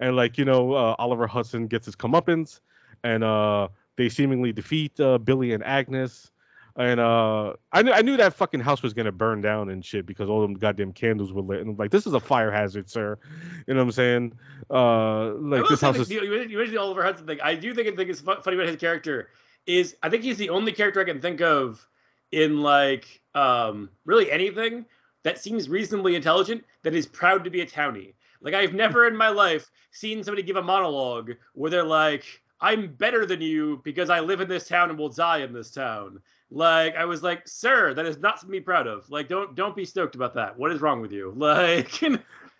[0.00, 2.60] and like you know, uh, Oliver Hudson gets his comeuppance,
[3.02, 6.32] and uh they seemingly defeat uh, Billy and Agnes
[6.76, 10.06] and uh, I knew I knew that fucking house was gonna burn down and shit
[10.06, 11.60] because all them goddamn candles were lit.
[11.60, 13.18] And I'm like, this is a fire hazard, sir.
[13.66, 14.32] You know what I'm saying?
[14.70, 16.10] Uh, like this house is.
[16.10, 17.38] You mentioned the Oliver Hudson thing.
[17.42, 19.28] I do think I think it's funny about his character
[19.66, 21.86] is I think he's the only character I can think of
[22.32, 24.84] in like um really anything
[25.22, 28.14] that seems reasonably intelligent that is proud to be a townie.
[28.40, 32.24] Like I've never in my life seen somebody give a monologue where they're like,
[32.60, 35.70] "I'm better than you because I live in this town and will die in this
[35.70, 36.20] town."
[36.50, 39.10] Like I was like, sir, that is not something to be proud of.
[39.10, 40.58] Like, don't don't be stoked about that.
[40.58, 41.32] What is wrong with you?
[41.44, 42.00] Like,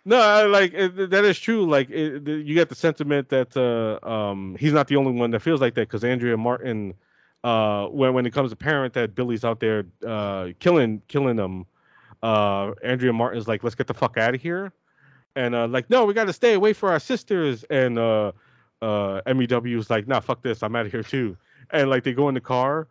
[0.07, 1.65] no, I, like it, that is true.
[1.65, 5.39] Like it, you get the sentiment that uh, um, he's not the only one that
[5.39, 6.93] feels like that because Andrea Martin,
[7.43, 11.65] uh, when when it comes apparent that Billy's out there uh, killing killing them,
[12.21, 14.73] uh, Andrea Martin's like, let's get the fuck out of here,
[15.35, 18.31] and uh, like, no, we got to stay away for our sisters, and uh,
[18.83, 21.35] uh, MEW's like, nah, fuck this, I'm out of here too,
[21.71, 22.87] and like they go in the car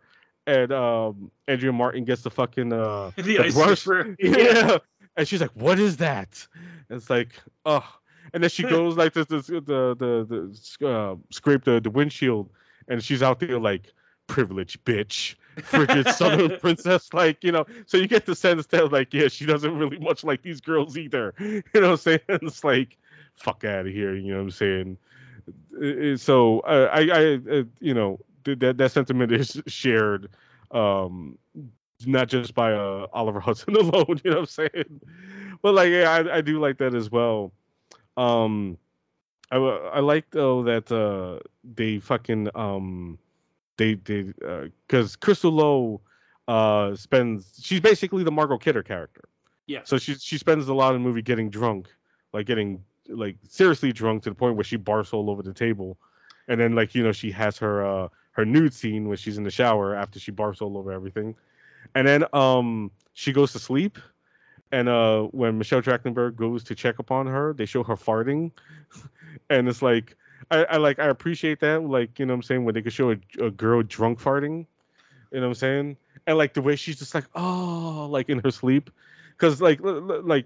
[0.47, 3.87] and um Andrea Martin gets the fucking uh the, the brush.
[4.19, 4.77] Yeah.
[5.17, 6.45] And she's like, What is that?
[6.89, 7.33] And it's like,
[7.65, 7.85] oh
[8.33, 12.49] and then she goes like this, this the the the uh, scrape the, the windshield
[12.87, 13.93] and she's out there like
[14.27, 15.35] privileged bitch.
[15.63, 17.65] Frigid southern princess like you know.
[17.85, 20.97] So you get the sense that like yeah she doesn't really much like these girls
[20.97, 21.33] either.
[21.39, 22.19] You know what i'm saying?
[22.27, 22.97] It's like
[23.35, 24.97] fuck out of here you know what i'm
[26.11, 26.17] saying?
[26.17, 30.29] So uh, i i uh, you know that that sentiment is shared,
[30.71, 31.37] um,
[32.05, 34.21] not just by uh, Oliver Hudson alone.
[34.23, 35.01] You know what I'm saying?
[35.61, 37.51] But like, yeah, I, I do like that as well.
[38.17, 38.77] Um,
[39.51, 43.17] I I like though that uh, they fucking um,
[43.77, 46.01] they they uh because uh, Crystal Lowe
[46.47, 49.23] uh spends she's basically the Margot Kidder character.
[49.67, 49.81] Yeah.
[49.83, 51.89] So she she spends a lot of the movie getting drunk,
[52.33, 55.97] like getting like seriously drunk to the point where she barfs all over the table,
[56.47, 59.43] and then like you know she has her uh her nude scene when she's in
[59.43, 61.35] the shower after she barfs all over everything,
[61.95, 63.97] and then um she goes to sleep,
[64.71, 68.51] and uh when Michelle Trachtenberg goes to check upon her, they show her farting,
[69.49, 70.15] and it's like
[70.51, 72.93] I, I like I appreciate that like you know what I'm saying when they could
[72.93, 74.65] show a, a girl drunk farting,
[75.31, 78.39] you know what I'm saying, and like the way she's just like oh like in
[78.39, 78.89] her sleep,
[79.31, 80.45] because like like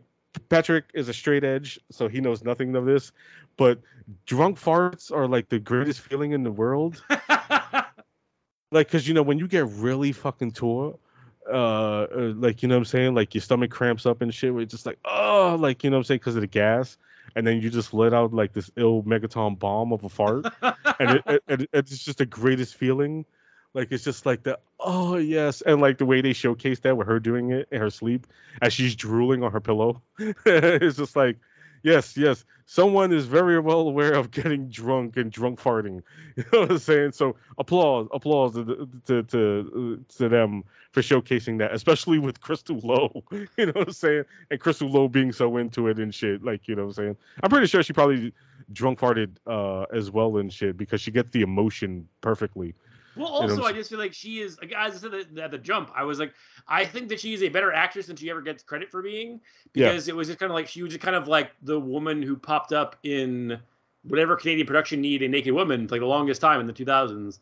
[0.49, 3.11] Patrick is a straight edge, so he knows nothing of this.
[3.59, 3.81] But
[4.25, 7.03] drunk farts are like the greatest feeling in the world.
[8.71, 10.97] like, cause you know when you get really fucking tore,
[11.45, 14.53] uh, uh, like you know what I'm saying, like your stomach cramps up and shit.
[14.53, 16.97] Where it's just like oh, like you know what I'm saying, because of the gas,
[17.35, 21.17] and then you just let out like this ill megaton bomb of a fart, and
[21.17, 23.25] it, it, it, it's just the greatest feeling.
[23.73, 27.07] Like it's just like the oh yes, and like the way they showcase that with
[27.07, 28.25] her doing it in her sleep
[28.61, 30.01] as she's drooling on her pillow,
[30.45, 31.37] it's just like
[31.83, 36.01] yes, yes, someone is very well aware of getting drunk and drunk farting.
[36.39, 37.11] You know what I'm saying?
[37.11, 40.63] So applause, applause to to to, to them
[40.93, 43.23] for showcasing that, especially with Crystal Lowe.
[43.57, 44.23] You know what I'm saying?
[44.49, 46.41] And Crystal Lowe being so into it and shit.
[46.41, 47.17] Like you know what I'm saying?
[47.43, 48.31] I'm pretty sure she probably
[48.71, 52.73] drunk farted uh, as well and shit because she gets the emotion perfectly.
[53.19, 55.57] Well, also, I just feel like she is, like, as I said at the, the
[55.57, 56.33] jump, I was like,
[56.67, 59.41] I think that she is a better actress than she ever gets credit for being
[59.73, 60.13] because yeah.
[60.13, 62.37] it was just kind of like she was just kind of like the woman who
[62.37, 63.59] popped up in
[64.03, 67.39] whatever Canadian production need a naked woman like the longest time in the 2000s.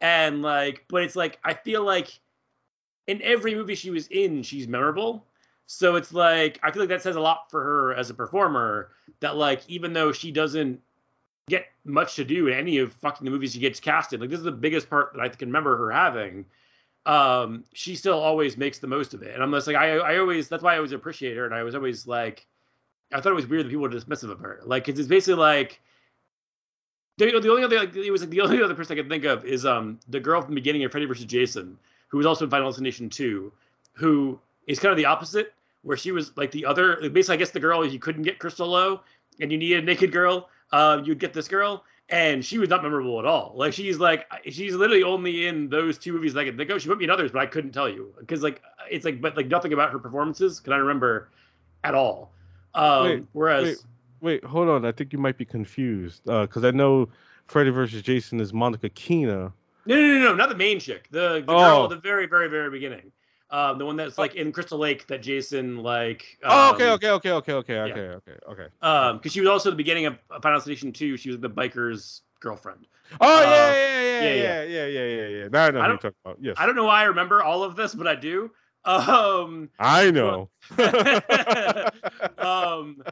[0.00, 2.18] And like, but it's like, I feel like
[3.06, 5.26] in every movie she was in, she's memorable.
[5.66, 8.92] So it's like, I feel like that says a lot for her as a performer
[9.20, 10.80] that like, even though she doesn't
[11.48, 14.20] get much to do in any of fucking the movies she gets casted.
[14.20, 16.44] Like this is the biggest part that I can remember her having.
[17.06, 20.18] Um, she still always makes the most of it, and I'm just like I I
[20.18, 22.46] always that's why I always appreciate her, and I was always like
[23.12, 24.60] I thought it was weird that people were dismissive of her.
[24.64, 25.80] Like it's basically like
[27.16, 29.24] the, the only other like it was like the only other person I could think
[29.24, 31.24] of is um the girl from the beginning of Freddy vs.
[31.24, 31.78] Jason,
[32.08, 33.52] who was also in Final Destination 2,
[33.94, 37.50] who is kind of the opposite, where she was like the other basically I guess
[37.50, 39.00] the girl you couldn't get Crystal Lowe
[39.40, 42.82] and you needed a naked girl uh, you'd get this girl, and she was not
[42.82, 43.52] memorable at all.
[43.56, 46.80] Like she's like she's literally only in those two movies that I can think of.
[46.80, 49.36] She put me in others, but I couldn't tell you because like it's like but
[49.36, 51.30] like nothing about her performances can I remember
[51.84, 52.32] at all.
[52.74, 56.68] Um, wait, whereas wait, wait, hold on, I think you might be confused because uh,
[56.68, 57.08] I know
[57.46, 59.52] Freddy versus Jason is Monica Keena.
[59.86, 61.08] No, no, no, no, not the main chick.
[61.10, 61.58] The, the oh.
[61.58, 63.10] girl at the very, very, very beginning.
[63.50, 66.38] Um, the one that's like in Crystal Lake that Jason like.
[66.44, 68.14] Um, oh, okay, okay, okay, okay, okay, okay, yeah.
[68.16, 68.66] okay, okay.
[68.82, 71.16] Um, because she was also the beginning of Final Destination Two.
[71.16, 72.86] She was the biker's girlfriend.
[73.20, 75.48] Oh uh, yeah, yeah, yeah, yeah, yeah, yeah, yeah, yeah, yeah.
[75.48, 76.38] Now I know I what you're talking about.
[76.40, 76.56] Yes.
[76.58, 78.50] I don't know why I remember all of this, but I do.
[78.84, 80.48] Um, I know.
[82.38, 83.02] um,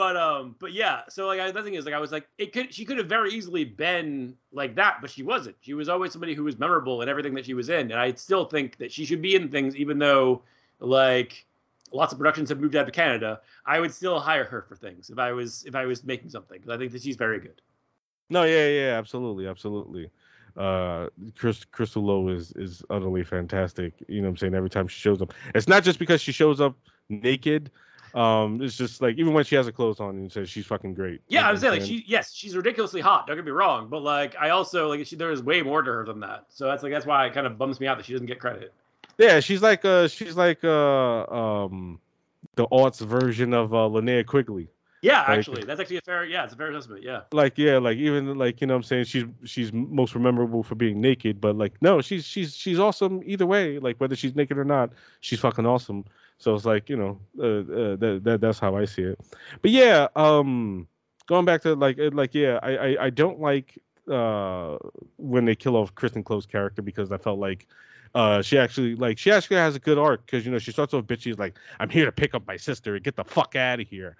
[0.00, 1.02] but um, but yeah.
[1.10, 3.34] So like, the thing is, like, I was like, it could she could have very
[3.34, 5.56] easily been like that, but she wasn't.
[5.60, 8.14] She was always somebody who was memorable in everything that she was in, and I
[8.14, 10.40] still think that she should be in things, even though
[10.78, 11.44] like
[11.92, 13.42] lots of productions have moved out to Canada.
[13.66, 16.58] I would still hire her for things if I was if I was making something
[16.58, 17.60] because I think that she's very good.
[18.30, 20.08] No, yeah, yeah, absolutely, absolutely.
[20.56, 23.92] Uh, Chris Crystal Lowe is is utterly fantastic.
[24.08, 26.32] You know, what I'm saying every time she shows up, it's not just because she
[26.32, 26.74] shows up
[27.10, 27.70] naked
[28.14, 30.94] um, it's just like even when she has her clothes on and says she's fucking
[30.94, 31.20] great.
[31.28, 33.26] Yeah, I was saying like she yes, she's ridiculously hot.
[33.26, 35.92] Don't get me wrong, but like I also like she, there is way more to
[35.92, 36.46] her than that.
[36.48, 38.40] So that's like that's why it kind of bums me out that she doesn't get
[38.40, 38.72] credit.
[39.18, 42.00] Yeah, she's like uh she's like uh um
[42.56, 44.68] the arts version of uh Linnea Quigley.
[45.02, 46.24] Yeah, like, actually, that's actually a fair.
[46.26, 47.02] Yeah, it's a fair assessment.
[47.02, 47.22] Yeah.
[47.32, 51.00] Like yeah, like even like you know, I'm saying she's she's most memorable for being
[51.00, 53.78] naked, but like no, she's she's she's awesome either way.
[53.78, 54.90] Like whether she's naked or not,
[55.20, 56.04] she's fucking awesome.
[56.40, 59.20] So it's like you know, uh, uh, that, that that's how I see it.
[59.60, 60.88] But yeah, um,
[61.26, 63.78] going back to like like yeah, I I, I don't like
[64.10, 64.78] uh
[65.18, 67.68] when they kill off Kristen Cloke's character because I felt like
[68.14, 70.94] uh she actually like she actually has a good arc because you know she starts
[70.94, 73.78] off bitchy like I'm here to pick up my sister and get the fuck out
[73.78, 74.16] of here.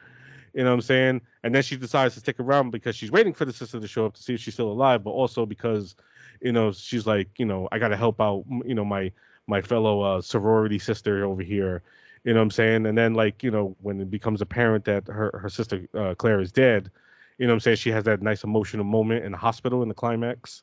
[0.53, 1.21] You know what I'm saying?
[1.43, 4.05] And then she decides to stick around because she's waiting for the sister to show
[4.05, 5.95] up to see if she's still alive, but also because,
[6.41, 9.11] you know, she's like, you know, I got to help out, you know, my
[9.47, 11.83] my fellow uh, sorority sister over here
[12.25, 12.87] you know what I'm saying?
[12.87, 16.41] And then like, you know, when it becomes apparent that her her sister uh, Claire
[16.41, 16.91] is dead,
[17.39, 17.77] you know what I'm saying?
[17.79, 20.63] She has that nice emotional moment in the hospital in the climax.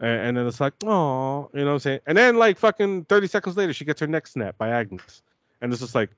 [0.00, 2.00] And, and then it's like, oh, you know what I'm saying?
[2.06, 5.22] And then like fucking 30 seconds later, she gets her neck snapped by Agnes.
[5.60, 6.10] And it's just like,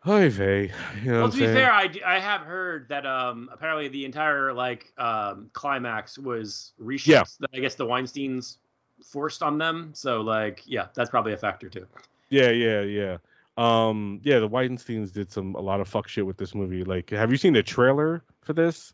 [0.00, 0.72] hi Vay.
[1.02, 4.52] You know well, to be fair, I, I have heard that um apparently the entire
[4.52, 7.22] like um climax was reshoots yeah.
[7.40, 8.58] that I guess the Weinsteins
[9.04, 9.90] forced on them.
[9.94, 11.86] So like, yeah, that's probably a factor too.
[12.28, 13.16] Yeah, yeah, yeah.
[13.56, 16.84] Um, yeah, the Weinsteins did some a lot of fuck shit with this movie.
[16.84, 18.92] Like, have you seen the trailer for this?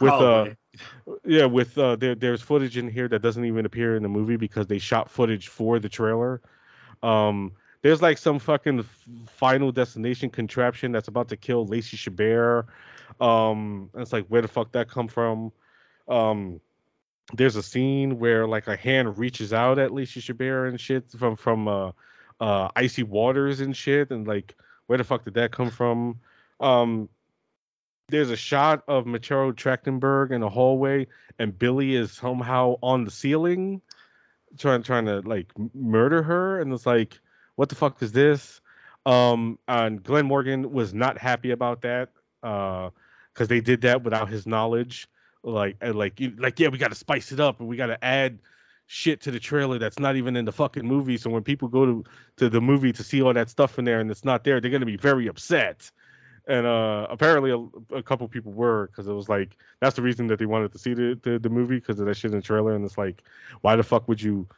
[0.00, 0.56] With uh, Probably.
[1.08, 4.08] uh, yeah, with uh, there there's footage in here that doesn't even appear in the
[4.08, 6.40] movie because they shot footage for the trailer.
[7.02, 8.84] Um, there's like some fucking
[9.26, 12.66] final destination contraption that's about to kill Lacey Chabert.
[13.20, 15.52] Um, it's like where the fuck that come from?
[16.08, 16.60] Um,
[17.34, 21.36] there's a scene where like a hand reaches out at Lacey Chabert and shit from
[21.36, 21.92] from uh
[22.40, 24.54] uh, icy waters and shit, and like
[24.86, 26.20] where the fuck did that come from?
[26.60, 27.08] Um,
[28.08, 31.06] there's a shot of Michelle Trachtenberg in a hallway,
[31.38, 33.82] and Billy is somehow on the ceiling,
[34.58, 37.20] trying trying to like murder her, and it's like,
[37.56, 38.60] what the fuck is this?
[39.04, 42.10] Um, and Glenn Morgan was not happy about that,
[42.42, 42.90] uh,
[43.32, 45.08] because they did that without his knowledge.
[45.42, 48.38] Like, like, like, yeah, we got to spice it up, and we got to add
[48.88, 51.18] shit to the trailer that's not even in the fucking movie.
[51.18, 52.04] So when people go to
[52.38, 54.70] to the movie to see all that stuff in there and it's not there, they're
[54.70, 55.90] gonna be very upset.
[56.48, 60.26] And uh, apparently, a, a couple people were because it was like that's the reason
[60.28, 62.42] that they wanted to see the the, the movie because of that shit in the
[62.42, 62.74] trailer.
[62.74, 63.22] And it's like,
[63.60, 64.48] why the fuck would you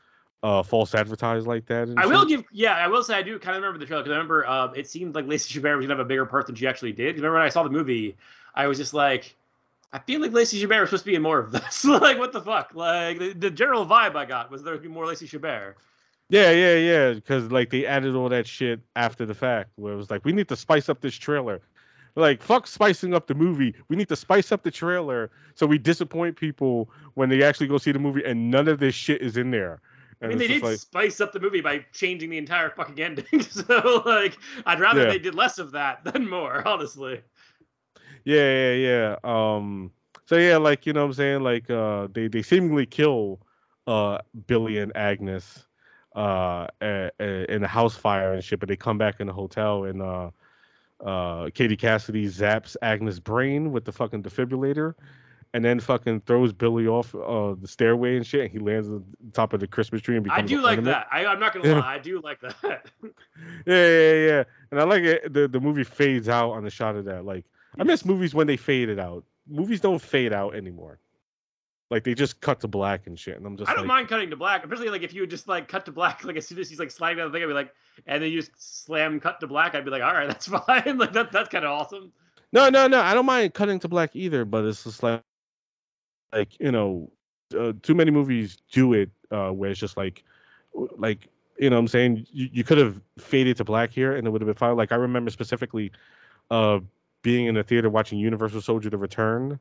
[0.45, 1.93] uh, false advertise like that?
[1.97, 2.11] I shit?
[2.11, 4.17] will give, yeah, I will say I do kind of remember the trailer because I
[4.17, 6.69] remember uh, it seemed like Lacey Chabert was gonna have a bigger part than she
[6.69, 7.17] actually did.
[7.17, 8.17] Remember when I saw the movie,
[8.55, 9.35] I was just like,
[9.93, 11.85] I feel like Lacey Chabert was supposed to be in more of this.
[11.87, 12.73] like, what the fuck?
[12.75, 15.75] Like, the, the general vibe I got was there would be more Lacey Chabert.
[16.29, 17.13] Yeah, yeah, yeah.
[17.15, 20.33] Because like they added all that shit after the fact, where it was like, we
[20.33, 21.61] need to spice up this trailer.
[22.17, 23.75] Like, fuck spicing up the movie.
[23.89, 27.79] We need to spice up the trailer so we disappoint people when they actually go
[27.79, 29.81] see the movie, and none of this shit is in there.
[30.21, 33.01] And I mean, they did like, spice up the movie by changing the entire fucking
[33.01, 33.43] ending.
[33.43, 34.37] so, like,
[34.67, 35.09] I'd rather yeah.
[35.09, 37.23] they did less of that than more, honestly.
[38.25, 39.17] Yeah, yeah, yeah.
[39.25, 39.93] Um.
[40.27, 43.41] So yeah, like you know, what I'm saying, like, uh, they they seemingly kill,
[43.87, 45.67] uh, Billy and Agnes
[46.15, 50.03] uh, in a house fire and shit, but they come back in the hotel and
[50.03, 50.31] uh,
[51.05, 54.95] uh, Katie Cassidy zaps Agnes' brain with the fucking defibrillator,
[55.55, 59.05] and then fucking throws Billy off uh, the stairway and shit, and he lands on
[59.33, 60.51] top of the Christmas tree and becomes.
[60.51, 61.07] I do like that.
[61.11, 62.91] I, am not gonna lie, I do like that.
[63.03, 63.11] yeah,
[63.67, 65.33] yeah, yeah, and I like it.
[65.33, 67.25] The the movie fades out on the shot of that.
[67.25, 67.45] Like
[67.79, 69.25] I miss movies when they faded out.
[69.49, 70.99] Movies don't fade out anymore.
[71.91, 73.69] Like they just cut to black and shit, and I'm just.
[73.69, 75.85] I don't like, mind cutting to black, especially like if you would just like cut
[75.87, 77.75] to black, like as soon as he's like sliding down the thing, I'd be like,
[78.07, 80.99] and then you just slam cut to black, I'd be like, all right, that's fine.
[80.99, 82.13] like that, that's kind of awesome.
[82.53, 85.23] No, no, no, I don't mind cutting to black either, but it's just like,
[86.33, 87.11] like you know,
[87.59, 90.23] uh, too many movies do it uh, where it's just like,
[90.97, 94.29] like you know, what I'm saying you, you could have faded to black here, and
[94.29, 94.77] it would have been fine.
[94.77, 95.91] Like I remember specifically,
[96.53, 96.79] uh,
[97.23, 99.59] being in the theater watching Universal Soldier: The Return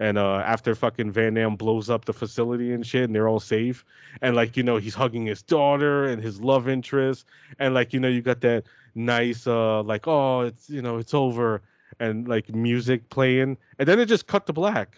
[0.00, 3.38] and uh, after fucking Van Damme blows up the facility and shit, and they're all
[3.38, 3.84] safe,
[4.22, 7.26] and like you know he's hugging his daughter and his love interest,
[7.58, 8.64] and like you know you got that
[8.96, 11.62] nice uh like oh it's you know it's over
[12.00, 14.96] and like music playing, and then it just cut to black,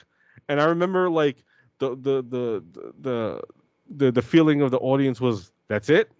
[0.48, 1.44] and I remember like
[1.78, 2.64] the the the
[3.00, 3.40] the
[3.94, 6.10] the, the feeling of the audience was that's it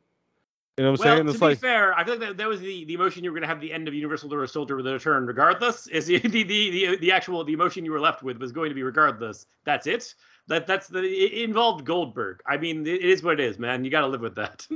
[0.78, 1.28] you know what I'm well, saying?
[1.28, 3.34] It's to be fair, I feel like that, that was the, the emotion you were
[3.34, 5.86] going to have the end of Universal Soldier with a return, regardless.
[5.88, 8.74] Is the, the, the the actual the emotion you were left with was going to
[8.74, 9.46] be regardless.
[9.64, 10.14] That's it.
[10.48, 12.40] That that's the it involved Goldberg.
[12.46, 13.84] I mean, it is what it is, man.
[13.84, 14.66] You got to live with that.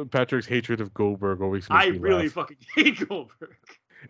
[0.10, 1.66] Patrick's hatred of Goldberg always.
[1.70, 2.32] I really laugh.
[2.32, 3.56] fucking hate Goldberg.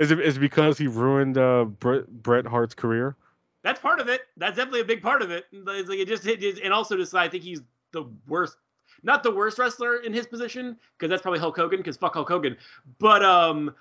[0.01, 3.17] Is it is it because he ruined uh, Bret Bret Hart's career?
[3.63, 4.23] That's part of it.
[4.37, 5.47] That's definitely a big part of it.
[5.53, 7.63] It's like it just hit, and also just I think he's
[7.95, 8.57] the worst
[9.03, 12.29] not the worst wrestler in his position because that's probably Hulk Hogan because fuck Hulk
[12.29, 12.57] Hogan,
[12.99, 13.75] but um,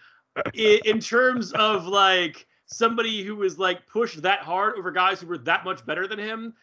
[0.54, 5.28] in, in terms of like somebody who was like pushed that hard over guys who
[5.28, 6.54] were that much better than him,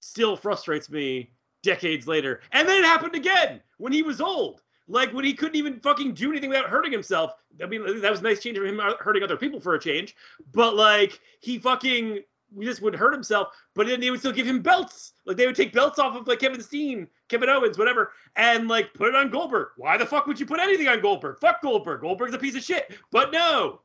[0.00, 1.30] still frustrates me
[1.62, 2.40] decades later.
[2.52, 4.62] And then it happened again when he was old.
[4.88, 7.32] Like when he couldn't even fucking do anything without hurting himself.
[7.60, 10.14] I mean, that was a nice change from him hurting other people for a change.
[10.52, 12.20] But like he fucking
[12.60, 15.12] just would hurt himself, but then they would still give him belts.
[15.24, 18.92] Like they would take belts off of like Kevin Steen, Kevin Owens, whatever, and like
[18.94, 19.68] put it on Goldberg.
[19.76, 21.38] Why the fuck would you put anything on Goldberg?
[21.40, 22.00] Fuck Goldberg.
[22.00, 22.96] Goldberg's a piece of shit.
[23.10, 23.80] But no.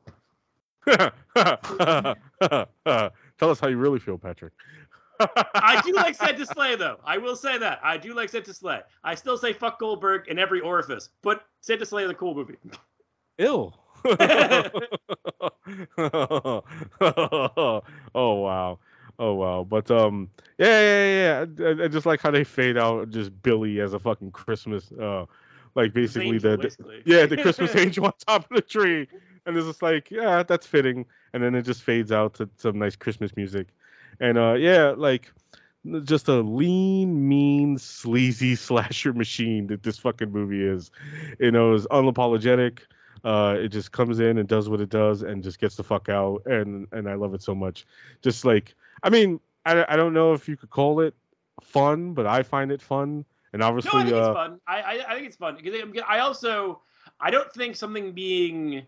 [3.38, 4.52] Tell us how you really feel, Patrick.
[5.54, 6.98] I do like Santa's Slay, though.
[7.04, 7.80] I will say that.
[7.82, 8.80] I do like Santa's Slay.
[9.04, 12.56] I still say fuck Goldberg in every orifice, but Santa's Slay is a cool movie.
[13.38, 13.81] Ill.
[15.98, 16.62] oh
[18.14, 18.78] wow.
[19.18, 19.66] Oh wow.
[19.68, 20.28] But um
[20.58, 21.66] yeah, yeah, yeah.
[21.66, 25.26] I, I, just like how they fade out just Billy as a fucking Christmas uh
[25.74, 29.08] like basically the, the yeah, the Christmas angel on top of the tree.
[29.46, 31.06] And it's just like, yeah, that's fitting.
[31.32, 33.68] And then it just fades out to some nice Christmas music.
[34.20, 35.32] And uh yeah, like
[36.04, 40.90] just a lean, mean, sleazy slasher machine that this fucking movie is.
[41.38, 42.80] You know, is unapologetic.
[43.24, 46.08] Uh, it just comes in and does what it does and just gets the fuck
[46.08, 47.86] out, and and I love it so much.
[48.20, 51.14] Just like I mean, I, I don't know if you could call it
[51.62, 54.60] fun, but I find it fun, and obviously, no, I think uh, it's fun.
[54.66, 55.56] I, I I think it's fun.
[55.56, 56.80] Because I also
[57.20, 58.82] I don't think something being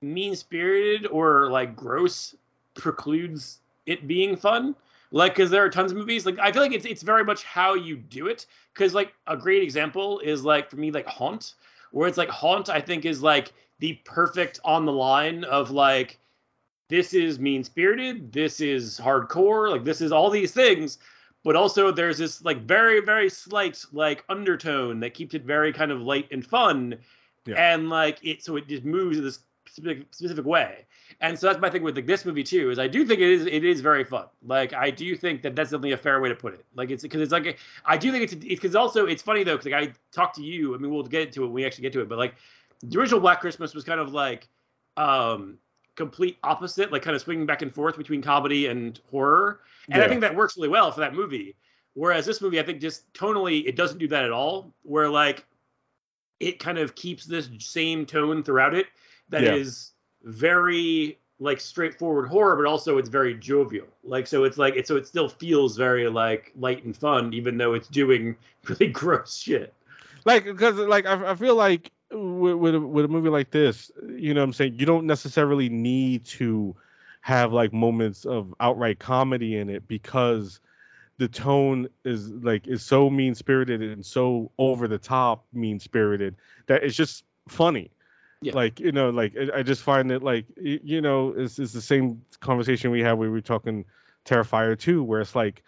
[0.00, 2.36] mean spirited or like gross
[2.74, 4.74] precludes it being fun.
[5.10, 6.26] Like because there are tons of movies.
[6.26, 8.46] Like i feel like it's it's very much how you do it.
[8.74, 11.54] Because like a great example is like for me like haunt
[11.92, 16.18] where it's like Haunt, I think, is like the perfect on the line of like,
[16.88, 20.98] this is mean spirited, this is hardcore, like this is all these things,
[21.44, 25.90] but also there's this like very, very slight like undertone that keeps it very kind
[25.90, 26.96] of light and fun.
[27.46, 27.74] Yeah.
[27.74, 30.86] And like it so it just moves in this specific specific way.
[31.20, 32.70] And so that's my thing with like this movie too.
[32.70, 34.26] Is I do think it is it is very fun.
[34.44, 36.64] Like I do think that that's definitely a fair way to put it.
[36.74, 39.72] Like it's because it's like I do think it's because also it's funny though because
[39.72, 40.74] like I talked to you.
[40.74, 42.08] I mean we'll get to it when we actually get to it.
[42.08, 42.34] But like
[42.82, 44.48] the original Black Christmas was kind of like
[44.96, 45.58] um
[45.96, 49.60] complete opposite, like kind of swinging back and forth between comedy and horror.
[49.88, 50.04] And yeah.
[50.04, 51.56] I think that works really well for that movie.
[51.94, 54.72] Whereas this movie, I think just tonally, it doesn't do that at all.
[54.82, 55.44] Where like
[56.38, 58.86] it kind of keeps this same tone throughout it
[59.28, 59.54] that yeah.
[59.54, 59.92] is
[60.24, 63.86] very like straightforward horror, but also it's very jovial.
[64.02, 67.56] Like so, it's like it so it still feels very like light and fun, even
[67.56, 68.36] though it's doing
[68.68, 69.72] really gross shit.
[70.24, 73.90] Like because like I, I feel like with with a, with a movie like this,
[74.08, 76.74] you know, what I'm saying you don't necessarily need to
[77.20, 80.60] have like moments of outright comedy in it because
[81.18, 86.36] the tone is like is so mean spirited and so over the top mean spirited
[86.66, 87.90] that it's just funny.
[88.40, 88.54] Yeah.
[88.54, 92.22] Like you know, like I just find it like you know, it's, it's the same
[92.40, 93.84] conversation we had when we were talking
[94.24, 95.64] Terrifier 2, where it's like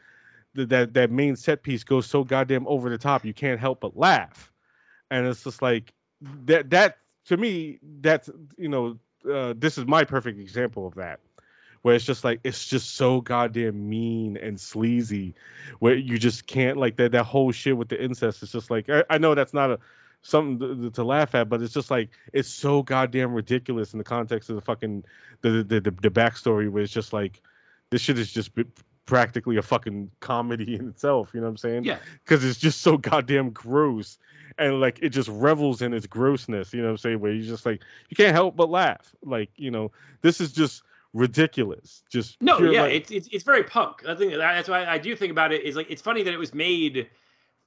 [0.54, 3.80] th- that that main set piece goes so goddamn over the top, you can't help
[3.80, 4.52] but laugh,
[5.10, 5.92] and it's just like
[6.44, 6.70] that.
[6.70, 8.98] That to me, that's you know,
[9.28, 11.18] uh, this is my perfect example of that
[11.82, 15.34] where it's just like it's just so goddamn mean and sleazy
[15.78, 18.88] where you just can't like that that whole shit with the incest it's just like
[18.90, 19.78] i, I know that's not a
[20.22, 24.04] something to, to laugh at but it's just like it's so goddamn ridiculous in the
[24.04, 25.02] context of the fucking
[25.40, 27.40] the the, the, the backstory where it's just like
[27.90, 28.50] this shit is just
[29.06, 31.98] practically a fucking comedy in itself you know what i'm saying Yeah.
[32.24, 34.18] because it's just so goddamn gross
[34.58, 37.42] and like it just revels in its grossness you know what i'm saying where you
[37.42, 39.90] just like you can't help but laugh like you know
[40.20, 44.06] this is just ridiculous just No, yeah, like- it's, it's it's very punk.
[44.06, 45.62] I think that's why I do think about it.
[45.64, 47.08] Is like it's funny that it was made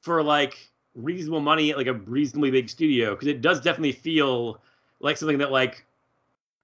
[0.01, 4.59] for like reasonable money at like a reasonably big studio because it does definitely feel
[4.99, 5.85] like something that like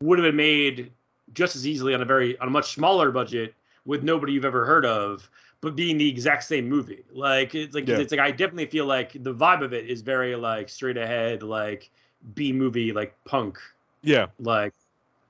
[0.01, 0.91] would have been made
[1.33, 3.53] just as easily on a very on a much smaller budget
[3.85, 5.29] with nobody you've ever heard of,
[5.61, 7.03] but being the exact same movie.
[7.11, 7.97] Like it's like Yeah.
[7.97, 11.43] it's like I definitely feel like the vibe of it is very like straight ahead,
[11.43, 11.89] like
[12.35, 13.57] B movie, like punk,
[14.03, 14.73] yeah like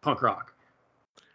[0.01, 0.53] punk rock.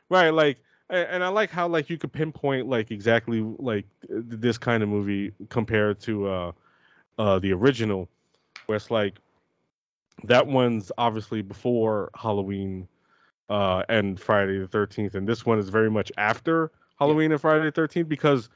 [0.09, 0.59] right like
[0.91, 5.33] and i like how like you could pinpoint like exactly like this kind of movie
[5.49, 6.53] compared to uh
[7.19, 8.09] uh the original
[8.67, 9.19] where it's like
[10.25, 12.87] that one's obviously before halloween
[13.51, 17.65] uh and friday the 13th and this one is very much after halloween and friday
[17.71, 18.49] the 13th because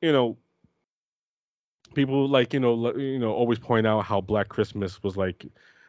[0.00, 0.36] you know
[1.94, 5.46] people like you know you know always point out how black christmas was like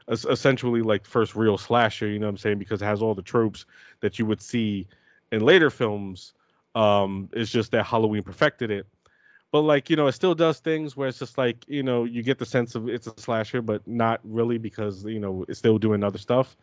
[0.09, 2.57] es- essentially like first real slasher you know what i'm saying?
[2.57, 3.65] Because it has all the tropes
[3.99, 4.87] that you would see
[5.31, 6.33] in later films
[6.75, 8.87] um it's just that halloween perfected it
[9.51, 12.21] but like you know it still does things where it's just like you know you
[12.23, 15.77] get the sense of it's a slasher but not really because you know it's still
[15.77, 16.57] doing other stuff.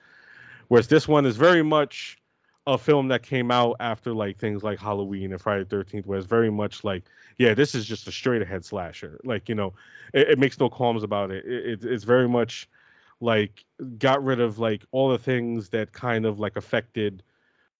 [0.68, 2.18] Whereas this one is very much
[2.66, 6.18] a film that came out after like things like halloween and friday the 13th where
[6.18, 7.04] it's very much like
[7.38, 9.20] yeah this is just a straight ahead slasher.
[9.24, 9.74] Like you know
[10.12, 11.44] it, it makes no qualms about it.
[11.44, 12.68] It, it it's very much
[13.20, 13.64] like
[13.98, 17.22] got rid of like all the things that kind of like affected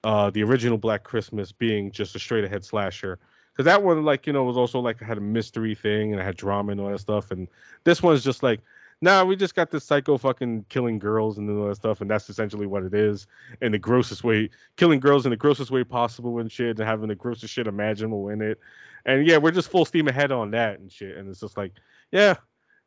[0.05, 3.19] uh the original black christmas being just a straight ahead slasher
[3.57, 6.25] because that one like you know was also like had a mystery thing and it
[6.25, 7.31] had drama and all that stuff.
[7.31, 7.49] And
[7.85, 8.61] this one's just like
[9.03, 12.31] nah we just got this psycho fucking killing girls and all that stuff and that's
[12.31, 13.27] essentially what it is
[13.61, 17.09] in the grossest way killing girls in the grossest way possible and shit and having
[17.09, 18.59] the grossest shit imaginable in it.
[19.07, 21.17] And yeah we're just full steam ahead on that and shit.
[21.17, 21.73] And it's just like
[22.13, 22.35] yeah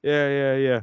[0.03, 0.81] yeah yeah yeah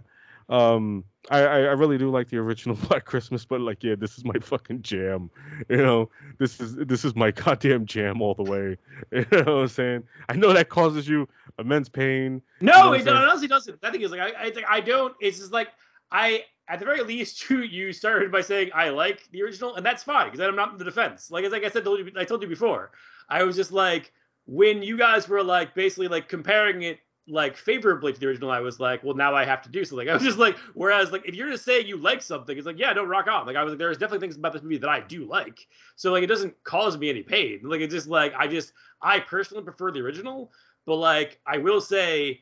[0.49, 4.19] um I, I I really do like the original Black Christmas, but like, yeah, this
[4.19, 5.31] is my fucking jam.
[5.69, 8.77] You know, this is this is my goddamn jam all the way.
[9.11, 10.03] You know what I'm saying?
[10.29, 11.29] I know that causes you
[11.59, 12.43] immense pain.
[12.61, 13.81] No, know it honestly doesn't.
[13.81, 15.15] That thing is like I, I, it's like I don't.
[15.21, 15.69] It's just like
[16.13, 19.85] I, at the very least, you you started by saying I like the original, and
[19.85, 21.31] that's fine because I'm not in the defense.
[21.31, 22.93] Like it's like I said, told you, I told you before.
[23.29, 24.13] I was just like
[24.47, 28.51] when you guys were like basically like comparing it like favorably to the original.
[28.51, 30.09] I was like, well, now I have to do something.
[30.11, 32.79] I was just like, whereas like if you're just saying you like something, it's like
[32.79, 33.47] yeah, don't rock on.
[33.47, 35.66] Like I was like, there's definitely things about this movie that I do like.
[35.97, 37.61] So like it doesn't cause me any pain.
[37.62, 38.72] Like it's just like I just
[39.03, 40.51] I personally prefer the original,
[40.85, 42.41] but like I will say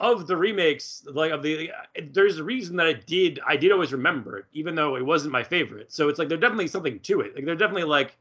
[0.00, 1.70] of the remakes, like of the,
[2.12, 5.32] there's a reason that I did, I did always remember it, even though it wasn't
[5.32, 5.92] my favorite.
[5.92, 7.34] So it's like there's definitely something to it.
[7.36, 8.16] Like there's definitely like,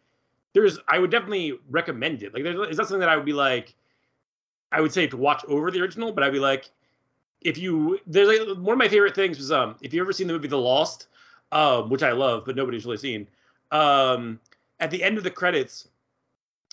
[0.53, 2.33] there's, I would definitely recommend it.
[2.33, 3.75] Like there's, it's not something that I would be like,
[4.71, 6.69] I would say to watch over the original, but I'd be like,
[7.41, 10.27] if you, there's like one of my favorite things was um, if you ever seen
[10.27, 11.07] the movie The Lost,
[11.51, 13.27] um, which I love, but nobody's really seen.
[13.71, 14.39] Um,
[14.79, 15.87] at the end of the credits,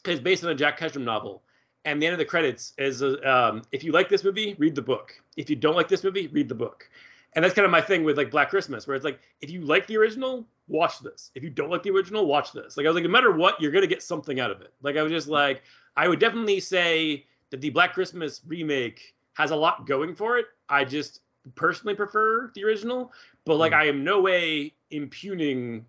[0.05, 1.43] it's based on a Jack Ketchum novel
[1.87, 4.75] and the end of the credits is uh, um, if you like this movie read
[4.75, 5.15] the book.
[5.37, 6.91] If you don't like this movie read the book.
[7.33, 9.61] And that's kind of my thing with like black christmas where it's like if you
[9.61, 11.31] like the original watch this.
[11.35, 12.77] If you don't like the original watch this.
[12.77, 14.73] Like i was like no matter what you're gonna get something out of it.
[14.83, 15.63] Like i was just like
[15.97, 20.47] i would definitely say that the black christmas remake has a lot going for it.
[20.69, 21.21] I just
[21.55, 23.13] personally prefer the original
[23.45, 23.77] but like Mm.
[23.77, 25.85] i am no way impugning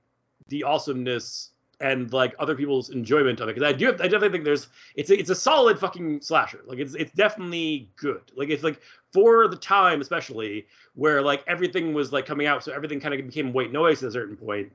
[0.50, 4.30] the awesomeness and like other people's enjoyment of it because I do have, I definitely
[4.30, 6.62] think there's it's a, it's a solid fucking slasher.
[6.66, 8.32] Like it's it's definitely good.
[8.36, 8.82] Like it's like
[9.14, 13.24] for the time especially where like everything was like coming out so everything kind of
[13.26, 14.72] became white noise at a certain point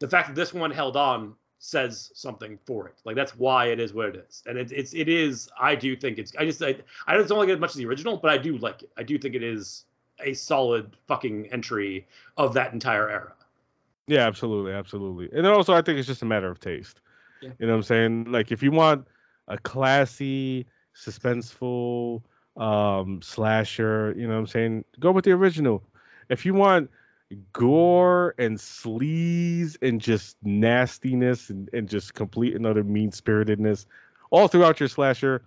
[0.00, 1.34] the fact that this one held on
[1.64, 3.00] says something for it.
[3.04, 5.48] Like that's why it is what it is, and it, it's it is.
[5.58, 6.32] I do think it's.
[6.36, 6.74] I just I,
[7.06, 8.90] I don't like it as much as the original, but I do like it.
[8.96, 9.84] I do think it is
[10.18, 13.32] a solid fucking entry of that entire era.
[14.08, 15.28] Yeah, absolutely, absolutely.
[15.32, 17.00] And then also, I think it's just a matter of taste.
[17.40, 17.50] Yeah.
[17.60, 18.24] You know what I'm saying?
[18.32, 19.06] Like if you want
[19.46, 22.22] a classy, suspenseful
[22.56, 24.84] um slasher, you know what I'm saying?
[24.98, 25.84] Go with the original.
[26.28, 26.90] If you want
[27.52, 33.86] gore and sleaze and just nastiness and, and just complete and utter mean spiritedness
[34.30, 35.42] all throughout your slasher,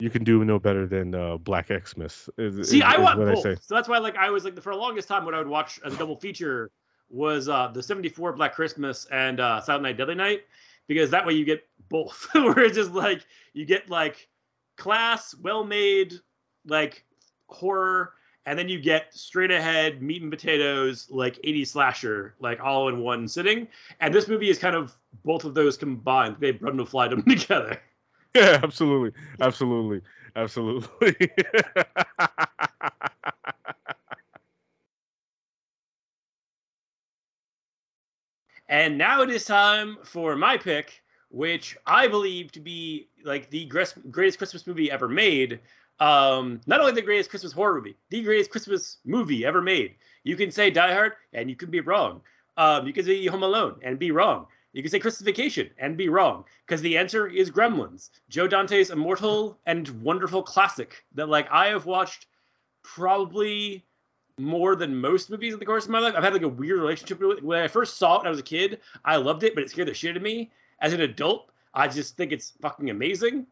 [0.00, 2.28] you can do no better than uh, Black Xmas.
[2.36, 3.40] Is, See, is- I want both.
[3.42, 3.56] say.
[3.60, 5.78] so that's why, like, I was like, for the longest time, what I would watch
[5.84, 6.70] as a double feature
[7.08, 10.42] was uh the '74 Black Christmas and uh Silent Night, Deadly Night,
[10.88, 12.26] because that way you get both.
[12.34, 14.28] Where it's just like you get like
[14.76, 16.14] class, well-made,
[16.66, 17.04] like
[17.48, 18.14] horror,
[18.46, 23.00] and then you get straight ahead meat and potatoes, like 80 slasher, like all in
[23.00, 23.68] one sitting.
[24.00, 26.36] And this movie is kind of both of those combined.
[26.40, 27.80] They run no fly them together.
[28.34, 30.00] Yeah, absolutely, absolutely,
[30.36, 31.16] absolutely.
[38.72, 43.66] And now it is time for my pick, which I believe to be like the
[43.66, 45.60] greatest Christmas movie ever made.
[46.00, 49.94] Um, not only the greatest Christmas horror movie, the greatest Christmas movie ever made.
[50.24, 52.20] You can say Die Hard and you can be wrong.
[52.56, 54.46] Um, you can say Home Alone and be wrong.
[54.72, 58.90] You can say Christmas Vacation and be wrong because the answer is Gremlins, Joe Dante's
[58.90, 62.26] immortal and wonderful classic that like I have watched
[62.82, 63.84] probably
[64.38, 66.14] more than most movies in the course of my life.
[66.16, 67.44] I've had like a weird relationship with it.
[67.44, 69.70] When I first saw it when I was a kid, I loved it, but it
[69.70, 70.50] scared the shit out of me.
[70.80, 73.46] As an adult, I just think it's fucking amazing.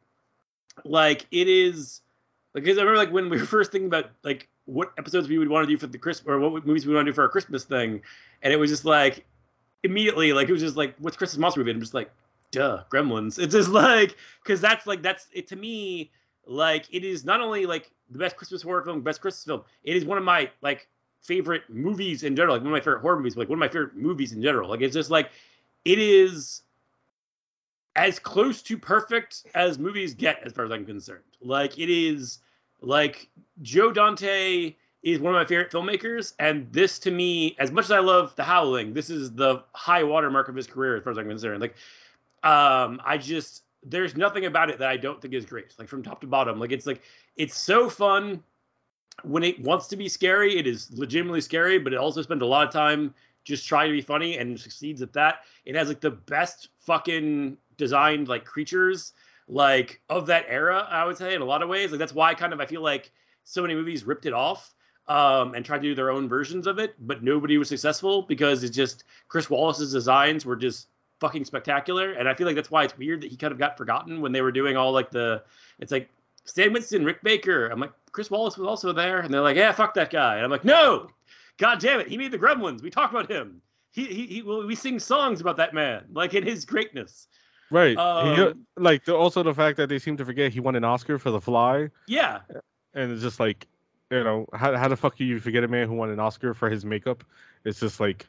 [0.84, 2.01] Like it is
[2.55, 5.49] because I remember like when we were first thinking about like what episodes we would
[5.49, 7.29] want to do for the Christmas or what movies we want to do for our
[7.29, 8.03] Christmas thing,
[8.43, 9.25] and it was just like
[9.83, 11.71] immediately like it was just like what's Christmas monster movie?
[11.71, 12.11] And I'm just like,
[12.51, 13.39] duh, Gremlins.
[13.39, 16.11] It's just like because that's like that's it to me.
[16.47, 19.63] Like it is not only like the best Christmas horror film, best Christmas film.
[19.85, 20.89] It is one of my like
[21.23, 22.55] favorite movies in general.
[22.55, 24.69] Like one of my favorite horror movies, like one of my favorite movies in general.
[24.69, 25.31] Like it's just like
[25.85, 26.63] it is
[27.97, 31.24] as close to perfect as movies get, as far as I'm concerned.
[31.41, 32.38] Like it is
[32.80, 33.28] like
[33.62, 37.91] Joe Dante is one of my favorite filmmakers, and this to me, as much as
[37.91, 41.18] I love The Howling, this is the high watermark of his career, as far as
[41.18, 41.61] I'm concerned.
[41.61, 41.75] Like,
[42.42, 45.75] um, I just there's nothing about it that I don't think is great.
[45.79, 47.03] Like from top to bottom, like it's like
[47.37, 48.42] it's so fun
[49.22, 50.58] when it wants to be scary.
[50.58, 53.14] It is legitimately scary, but it also spends a lot of time
[53.45, 55.41] just trying to be funny and succeeds at that.
[55.64, 59.13] It has like the best fucking designed like creatures
[59.49, 60.87] like of that era.
[60.89, 61.91] I would say in a lot of ways.
[61.91, 63.11] Like that's why kind of I feel like
[63.43, 64.75] so many movies ripped it off
[65.09, 68.63] um, and tried to do their own versions of it, but nobody was successful because
[68.63, 70.87] it's just Chris Walas's designs were just
[71.19, 72.13] fucking spectacular.
[72.13, 74.31] And I feel like that's why it's weird that he kind of got forgotten when
[74.31, 75.43] they were doing all like the
[75.81, 76.09] it's like
[76.45, 77.67] Stan Winston, Rick Baker.
[77.67, 79.21] I'm like, Chris Wallace was also there.
[79.21, 80.37] And they're like, yeah, fuck that guy.
[80.37, 81.11] And I'm like, no,
[81.59, 82.09] god damn it.
[82.09, 82.83] He made the Gremlins.
[82.83, 83.61] We talk about him.
[83.93, 87.27] He, he, he well, we sing songs about that man, like in his greatness.
[87.71, 87.91] Right.
[87.92, 90.84] He Um, like the, also the fact that they seem to forget he won an
[90.84, 92.41] Oscar for The Fly, Yeah.
[92.95, 93.67] and it's just like,
[94.11, 96.55] you know, how how the fuck do you forget a man who won an Oscar
[96.55, 97.25] for his makeup?
[97.64, 98.26] It's just like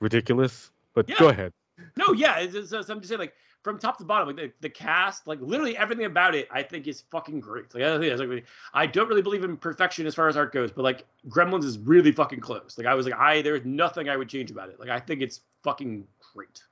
[0.00, 0.70] ridiculous.
[0.94, 1.16] But Yeah.
[1.18, 1.52] go ahead.
[1.96, 2.38] No, yeah.
[2.40, 3.32] It's, it's, it's- I'm just saying, like,
[3.62, 6.86] from top to bottom, like the, the cast, like literally everything about it, I think
[6.88, 7.72] is fucking great.
[7.74, 8.44] Like, I, like,
[8.74, 11.78] I don't really believe in perfection as far as art goes, but like Gremlins is
[11.78, 12.76] really fucking close.
[12.76, 14.80] Like, I was like, I there's nothing I would change about it.
[14.80, 16.04] Like, I think it's fucking
[16.34, 16.62] great.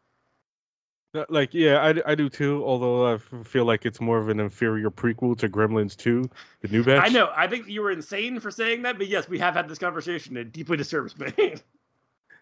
[1.14, 2.64] Uh, Like, yeah, I, I do too.
[2.64, 6.28] Although I feel like it's more of an inferior prequel to Gremlins 2,
[6.60, 7.04] the new batch.
[7.04, 7.30] I know.
[7.36, 10.36] I think you were insane for saying that, but yes, we have had this conversation.
[10.36, 11.54] and It deeply disturbs me.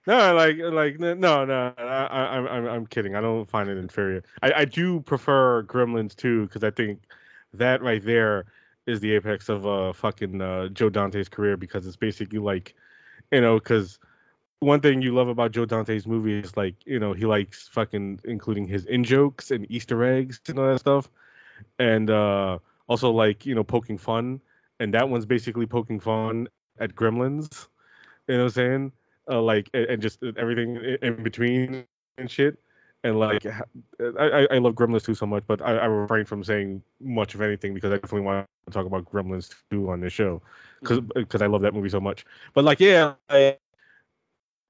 [0.06, 3.14] No, like, like, no, no, I, I, I'm, I'm, I'm kidding.
[3.14, 4.22] I don't find it inferior.
[4.40, 7.02] I, I do prefer Gremlins 2 because I think
[7.52, 8.46] that right there
[8.86, 12.74] is the apex of uh fucking uh, Joe Dante's career because it's basically like,
[13.30, 13.98] you know, because
[14.60, 18.20] one thing you love about Joe Dante's movie is like, you know, he likes fucking
[18.24, 21.10] including his in jokes and Easter eggs and all that stuff,
[21.78, 22.58] and uh
[22.88, 24.40] also like you know poking fun,
[24.80, 26.48] and that one's basically poking fun
[26.80, 27.68] at Gremlins.
[28.26, 28.92] You know what I'm saying?
[29.30, 31.84] uh, like and, and just everything in between
[32.16, 32.58] and shit.
[33.04, 36.82] And like, I, I love Gremlins 2 so much, but I, I refrain from saying
[37.00, 40.42] much of anything because I definitely want to talk about Gremlins 2 on this show
[40.82, 42.26] because I love that movie so much.
[42.54, 43.56] But like, yeah, I,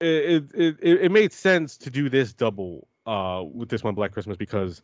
[0.00, 4.12] it, it it it made sense to do this double uh with this one Black
[4.12, 4.82] Christmas because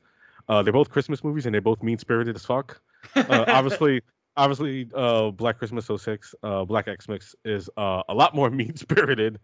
[0.48, 2.80] uh they're both Christmas movies and they're both mean spirited as fuck.
[3.14, 4.02] Uh, obviously,
[4.36, 9.38] obviously, uh, Black Christmas 06, uh, Black Xmas is uh, a lot more mean spirited,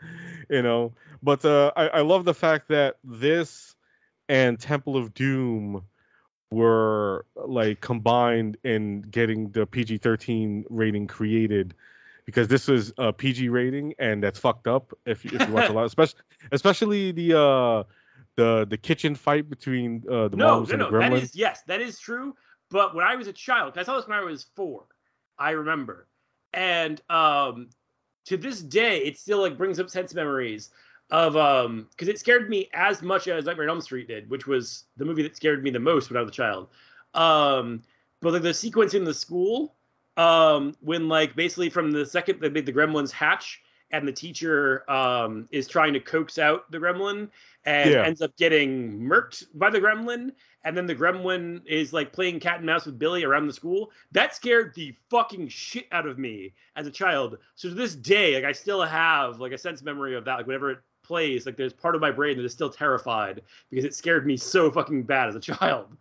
[0.49, 0.93] you know.
[1.23, 3.75] But uh, I, I love the fact that this
[4.29, 5.83] and Temple of Doom
[6.51, 11.75] were like combined in getting the PG-13 rating created
[12.31, 15.73] because this is a PG rating and that's fucked up if, if you watch a
[15.75, 16.21] lot especially
[16.53, 17.83] especially the uh
[18.37, 20.99] the the kitchen fight between uh the no, moms no, and the no.
[20.99, 22.35] That gremlins is yes, that is true.
[22.71, 24.85] But when I was a child, I saw this when I was four,
[25.39, 26.07] I remember,
[26.55, 27.69] and um,
[28.27, 30.71] to this day, it still like brings up sense memories
[31.11, 34.47] of um, because it scared me as much as Nightmare on Elm Street did, which
[34.47, 36.69] was the movie that scared me the most when I was a child.
[37.15, 37.83] Um,
[38.21, 39.75] but like the sequence in the school,
[40.21, 43.61] um, when like basically from the second the the gremlins hatch
[43.93, 47.29] and the teacher um is trying to coax out the gremlin
[47.65, 48.05] and Yeah.
[48.05, 50.33] ends up getting murked by the gremlin.
[50.65, 53.91] And then the gremlin is like playing cat and mouse with billy around the school.
[54.13, 57.39] That scared the fucking shit out of me as a child.
[57.55, 60.47] So to this day like i still have like a sense memory of that like
[60.47, 63.41] whenever it plays like there's part of my brain that is still terrified
[63.71, 65.97] because it scared me so fucking bad as a child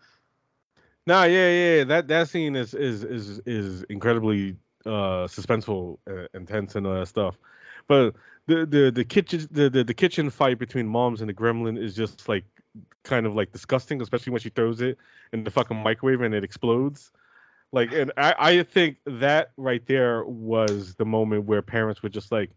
[1.08, 4.56] No, yeah, yeah, that that scene is is is is incredibly
[4.86, 7.38] uh suspenseful, uh, intense, and all that stuff.
[7.88, 8.16] But
[8.48, 11.96] the the the kitchen the, the the kitchen fight between moms and the gremlin is
[11.96, 12.46] just like
[13.04, 14.98] kind of like disgusting, especially when she throws it
[15.34, 17.12] in the fucking microwave and it explodes.
[17.72, 22.32] Like, and I I think that right there was the moment where parents were just
[22.32, 22.52] like,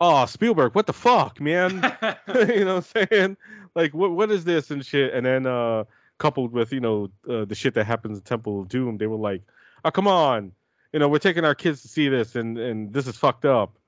[0.00, 1.74] "Oh, Spielberg, what the fuck, man."
[2.34, 3.36] you know what I'm saying?
[3.74, 5.14] Like what what is this and shit?
[5.14, 5.84] And then uh
[6.18, 9.16] coupled with, you know, uh, the shit that happens in Temple of Doom, they were
[9.16, 9.42] like,
[9.84, 10.52] Oh come on.
[10.92, 13.78] You know, we're taking our kids to see this and and this is fucked up.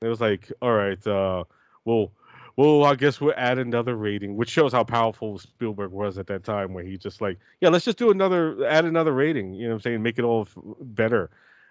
[0.00, 1.44] And it was like, all right, uh
[1.84, 2.12] well
[2.56, 6.44] well, I guess we'll add another rating, which shows how powerful Spielberg was at that
[6.44, 9.54] time, where he just like, yeah, let's just do another, add another rating.
[9.54, 10.02] You know what I'm saying?
[10.04, 11.30] Make it all f- better.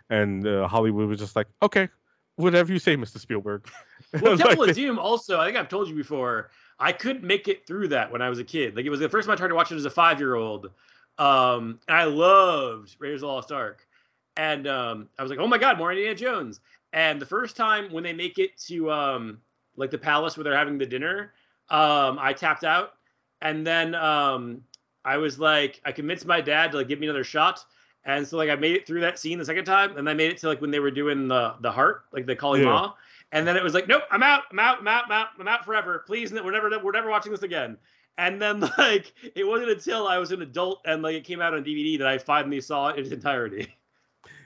[0.10, 1.88] And uh, Hollywood was just like, okay,
[2.36, 3.18] whatever you say, Mr.
[3.20, 3.68] Spielberg.
[4.22, 6.52] Well, Temple Like, of Doom also, I think I've told you before,
[6.84, 8.76] I couldn't make it through that when I was a kid.
[8.76, 10.36] Like it was the first time I tried to watch it as a five year
[10.36, 10.70] old.
[11.18, 13.88] Um, and I loved Raiders of the Lost Ark.
[14.36, 16.60] And um, I was like, oh my God, more Indiana Jones.
[16.92, 19.40] And the first time when they make it to um,
[19.78, 21.32] like the palace where they're having the dinner,
[21.70, 22.96] um, I tapped out.
[23.42, 24.62] And then um,
[25.06, 27.64] I was like, I convinced my dad to like give me another shot.
[28.06, 30.30] And so like I made it through that scene the second time, and I made
[30.32, 32.66] it to like when they were doing the the heart, like the Kali Yeah.
[32.66, 32.94] Ma.
[33.34, 35.48] And then it was like, nope, I'm out, I'm out, I'm out, I'm out, I'm
[35.48, 36.04] out forever.
[36.06, 37.78] Please, we're never, we're never watching this again.
[38.20, 41.56] And then like, it wasn't until I was an adult and like it came out
[41.56, 43.68] on DVD that I finally saw it in its entirety.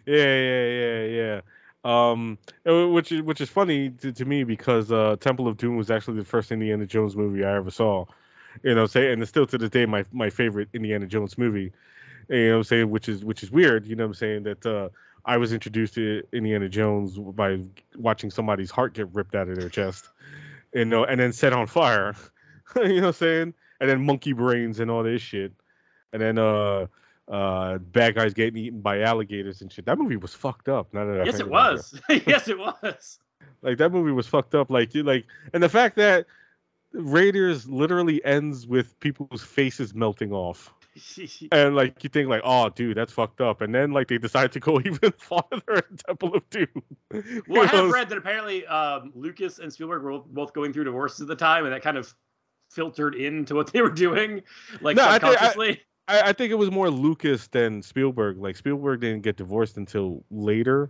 [0.09, 1.41] Yeah, yeah, yeah, yeah.
[1.83, 5.91] Um, which is which is funny to, to me because uh, Temple of Doom was
[5.91, 8.05] actually the first Indiana Jones movie I ever saw.
[8.63, 11.73] You know, say, and it's still to this day my my favorite Indiana Jones movie.
[12.29, 13.85] You know, I'm saying, which is which is weird.
[13.85, 14.87] You know, what I'm saying that uh,
[15.27, 17.59] I was introduced to Indiana Jones by
[17.97, 20.07] watching somebody's heart get ripped out of their chest,
[20.73, 22.15] you know, and then set on fire.
[22.77, 25.51] you know, what I'm saying, and then monkey brains and all this shit,
[26.13, 26.87] and then uh
[27.27, 29.85] uh bad guys getting eaten by alligators and shit.
[29.85, 30.93] That movie was fucked up.
[30.93, 31.99] Now that I yes, it was.
[32.25, 33.19] yes, it was.
[33.61, 34.71] Like that movie was fucked up.
[34.71, 36.25] Like you like and the fact that
[36.93, 40.73] Raiders literally ends with people's faces melting off.
[41.51, 43.61] And like you think like, oh dude, that's fucked up.
[43.61, 46.67] And then like they decide to go even farther in Temple of Doom.
[47.13, 50.73] You well, I have know, read that apparently um, Lucas and Spielberg were both going
[50.73, 52.13] through divorces at the time, and that kind of
[52.71, 54.43] filtered into what they were doing,
[54.81, 55.77] like No, I think I-
[56.09, 58.37] I, I think it was more Lucas than Spielberg.
[58.37, 60.89] Like Spielberg didn't get divorced until later,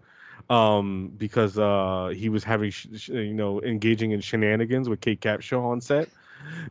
[0.49, 5.19] um, because uh, he was having, sh- sh- you know, engaging in shenanigans with Kate
[5.19, 6.09] Capshaw on set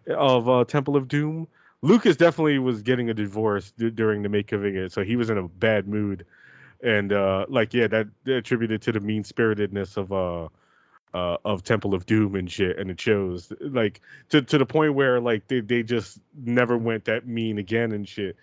[0.09, 1.49] of uh, Temple of Doom.
[1.87, 5.31] Lucas definitely was getting a divorce d- during the making of it, so he was
[5.31, 6.27] in a bad mood,
[6.83, 10.49] and uh, like yeah, that, attributed to the mean spiritedness of uh.
[11.15, 14.95] Uh, of Temple of Doom and shit, and it shows like to to the point
[14.95, 18.37] where like they, they just never went that mean again and shit.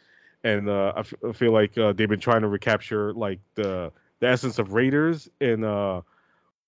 [0.43, 3.91] And uh, I, f- I feel like uh, they've been trying to recapture like the
[4.21, 6.01] the essence of Raiders in uh,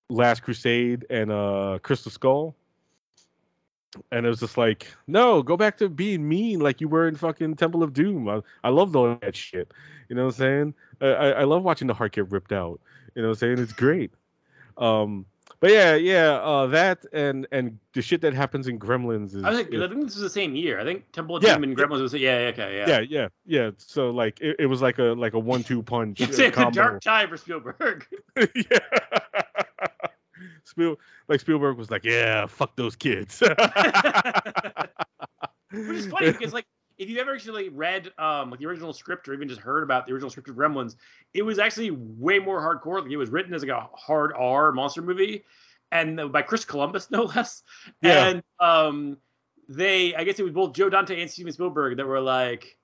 [0.08, 2.56] Last Crusade and uh, Crystal Skull.
[4.12, 7.16] And it was just like, no, go back to being mean like you were in
[7.16, 8.28] fucking Temple of Doom.
[8.28, 9.72] I, I loved all that shit.
[10.08, 10.74] You know what I'm saying?
[11.00, 12.80] I, I love watching the heart get ripped out.
[13.14, 13.58] You know what I'm saying?
[13.58, 14.12] It's great.
[14.78, 15.26] Um,
[15.58, 19.54] but yeah, yeah, uh, that and and the shit that happens in Gremlins is I
[19.54, 20.78] think is- I think this was the same year.
[20.78, 22.88] I think Temple of Yeah, Doom and Gremlins was yeah, yeah, okay, yeah.
[22.88, 23.70] yeah, yeah, yeah.
[23.78, 26.20] So like it, it was like a like a one-two punch.
[26.28, 28.06] It's a dark time for Spielberg.
[28.36, 28.78] yeah.
[30.66, 30.98] Spiel
[31.28, 33.40] like Spielberg was like, yeah, fuck those kids.
[33.40, 33.52] Which
[35.72, 36.66] is funny because like
[36.98, 40.06] if you've ever actually read um like the original script or even just heard about
[40.06, 40.96] the original script of Gremlins,
[41.34, 43.02] it was actually way more hardcore.
[43.02, 45.44] Like it was written as like a hard R monster movie,
[45.92, 47.62] and by Chris Columbus no less.
[48.02, 48.28] Yeah.
[48.28, 49.18] And um
[49.68, 52.76] they I guess it was both Joe Dante and Steven Spielberg that were like,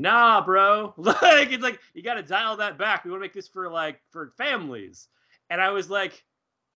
[0.00, 0.94] nah, bro.
[0.96, 3.04] Like it's like you gotta dial that back.
[3.04, 5.08] We want to make this for like for families.
[5.50, 6.24] And I was like,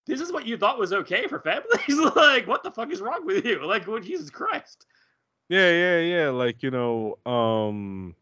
[0.06, 2.12] this is what you thought was okay for families?
[2.16, 3.64] like, what the fuck is wrong with you?
[3.66, 4.86] Like, oh Jesus Christ.
[5.48, 6.30] Yeah, yeah, yeah.
[6.30, 8.14] Like, you know, um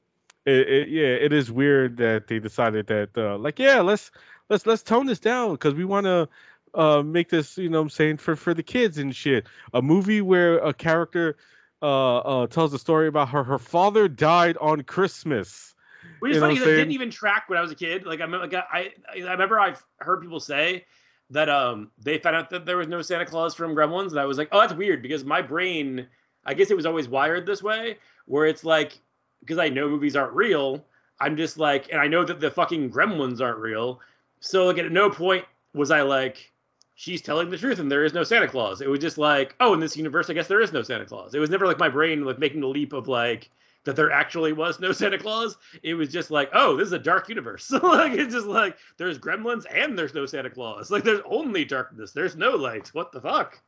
[0.47, 4.11] it, it yeah, it is weird that they decided that uh like, yeah, let's
[4.49, 6.29] let's let's tone this down because we want to
[6.75, 9.81] uh make this you know what i'm saying for for the kids and shit a
[9.81, 11.37] movie where a character
[11.81, 15.75] uh uh tells a story about her her father died on christmas
[16.21, 18.05] Which is funny because I didn't even track when I was a kid.
[18.05, 20.85] Like I like, I I remember I've heard people say
[21.31, 24.25] that um they found out that there was no Santa Claus from Gremlins, and I
[24.25, 26.07] was like, oh, that's weird because my brain,
[26.45, 28.99] I guess it was always wired this way, where it's like
[29.41, 30.85] because I know movies aren't real,
[31.21, 34.01] I'm just like, and I know that the fucking Gremlins aren't real,
[34.41, 35.45] so like at no point
[35.75, 36.53] was I like.
[37.01, 38.81] She's telling the truth, and there is no Santa Claus.
[38.81, 41.33] It was just like, oh, in this universe, I guess there is no Santa Claus.
[41.33, 43.51] It was never like my brain like making the leap of like,
[43.85, 45.57] that there actually was no Santa Claus.
[45.83, 47.71] It was just like, oh, this is a dark universe.
[47.83, 50.91] like it's just like there's gremlins and there's no Santa Claus.
[50.91, 52.13] Like there's only darkness.
[52.13, 52.89] There's no light.
[52.95, 53.61] What the fuck?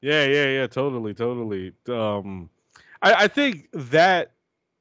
[0.00, 2.48] yeah yeah yeah totally totally um
[3.02, 4.32] i i think that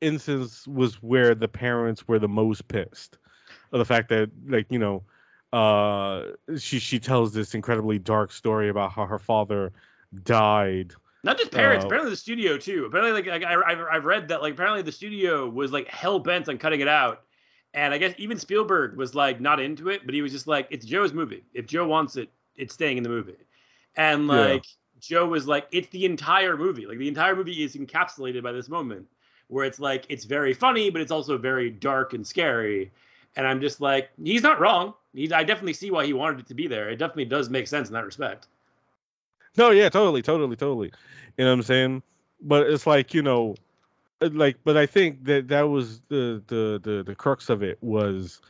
[0.02, 3.18] instance was where the parents were the most pissed
[3.72, 5.04] of the fact that like you know
[5.54, 6.26] uh
[6.58, 9.72] she she tells this incredibly dark story about how her father
[10.24, 10.94] died
[11.26, 12.86] Not just parents, Uh, apparently the studio too.
[12.86, 16.48] Apparently, like, I, I've, I've read that like apparently the studio was like hell bent
[16.50, 17.24] on cutting it out,
[17.74, 20.68] and I guess even Spielberg was like not into it, but he was just like,
[20.70, 21.44] it's Joe's movie.
[21.54, 23.36] If Joe wants it, it's staying in the movie,
[23.98, 24.60] and Yeah.
[24.60, 24.66] like
[25.00, 26.86] Joe was like, it's the entire movie.
[26.86, 29.08] Like the entire movie is encapsulated by this moment
[29.48, 32.92] where it's like it's very funny, but it's also very dark and scary.
[33.36, 34.94] And I'm just like, he's not wrong.
[35.14, 36.90] He, I definitely see why he wanted it to be there.
[36.90, 38.48] It definitely does make sense in that respect.
[39.58, 40.92] No, yeah, totally, totally, totally.
[41.38, 42.04] You know what I'm saying?
[42.42, 43.56] But it's like, you know,
[44.22, 47.78] uh, like but I think that that was the the the the crux of it
[47.82, 48.42] was,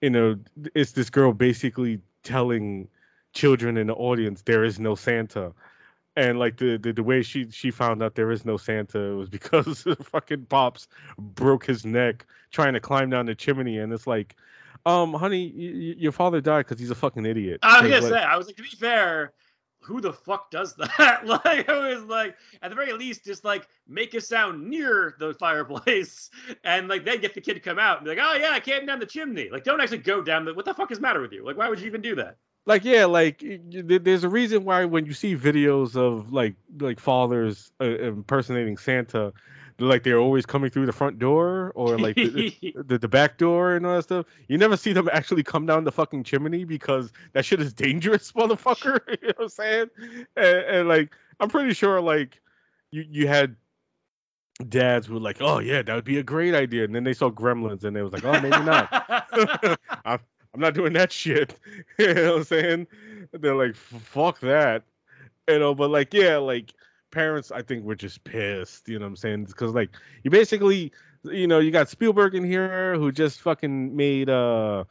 [0.00, 0.38] you know,
[0.74, 2.88] it's this girl basically telling
[3.32, 5.52] children in the audience there is no Santa.
[6.16, 9.28] And like the, the the way she she found out there is no Santa was
[9.38, 14.34] because fucking pops broke his neck trying to climb down the chimney, and it's like,
[14.86, 17.60] um, honey, y- y- your father died because he's a fucking idiot.
[17.62, 19.32] I was gonna like- say, I was like, to be fair,
[19.80, 21.22] who the fuck does that?
[21.24, 25.34] like, I was like, at the very least, just like make a sound near the
[25.34, 26.30] fireplace,
[26.64, 28.60] and like then get the kid to come out and be like, oh yeah, I
[28.60, 29.48] came down the chimney.
[29.50, 30.54] Like, don't actually go down the.
[30.54, 31.44] What the fuck is the matter with you?
[31.44, 32.36] Like, why would you even do that?
[32.66, 33.42] like yeah like
[33.72, 39.32] there's a reason why when you see videos of like like fathers uh, impersonating santa
[39.78, 42.54] like they're always coming through the front door or like the,
[42.86, 45.84] the, the back door and all that stuff you never see them actually come down
[45.84, 49.90] the fucking chimney because that shit is dangerous motherfucker you know what i'm saying
[50.36, 51.10] and, and like
[51.40, 52.40] i'm pretty sure like
[52.90, 53.54] you you had
[54.68, 57.14] dads who were like oh yeah that would be a great idea and then they
[57.14, 60.18] saw gremlins and they was like oh maybe not
[60.54, 61.56] I'm not doing that shit.
[61.98, 62.86] you know what I'm saying?
[63.32, 64.82] They're like, fuck that.
[65.48, 66.72] You know, but like, yeah, like
[67.10, 68.88] parents, I think were just pissed.
[68.88, 69.44] You know what I'm saying?
[69.44, 69.90] Because like,
[70.22, 70.92] you basically,
[71.24, 74.84] you know, you got Spielberg in here who just fucking made uh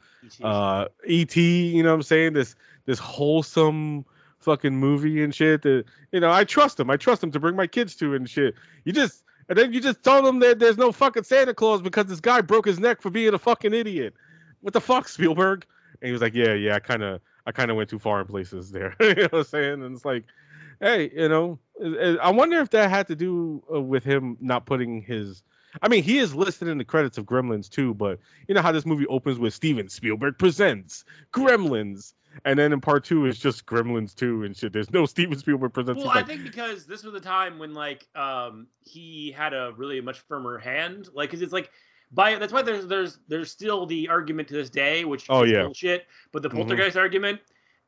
[0.43, 1.35] uh ET.
[1.35, 2.33] You know what I'm saying?
[2.33, 4.05] This this wholesome
[4.39, 5.61] fucking movie and shit.
[5.63, 6.89] That you know, I trust him.
[6.89, 8.55] I trust him to bring my kids to and shit.
[8.83, 12.05] You just and then you just told them that there's no fucking Santa Claus because
[12.05, 14.13] this guy broke his neck for being a fucking idiot
[14.61, 15.65] what the fuck, Spielberg?
[16.01, 18.21] And he was like, yeah, yeah, I kind of, I kind of went too far
[18.21, 18.95] in places there.
[18.99, 19.83] you know what I'm saying?
[19.83, 20.25] And it's like,
[20.79, 21.59] hey, you know,
[22.21, 25.43] I wonder if that had to do uh, with him not putting his.
[25.81, 28.71] I mean, he is listed in the credits of Gremlins too, but you know how
[28.71, 32.13] this movie opens with Steven Spielberg presents Gremlins,
[32.45, 34.73] and then in part two it's just Gremlins two and shit.
[34.73, 36.01] There's no Steven Spielberg presents.
[36.01, 39.73] Well, I like, think because this was the time when like um he had a
[39.77, 41.69] really much firmer hand, like because it's like
[42.11, 45.51] by that's why there's there's there's still the argument to this day, which Oh, is
[45.51, 45.63] yeah.
[45.63, 46.53] bullshit, but the Mhm.
[46.55, 47.41] poltergeist argument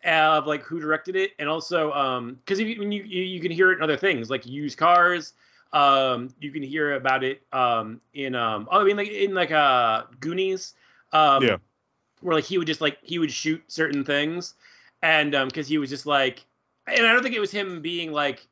[0.06, 3.52] of like who directed it, and also um because you, when you you you can
[3.52, 5.34] hear it in other things like used cars.
[5.72, 9.52] Um, you can hear about it um in um oh, I mean like in like
[9.52, 10.74] uh Goonies.
[11.12, 11.58] Um, Yeah.
[12.22, 14.56] where like he would just like he would shoot certain things
[15.02, 16.46] and um because he was just like
[16.88, 18.46] and i don't think it was him being like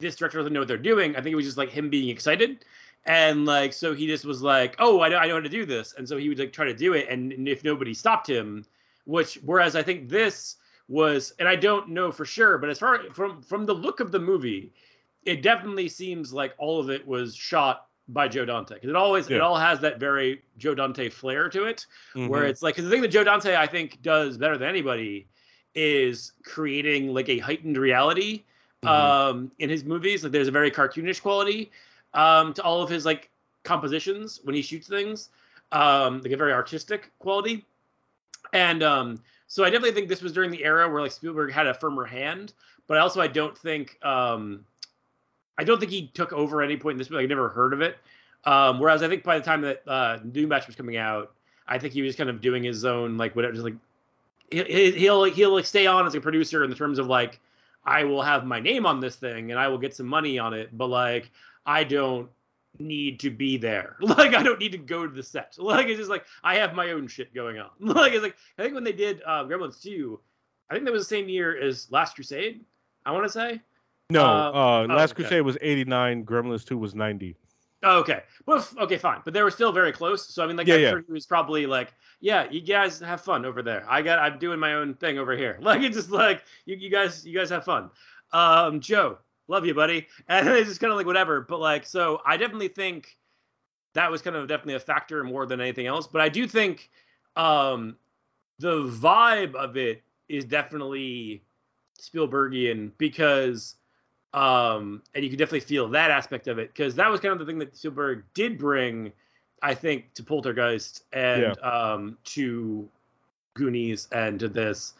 [0.00, 2.08] this director doesn't know what they're doing i think it was just like him being
[2.08, 2.64] excited
[3.06, 5.64] and like so he just was like oh i know i know how to do
[5.64, 8.28] this and so he would like try to do it and, and if nobody stopped
[8.28, 8.64] him
[9.04, 10.56] which whereas i think this
[10.88, 14.10] was and i don't know for sure but as far from from the look of
[14.12, 14.72] the movie
[15.24, 19.28] it definitely seems like all of it was shot by joe dante because it always
[19.30, 22.48] it all has that very joe dante flair to it where mhm.
[22.48, 25.28] it's like 'cause the thing that Joe Dante I think does better than anybody
[25.74, 28.44] is creating like a heightened reality
[28.84, 28.88] Mhm.
[28.88, 30.22] um, in his movies.
[30.22, 31.70] Like there's a very cartoonish quality
[32.14, 33.30] um, to all of his like
[33.64, 35.30] compositions when he shoots things,
[35.70, 37.64] um, like a very artistic quality.
[38.52, 41.66] And um, so I definitely think this was during the era where like Spielberg had
[41.66, 42.52] a firmer hand,
[42.86, 44.64] but also I don't think um,
[45.58, 47.24] I don't think he took over at any point in this movie.
[47.24, 47.98] I never heard of it.
[48.44, 51.32] Um, whereas I think by the time that uh, New Batch was coming out,
[51.68, 53.76] I think he was kind of doing his own like whatever, just like
[54.50, 57.40] he'll he'll he'll like stay on as a producer in the terms of like
[57.84, 60.54] I will have my name on this thing and I will get some money on
[60.54, 61.30] it, but like
[61.66, 62.28] I don't
[62.78, 63.96] need to be there.
[64.00, 65.54] Like I don't need to go to the set.
[65.58, 67.70] Like it's just like I have my own shit going on.
[67.80, 70.18] Like it's like I think when they did uh, Gremlins 2,
[70.70, 72.64] I think that was the same year as Last Crusade.
[73.04, 73.60] I want to say.
[74.10, 75.22] No, Uh, uh, oh, Last okay.
[75.22, 77.36] Crusade was 89, Gremlins 2 was 90.
[77.84, 78.22] Oh, okay.
[78.46, 79.22] Well, okay, fine.
[79.24, 80.28] But they were still very close.
[80.32, 80.90] So I mean, like, Yeah, I'm yeah.
[80.90, 83.84] sure he was probably like, "Yeah, you guys have fun over there.
[83.88, 86.90] I got, I'm doing my own thing over here." Like it's just like you, you
[86.90, 87.90] guys, you guys have fun.
[88.32, 90.06] Um, Joe, love you, buddy.
[90.28, 91.40] And it's just kind of like whatever.
[91.40, 93.16] But like, so I definitely think
[93.94, 96.06] that was kind of definitely a factor more than anything else.
[96.06, 96.90] But I do think
[97.36, 97.96] um,
[98.58, 101.42] the vibe of it is definitely
[102.00, 103.76] Spielbergian because
[104.34, 107.38] um and you can definitely feel that aspect of it because that was kind of
[107.38, 109.12] the thing that Spielberg did bring
[109.62, 112.88] I think to Poltergeist and um to
[113.54, 114.94] Goonies and to this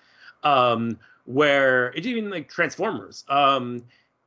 [0.44, 3.82] um where it's even like Transformers um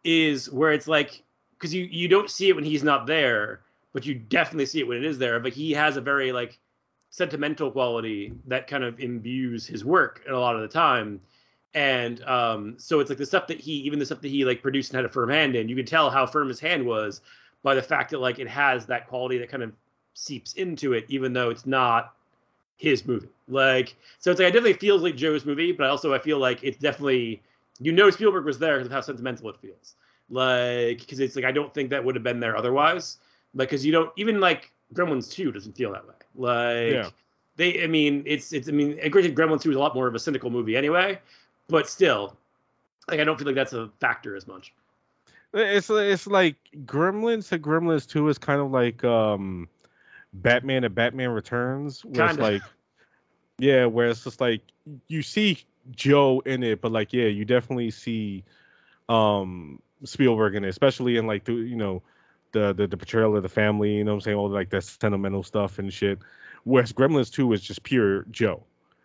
[0.05, 1.21] is where it's like
[1.57, 3.61] because you you don't see it when he's not there
[3.91, 6.59] but you definitely see it when it is there but he has a very like
[7.15, 11.21] sentimental quality that kind of imbues his work a lot of the time.
[11.73, 14.61] And um, so it's like the stuff that he even the stuff that he like
[14.61, 17.21] produced and had a firm hand in you could tell how firm his hand was
[17.63, 19.71] by the fact that like it has that quality that kind of
[20.13, 22.15] seeps into it even though it's not
[22.75, 23.29] his movie.
[23.47, 26.63] Like so it's like i definitely feels like joe's movie but also i feel like
[26.63, 27.41] it's definitely
[27.79, 29.95] you know spielberg was there because of how sentimental it feels
[30.29, 33.17] like because it's like i don't think that would have been there otherwise
[33.53, 37.09] like because you don't even like gremlins 2 doesn't feel that way like Yeah.
[37.55, 40.15] they i mean it's it's i mean granted gremlins 2 is a lot more of
[40.15, 41.19] a cynical movie anyway
[41.67, 42.35] but still
[43.09, 44.73] like i don't feel like that's a factor as much
[45.53, 49.69] It's it's like Gremlins to Gremlins 2 is kind of like um
[50.33, 52.43] Batman and Batman Returns, where it's Kinda.
[52.43, 52.61] like
[53.57, 54.61] yeah, where it's just like
[55.07, 55.59] you see
[55.91, 58.43] Joe in it, but like yeah, you definitely see
[59.09, 62.01] um Spielberg in it, especially in like the you know
[62.51, 64.83] the the, the portrayal of the family, you know what I'm saying, all like that
[64.83, 66.19] sentimental stuff and shit.
[66.63, 68.63] Whereas Gremlins 2 is just pure Joe.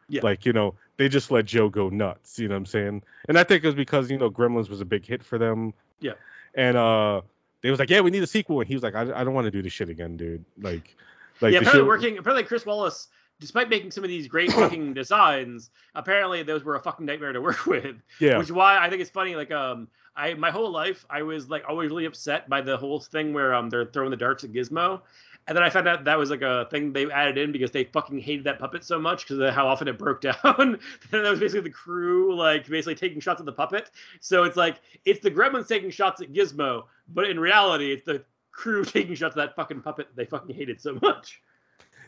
[0.09, 0.23] Yeah.
[0.23, 3.03] Like, you know, they just let Joe go nuts, you know what I'm saying?
[3.29, 5.75] And I think it was because, you know, Gremlins was a big hit for them.
[6.01, 6.15] Yeah.
[6.55, 7.21] And uh
[7.61, 8.61] they was like, Yeah, we need a sequel.
[8.61, 10.45] And he was like, I, I don't want to do this shit again, dude.
[10.61, 10.97] Like
[11.41, 13.07] like yeah apparently shit- working apparently chris walas
[13.41, 17.41] despite making some of these great fucking designs apparently those were a fucking nightmare to
[17.49, 18.39] work with Yeah.
[18.39, 19.35] which is why I think it's funny.
[19.35, 23.01] Like, um, I my whole life I was like always really upset by the whole
[23.01, 25.01] thing where um they're throwing the darts at Gizmo,
[25.47, 27.85] and then I found out that was like a thing they added in because they
[27.85, 30.35] fucking hated that puppet so much because of how often it broke down.
[30.45, 30.79] and
[31.13, 33.91] that was basically the crew like basically taking shots at the puppet.
[34.21, 38.23] So it's like it's the Gremlins taking shots at Gizmo, but in reality it's the
[38.53, 41.41] crew taking shots at that fucking puppet they fucking hated so much.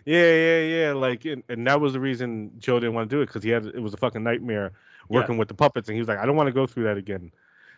[0.04, 0.92] Yeah, yeah, yeah.
[0.92, 3.50] Like, and, and that was the reason Joe didn't want to do it because he
[3.50, 4.72] had it was a fucking nightmare
[5.08, 6.96] working with the puppets, and he was like, I don't want to go through that
[6.96, 7.30] again.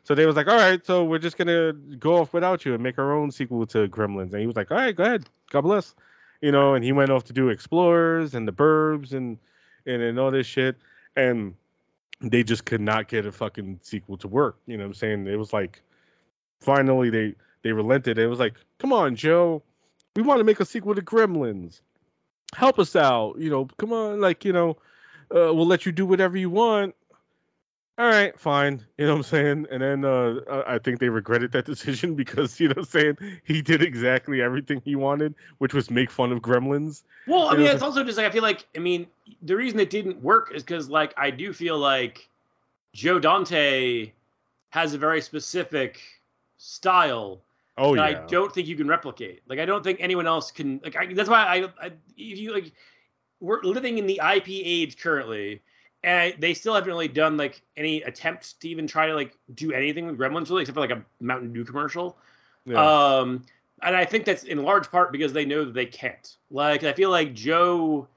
[0.05, 2.83] So they was like, all right, so we're just gonna go off without you and
[2.83, 4.33] make our own sequel to Gremlins.
[4.33, 5.95] And he was like, all right, go ahead, God bless,
[6.43, 6.75] you know.
[6.75, 9.39] And he went off to do Explorers and the Burbs and
[9.87, 10.77] and, and all this shit,
[11.17, 11.55] and
[12.21, 14.59] they just could not get a fucking sequel to work.
[14.67, 15.27] You know what I'm saying?
[15.27, 15.81] It was like,
[16.61, 18.19] finally they they relented.
[18.19, 19.63] It was like, come on, Joe,
[20.17, 21.81] we want to make a sequel to Gremlins
[22.55, 23.37] help us out.
[23.39, 24.71] You know, come on, like, you know,
[25.35, 26.95] uh, we'll let you do whatever you want.
[27.97, 28.85] All right, fine.
[28.99, 29.67] You know what I'm saying?
[29.71, 33.41] And then uh, I think they regretted that decision because, you know what I'm saying?
[33.45, 37.05] He did exactly everything he wanted, which was make fun of gremlins.
[37.29, 39.07] Well, I mean, was it's also just like I feel like I mean
[39.43, 42.29] the reason it didn't work is because like I do feel like
[42.93, 44.11] Joe Dante
[44.71, 46.01] has a very specific
[46.57, 47.41] style
[47.77, 48.03] Oh, yeah.
[48.03, 49.43] I don't think you can replicate.
[49.49, 50.81] Like I don't think anyone else can.
[50.85, 52.73] Like I, that's why I, I if you like
[53.41, 55.63] we're living in the IP age currently,
[56.03, 59.73] and they still haven't really done like any attempts to even try to like do
[59.73, 62.17] anything with Gremlins really, except for like a Mountain Dew commercial.
[62.65, 63.19] yeah.
[63.19, 63.45] Um,
[63.83, 66.37] and I think that's in large part because they know that they can't.
[66.51, 68.09] Like, I feel like Joe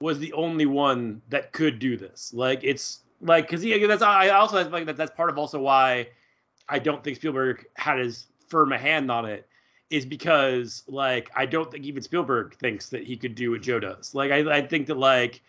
[0.00, 2.32] was the only one that could do this.
[2.32, 6.08] Like, it's like because yeah, that's I also like that that's part of also why
[6.68, 9.48] I don't think Spielberg had as firm a hand on it
[9.88, 13.80] is because like I don't think even Spielberg thinks that he could do what Joe
[13.80, 14.14] does.
[14.14, 15.42] Like, I I think that like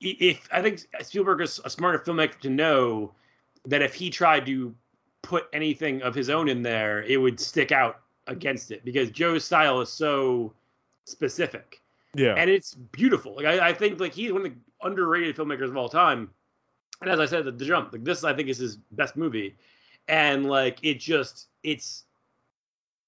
[0.00, 3.12] if I think Spielberg is a smarter filmmaker to know
[3.66, 4.74] that if he tried to
[5.22, 9.44] put anything of his own in there, it would stick out against it because Joe's
[9.44, 10.52] style is so
[11.04, 11.80] specific.
[12.14, 12.34] Yeah.
[12.36, 13.34] And it's beautiful.
[13.36, 16.30] Like I, I think like he's one of the underrated filmmakers of all time.
[17.00, 19.56] And as I said, the, the jump, like this I think is his best movie.
[20.08, 22.04] And like it just it's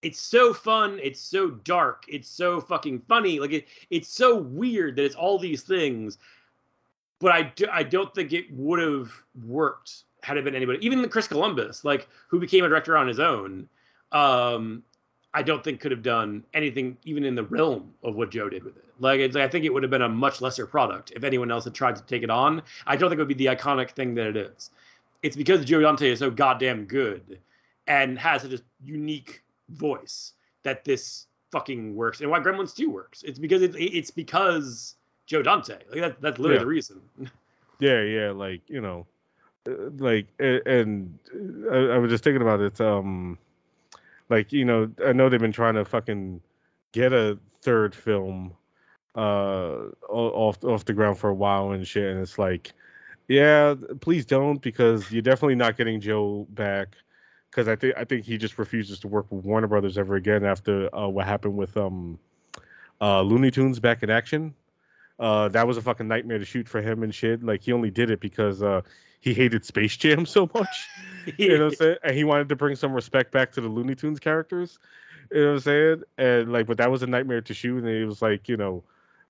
[0.02, 3.38] it's so fun, it's so dark, it's so fucking funny.
[3.40, 6.18] Like it it's so weird that it's all these things.
[7.18, 9.10] But I do, I don't think it would have
[9.46, 13.20] worked had it been anybody, even Chris Columbus, like who became a director on his
[13.20, 13.68] own.
[14.12, 14.82] Um,
[15.36, 18.64] I don't think could have done anything even in the realm of what Joe did
[18.64, 18.84] with it.
[18.98, 21.64] Like, it's, I think it would have been a much lesser product if anyone else
[21.64, 22.62] had tried to take it on.
[22.86, 24.70] I don't think it would be the iconic thing that it is.
[25.26, 27.40] It's because Joe Dante is so goddamn good
[27.88, 33.22] and has such a unique voice that this fucking works, and why Gremlins 2 works.
[33.24, 34.94] It's because it's it's because
[35.26, 35.78] Joe Dante.
[35.90, 36.60] Like that, that's literally Yeah.
[36.60, 37.00] the reason.
[37.78, 39.06] Yeah, yeah, like you know,
[39.68, 41.18] uh, like and
[41.70, 42.80] uh, I, I was just thinking about it.
[42.80, 43.36] Um,
[44.30, 46.40] like you know, I know they've been trying to fucking
[46.92, 48.54] get a third film,
[49.14, 52.72] uh, off off the ground for a while and shit, and it's like,
[53.28, 56.96] yeah, please don't because you're definitely not getting Joe back.
[57.50, 60.44] Because I think I think he just refuses to work with Warner Brothers ever again
[60.44, 62.18] after uh, what happened with um,
[63.00, 64.54] uh, Looney Tunes back in action.
[65.18, 67.42] Uh, that was a fucking nightmare to shoot for him and shit.
[67.42, 68.82] Like he only did it because uh,
[69.20, 70.88] he hated Space Jam so much.
[71.38, 71.96] you know what I'm saying?
[72.04, 74.78] And he wanted to bring some respect back to the Looney Tunes characters.
[75.32, 76.02] You know what I'm saying?
[76.18, 77.78] And like, but that was a nightmare to shoot.
[77.78, 78.84] And it was like, you know,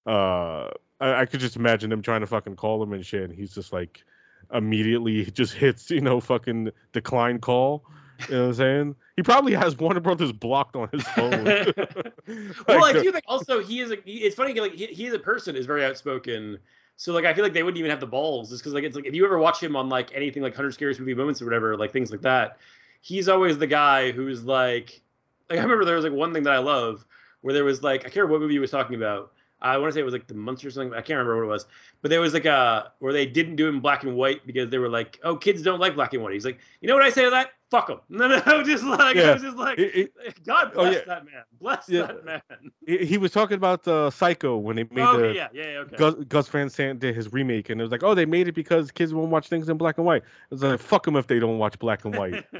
[0.05, 0.68] uh,
[1.01, 3.23] I, I could just imagine him trying to fucking call him and shit.
[3.23, 4.05] And he's just like,
[4.52, 7.85] immediately just hits, you know, fucking decline call.
[8.28, 8.97] You know what I'm saying?
[9.16, 11.44] He probably has Warner Brothers blocked on his phone.
[11.44, 13.97] well, I Like, do think also he is a.
[14.05, 16.59] He, it's funny, like he, he as a person is very outspoken.
[16.97, 18.97] So like I feel like they wouldn't even have the balls, just because like it's
[18.97, 21.44] like if you ever watch him on like anything like Hundred Scariest Movie Moments or
[21.44, 22.56] whatever, like things like that,
[23.02, 25.02] he's always the guy who's like,
[25.51, 27.05] like I remember there was like one thing that I love
[27.43, 29.32] where there was like I can't remember what movie he was talking about.
[29.61, 30.93] I want to say it was like the Munster or something.
[30.93, 31.66] I can't remember what it was,
[32.03, 34.69] but there was like a where they didn't do it in black and white because
[34.70, 37.03] they were like, "Oh, kids don't like black and white." He's like, "You know what
[37.03, 37.51] I say to that?
[37.70, 40.95] Fuck them." No, no, just like I was just like, it- it- God Oh, bless
[40.95, 41.01] yeah.
[41.07, 41.43] that man.
[41.61, 42.03] Bless Yeah.
[42.03, 42.43] that man.
[42.87, 45.78] he he was talking about uh, Psycho when they made Oh, the yeah, yeah, yeah,
[45.78, 45.97] okay.
[45.97, 48.53] Gus, Gus Van Sant did his remake, and it was like, oh, they made it
[48.55, 50.23] because kids won't watch things in black and white.
[50.51, 52.45] It's like, fuck them if they don't watch black and white.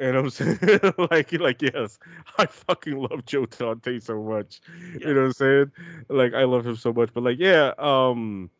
[0.00, 0.58] and I'm saying,
[1.10, 1.98] like, like, yes,
[2.38, 4.60] I fucking love Joe Dante so much.
[4.98, 5.08] Yeah.
[5.08, 5.72] You know what I'm saying?
[6.08, 7.10] Like, I love him so much.
[7.14, 8.50] But like, yeah, um,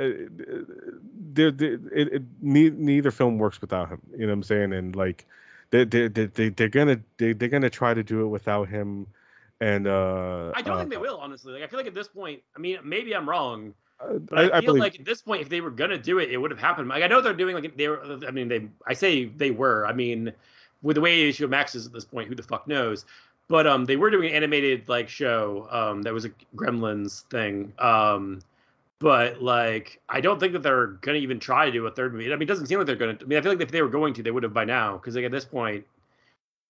[0.00, 0.08] uh,
[1.32, 4.00] there, there, it, it, ne- neither film works without him.
[4.12, 4.72] You know what I'm saying?
[4.72, 5.26] And like,
[5.70, 9.06] they, they, they, they, they're gonna, they, they're gonna try to do it without him.
[9.60, 11.52] And uh, I don't uh, think they will, honestly.
[11.52, 14.60] Like I feel like at this point, I mean, maybe I'm wrong, uh, but I,
[14.60, 16.58] feel believe- like at this point, if they were gonna do it, it would have
[16.58, 16.88] happened.
[16.88, 18.02] Like I know they're doing like they were.
[18.26, 18.68] I mean, they.
[18.86, 19.86] I say they were.
[19.86, 20.32] I mean,
[20.82, 23.04] with the way HBO Max is at this point, who the fuck knows?
[23.48, 27.72] But um, they were doing an animated like show um that was a Gremlins thing.
[27.78, 28.40] Um,
[29.00, 32.26] but like I don't think that they're gonna even try to do a third movie.
[32.26, 33.18] I mean, it doesn't seem like they're gonna.
[33.20, 34.98] I mean, I feel like if they were going to, they would have by now.
[34.98, 35.84] Because like at this point,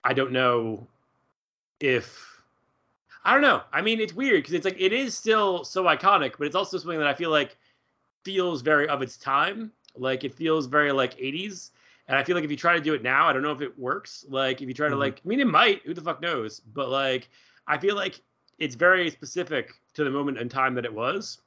[0.05, 0.87] I don't know
[1.81, 2.31] if
[3.25, 3.63] I don't know.
[3.73, 6.79] I mean, it's weird because it's like it is still so iconic, but it's also
[6.79, 7.57] something that I feel like
[8.25, 9.73] feels very of its time.
[9.97, 11.71] Like it feels very like 80s.
[12.11, 13.61] And I feel like if you try to do it now, I don't know if
[13.61, 14.25] it works.
[14.29, 14.99] Like if you try to Mhm.
[14.99, 16.59] like I mean it might, who the fuck knows?
[16.59, 17.29] But like
[17.69, 18.21] I feel like
[18.59, 21.41] it's very specific to the moment in time that it was.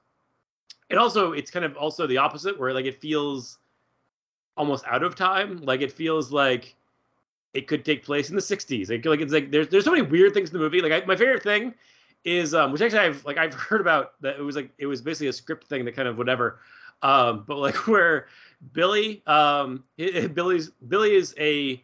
[0.89, 3.59] And also it's kind of also the opposite where like it feels
[4.55, 5.57] almost out of time.
[5.57, 6.75] Like it feels like
[7.53, 8.89] it could take place in the 60s.
[8.89, 10.81] Like, like it's like there's there's so many weird things in the movie.
[10.81, 11.73] Like I, my favorite thing
[12.23, 15.01] is um which actually I've like I've heard about that it was like it was
[15.01, 16.61] basically a script thing that kind of whatever.
[17.01, 18.27] Um but like where
[18.71, 21.83] Billy um Billy's Billy is a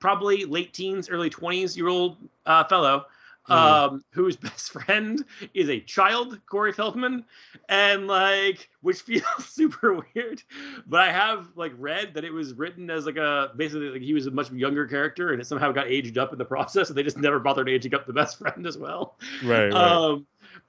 [0.00, 2.16] probably late teens, early 20s year old
[2.46, 3.06] uh fellow
[3.48, 3.54] Mhm.
[3.54, 5.24] um whose best friend
[5.54, 7.24] is a child, Corey Feldman,
[7.68, 10.42] and like which feels super weird.
[10.86, 14.14] But I have like read that it was written as like a basically like he
[14.14, 16.96] was a much younger character and it somehow got aged up in the process, and
[16.98, 19.16] they just never bothered aging up the best friend as well.
[19.40, 20.02] right, right.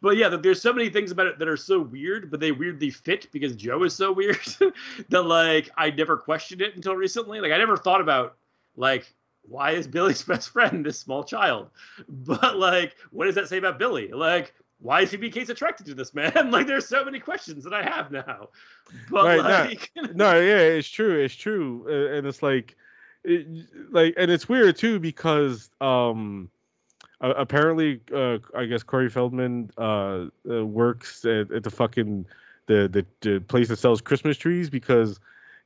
[0.01, 2.89] But yeah, there's so many things about it that are so weird, but they weirdly
[2.89, 4.39] fit because Joe is so weird
[5.09, 7.41] that like I never questioned it until recently.
[7.41, 8.37] Like I never thought about
[8.75, 9.13] like
[9.43, 11.69] why is Billy's best friend this small child?
[12.07, 14.09] But like, what does that say about Billy?
[14.09, 16.31] Like, why is he being Case attracted to this man?
[16.51, 18.49] Like, there's so many questions that I have now.
[19.09, 20.01] But Right, no.
[20.01, 22.75] like, no, yeah, it's true, it's true, uh, and it's like,
[23.23, 23.45] it,
[23.91, 26.49] like, and it's weird too because um,
[27.21, 32.25] uh, apparently, uh, I guess Corey Feldman uh, uh works at, at the fucking
[32.67, 35.19] the, the the place that sells Christmas trees because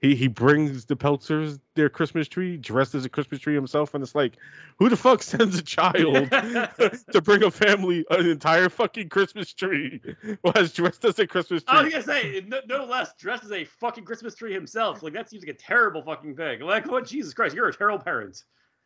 [0.03, 4.03] he he brings the Peltzers their Christmas tree dressed as a Christmas tree himself, and
[4.03, 4.33] it's like,
[4.77, 6.29] who the fuck sends a child
[7.11, 10.01] to bring a family an entire fucking Christmas tree
[10.43, 11.77] was dressed as a Christmas tree?
[11.77, 15.03] I was gonna say no, no, less dressed as a fucking Christmas tree himself.
[15.03, 16.61] Like that seems like a terrible fucking thing.
[16.61, 17.05] Like what?
[17.05, 18.43] Jesus Christ, you're a terrible parent.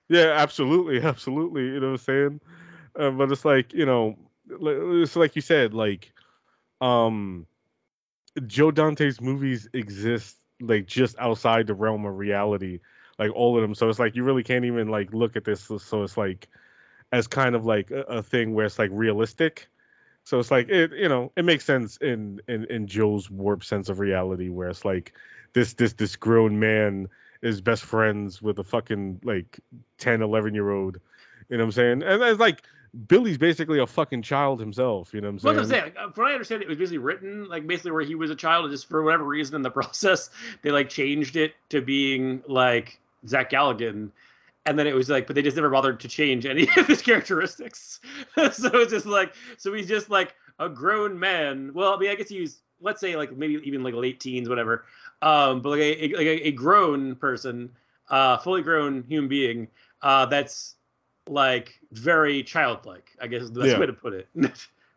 [0.10, 1.64] Yeah, absolutely, absolutely.
[1.64, 2.42] You know what I'm saying?
[3.00, 4.18] Uh, but it's like you know,
[4.50, 6.14] it's like you said, like,
[6.82, 7.48] um,
[8.46, 12.80] Joe Dante's movies exist like just outside the realm of reality,
[13.20, 13.76] like all of them.
[13.76, 15.62] So it's like you really can't even like look at this.
[15.80, 16.48] So it's like
[17.12, 19.68] as kind of like a, a thing where it's like realistic.
[20.26, 23.90] So it's like it, you know, it makes sense in in in Joe's warped sense
[23.90, 25.14] of reality, where it's like
[25.54, 27.08] this this this grown man
[27.42, 29.60] is best friends with a fucking like
[29.98, 31.00] 10 11 year old
[31.50, 32.64] you know what i'm saying and it's like
[33.08, 35.14] Billy's basically a fucking child himself.
[35.14, 35.56] You know what I'm saying?
[35.56, 38.04] What I'm saying, uh, from what I understand, it was basically written like basically where
[38.04, 40.30] he was a child, and just for whatever reason in the process,
[40.62, 44.10] they like changed it to being like Zach Galligan,
[44.66, 47.02] and then it was like, but they just never bothered to change any of his
[47.02, 48.00] characteristics.
[48.36, 51.72] so it's just like, so he's just like a grown man.
[51.74, 54.86] Well, I mean, I guess he's let's say like maybe even like late teens, whatever.
[55.22, 57.72] Um, but like a, like a, grown person,
[58.10, 59.68] uh, fully grown human being,
[60.02, 60.76] uh, that's
[61.28, 63.10] like very childlike.
[63.22, 63.80] I guess is the best yeah.
[63.80, 64.28] way to put it.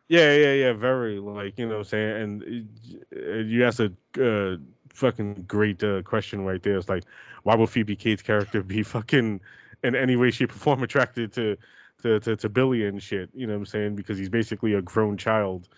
[0.08, 0.72] yeah, yeah, yeah.
[0.72, 2.22] Very like you know what I'm saying.
[2.22, 2.68] And
[3.16, 4.56] uh, you asked a uh,
[4.92, 6.76] fucking great uh, question right there.
[6.76, 7.04] It's like,
[7.44, 9.40] why would Phoebe Cates' character be fucking
[9.82, 11.56] in any way, shape, or form attracted to
[12.02, 13.30] to to, to Billy and shit?
[13.32, 13.96] You know what I'm saying?
[13.96, 15.68] Because he's basically a grown child.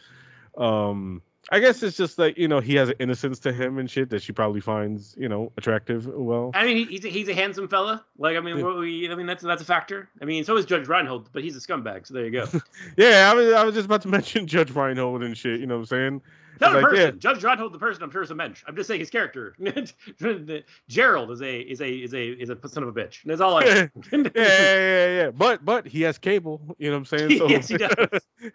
[0.59, 3.90] Um, I guess it's just like you know he has an innocence to him and
[3.90, 6.06] shit that she probably finds you know attractive.
[6.06, 8.05] Well, I mean he's a, he's a handsome fella.
[8.16, 8.78] Like I mean, yeah.
[8.78, 10.09] we, I mean that's that's a factor.
[10.20, 12.06] I mean, so is Judge Reinhold, but he's a scumbag.
[12.06, 12.47] So there you go.
[12.97, 15.59] yeah, I was I was just about to mention Judge Reinhold and shit.
[15.59, 16.23] You know what I'm saying?
[16.60, 17.05] Not like, a person.
[17.05, 17.10] Yeah.
[17.19, 18.62] Judge Reinhold, the person, I'm sure is a mensch.
[18.69, 19.56] I'm just saying his character.
[20.89, 23.24] Gerald is a is a is a is a son of a bitch.
[23.24, 23.64] That's all I.
[23.64, 25.31] yeah, yeah, yeah, yeah.
[25.31, 26.60] But but he has cable.
[26.78, 27.39] You know what I'm saying?
[27.39, 27.97] So, yes, he does.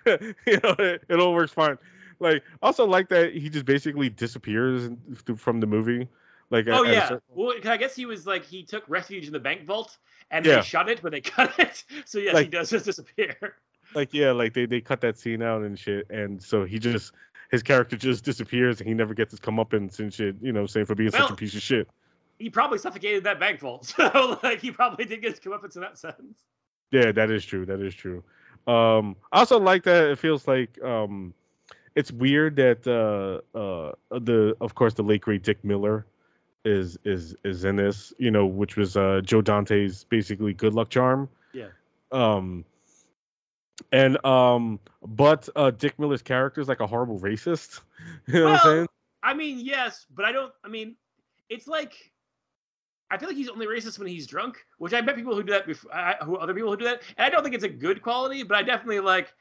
[0.06, 1.78] you know, it, it all works fine
[2.20, 4.90] like also like that he just basically disappears
[5.38, 6.08] from the movie.
[6.50, 9.66] Like oh yeah, well I guess he was like he took refuge in the bank
[9.66, 9.98] vault
[10.32, 10.58] and yeah.
[10.58, 11.84] they shut it, but they cut it.
[12.06, 13.56] So yes, like, he does just disappear.
[13.94, 17.14] Like yeah, like they they cut that scene out and shit, and so he just
[17.52, 20.36] his character just disappears and he never gets his comeuppance and shit.
[20.42, 21.90] You know, saying for being well, such a piece of shit.
[22.40, 25.82] He probably suffocated that bank vault, so like he probably did get his comeuppance in
[25.82, 26.46] that sense.
[26.92, 27.66] Yeah, that is true.
[27.66, 28.24] That is true.
[28.68, 31.34] Um, I also like that it feels like um
[31.98, 36.06] it's weird that uh, uh, the of course the late great Dick Miller
[36.64, 40.90] is is is in this, you know, which was uh, Joe Dante's basically good luck
[40.90, 41.28] charm.
[41.54, 41.70] Yeah.
[42.12, 42.64] Um.
[43.92, 47.82] And um, but uh, Dick Miller's character is like a horrible racist.
[48.28, 48.88] You know well, what I'm saying?
[49.24, 50.54] I mean, yes, but I don't.
[50.64, 50.96] I mean,
[51.50, 52.12] it's like
[53.10, 55.52] I feel like he's only racist when he's drunk, which I bet people who do
[55.52, 57.70] that before, I, who other people who do that, and I don't think it's a
[57.70, 59.34] good quality, but I definitely like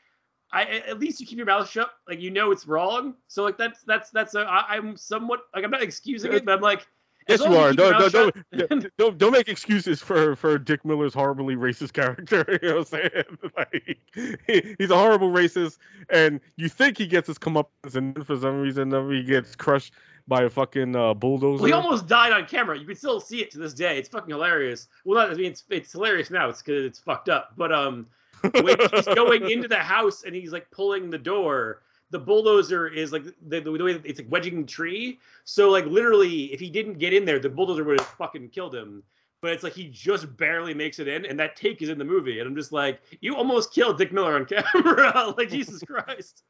[0.52, 3.14] I at least you keep your mouth shut, like you know it's wrong.
[3.28, 6.54] So like that's that's that's a, I, I'm somewhat like I'm not excusing it, but
[6.54, 6.86] I'm like.
[7.28, 7.72] Yes, you are.
[7.72, 8.36] Don't don't,
[8.68, 12.44] don't, don't don't make excuses for for Dick Miller's horribly racist character.
[12.62, 13.50] You know what I'm saying?
[13.56, 13.98] Like
[14.46, 15.78] he, he's a horrible racist,
[16.08, 19.94] and you think he gets his comeuppance, and for some reason, he gets crushed
[20.28, 21.62] by a fucking uh, bulldozer.
[21.62, 22.78] Well, he almost died on camera.
[22.78, 23.98] You can still see it to this day.
[23.98, 24.88] It's fucking hilarious.
[25.04, 26.48] Well, not, I mean, it's it's hilarious now.
[26.48, 27.54] It's because it's fucked up.
[27.56, 28.06] But um,
[28.54, 31.82] when he's going into the house and he's like pulling the door.
[32.10, 35.18] The bulldozer is like the, the way it's like wedging the tree.
[35.44, 38.74] So like literally if he didn't get in there the bulldozer would have fucking killed
[38.74, 39.02] him.
[39.42, 42.04] But it's like he just barely makes it in and that take is in the
[42.04, 42.38] movie.
[42.38, 45.34] And i'm just like you almost killed dick miller on camera.
[45.36, 46.42] Like jesus christ.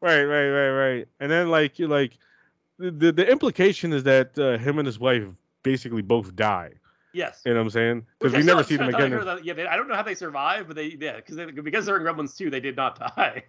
[0.00, 1.08] Right right right right.
[1.20, 2.18] And then like you like
[2.78, 5.24] the the implication is that uh, him and his wife
[5.62, 6.72] basically both die
[7.12, 7.42] Yes.
[7.44, 8.06] You know what I'm saying?
[8.18, 9.10] Because we never see them again.
[9.10, 11.86] That, yeah, they, I don't know how they survive, but they yeah, because they, because
[11.86, 13.44] they're in Gremlins 2, they did not die.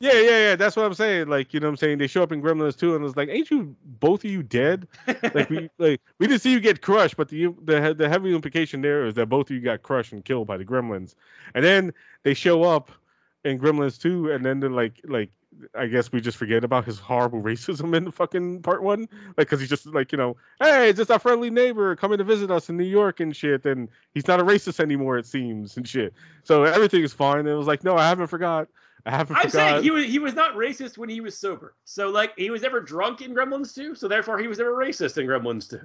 [0.00, 0.56] Yeah, yeah, yeah.
[0.56, 1.28] That's what I'm saying.
[1.28, 1.98] Like, you know what I'm saying?
[1.98, 4.88] They show up in Gremlins 2 and it's like, ain't you both of you dead?
[5.32, 8.82] like we like we didn't see you get crushed, but the the the heavy implication
[8.82, 11.14] there is that both of you got crushed and killed by the Gremlins.
[11.54, 11.92] And then
[12.24, 12.90] they show up
[13.44, 15.30] in Gremlins 2 and then they're like like
[15.74, 19.48] I guess we just forget about his horrible racism in the fucking part one, like
[19.48, 22.50] because he's just like you know, hey, it's just our friendly neighbor coming to visit
[22.50, 25.88] us in New York and shit, and he's not a racist anymore, it seems, and
[25.88, 26.12] shit.
[26.42, 27.46] So everything is fine.
[27.46, 28.68] It was like, no, I haven't forgot.
[29.06, 29.36] I haven't.
[29.36, 29.52] I'm forgot.
[29.52, 31.74] saying he was he was not racist when he was sober.
[31.84, 35.18] So like he was never drunk in Gremlins 2, so therefore he was never racist
[35.18, 35.78] in Gremlins 2.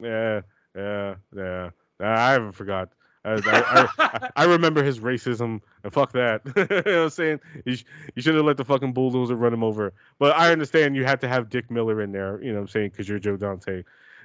[0.00, 0.42] Yeah,
[0.76, 1.70] yeah, yeah.
[2.00, 2.90] I haven't forgot.
[3.28, 6.42] I, I, I, remember his racism, and fuck that.
[6.56, 7.40] you know what I'm saying?
[7.64, 7.84] You, sh-
[8.14, 9.92] you should have let the fucking bulldozer run him over.
[10.18, 12.68] But I understand you had to have Dick Miller in there, you know what I'm
[12.68, 13.82] saying, because you're Joe Dante.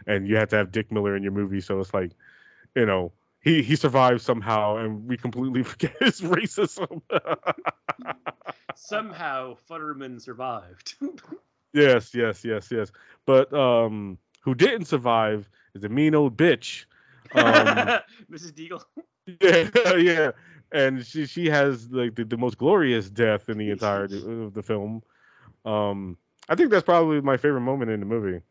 [0.07, 2.11] and you had to have Dick Miller in your movie, so it's like,
[2.75, 3.11] you know,
[3.43, 7.01] he he survived somehow, and we completely forget his racism.
[8.75, 10.95] Somehow Futterman survived.
[11.73, 12.91] yes, yes, yes, yes.
[13.25, 16.85] But um, who didn't survive is a mean old bitch.
[17.35, 17.99] Um,
[18.31, 18.51] Mrs.
[18.53, 18.83] Deagle.
[19.41, 20.31] yeah, yeah,
[20.71, 24.63] and she she has like the, the most glorious death in the entire of the
[24.63, 25.01] film.
[25.65, 26.17] Um,
[26.49, 28.41] I think that's probably my favorite moment in the movie,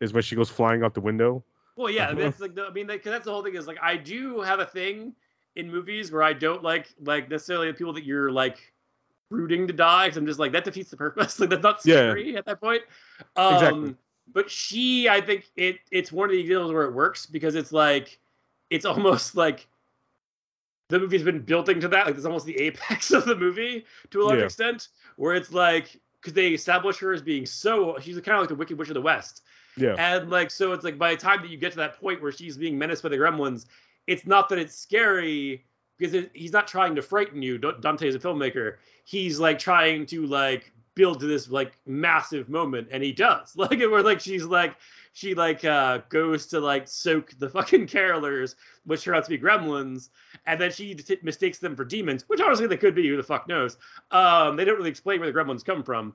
[0.00, 1.44] is when she goes flying out the window.
[1.76, 3.78] Well, yeah, that's like the, I mean, like, 'cause that's the whole thing is like
[3.82, 5.14] I do have a thing
[5.56, 8.72] in movies where I don't like like necessarily the people that you're like
[9.30, 11.40] rooting to die because I'm just like that defeats the purpose.
[11.40, 12.10] Like that's not Yeah.
[12.10, 12.82] scary at that point.
[13.36, 13.94] Um, Exactly.
[14.32, 17.72] But she, I think it it's one of the deals where it works because it's
[17.72, 18.20] like
[18.70, 19.66] it's almost like
[20.88, 22.06] the movie's been building to that.
[22.06, 24.44] Like it's almost the apex of the movie to a large Yeah.
[24.46, 28.48] extent, where it's like because they establish her as being so she's kind of like
[28.48, 29.42] the Wicked Witch of the West.
[29.76, 32.20] Yeah, And like, so it's like by the time that you get to that point
[32.20, 33.66] where she's being menaced by the gremlins,
[34.06, 35.64] it's not that it's scary
[35.96, 37.56] because it, he's not trying to frighten you.
[37.56, 38.76] Dante is a filmmaker.
[39.04, 43.56] He's like trying to like build to this like massive moment, and he does.
[43.60, 44.76] Like, it where like she's like
[45.14, 48.54] she like uh goes to like soak the fucking carolers,
[48.84, 50.10] which turn out to be gremlins,
[50.46, 53.08] and then she t- mistakes them for demons, which honestly they could be.
[53.08, 53.78] Who the fuck knows?
[54.10, 56.14] Um, they don't really explain where the gremlins come from.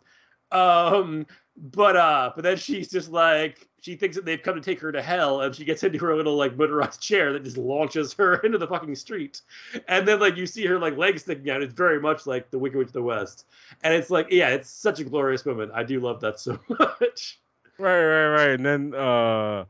[0.52, 1.26] Um,
[1.58, 4.92] but uh, but then she's just like she thinks that they've come to take her
[4.92, 8.36] to hell, and she gets into her little like motorized chair that just launches her
[8.44, 9.42] into the fucking street,
[9.88, 11.62] and then like you see her like legs sticking out.
[11.62, 13.46] It's very much like the Wicked Witch of the West,
[13.84, 15.72] and it's like yeah, it's such a glorious moment.
[15.74, 17.40] I do love that so much.
[17.78, 18.50] right, right, right.
[18.52, 19.66] And then uh,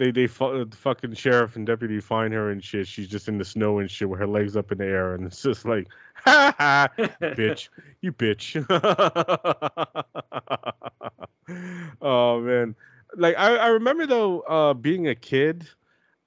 [0.00, 2.88] they they fu- the fucking sheriff and deputy find her and shit.
[2.88, 5.26] She's just in the snow and shit with her legs up in the air, and
[5.26, 7.68] it's just like, ha ha, bitch,
[8.00, 8.56] you bitch.
[12.00, 12.74] oh man,
[13.14, 15.68] like I, I remember though, uh, being a kid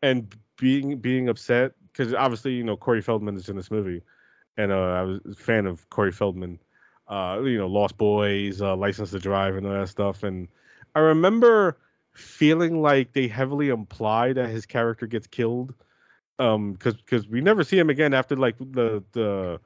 [0.03, 4.03] and being being upset because obviously you know Corey Feldman is in this movie,
[4.55, 6.59] and uh, I was a fan of Corey Feldman.
[7.07, 10.21] Uh, you know, Lost Boys, uh, License to Drive, and all that stuff.
[10.21, 10.47] And
[10.93, 11.79] I remember
[12.13, 15.73] feeling like they heavily imply that his character gets killed,
[16.39, 19.59] um, because because we never see him again after like the the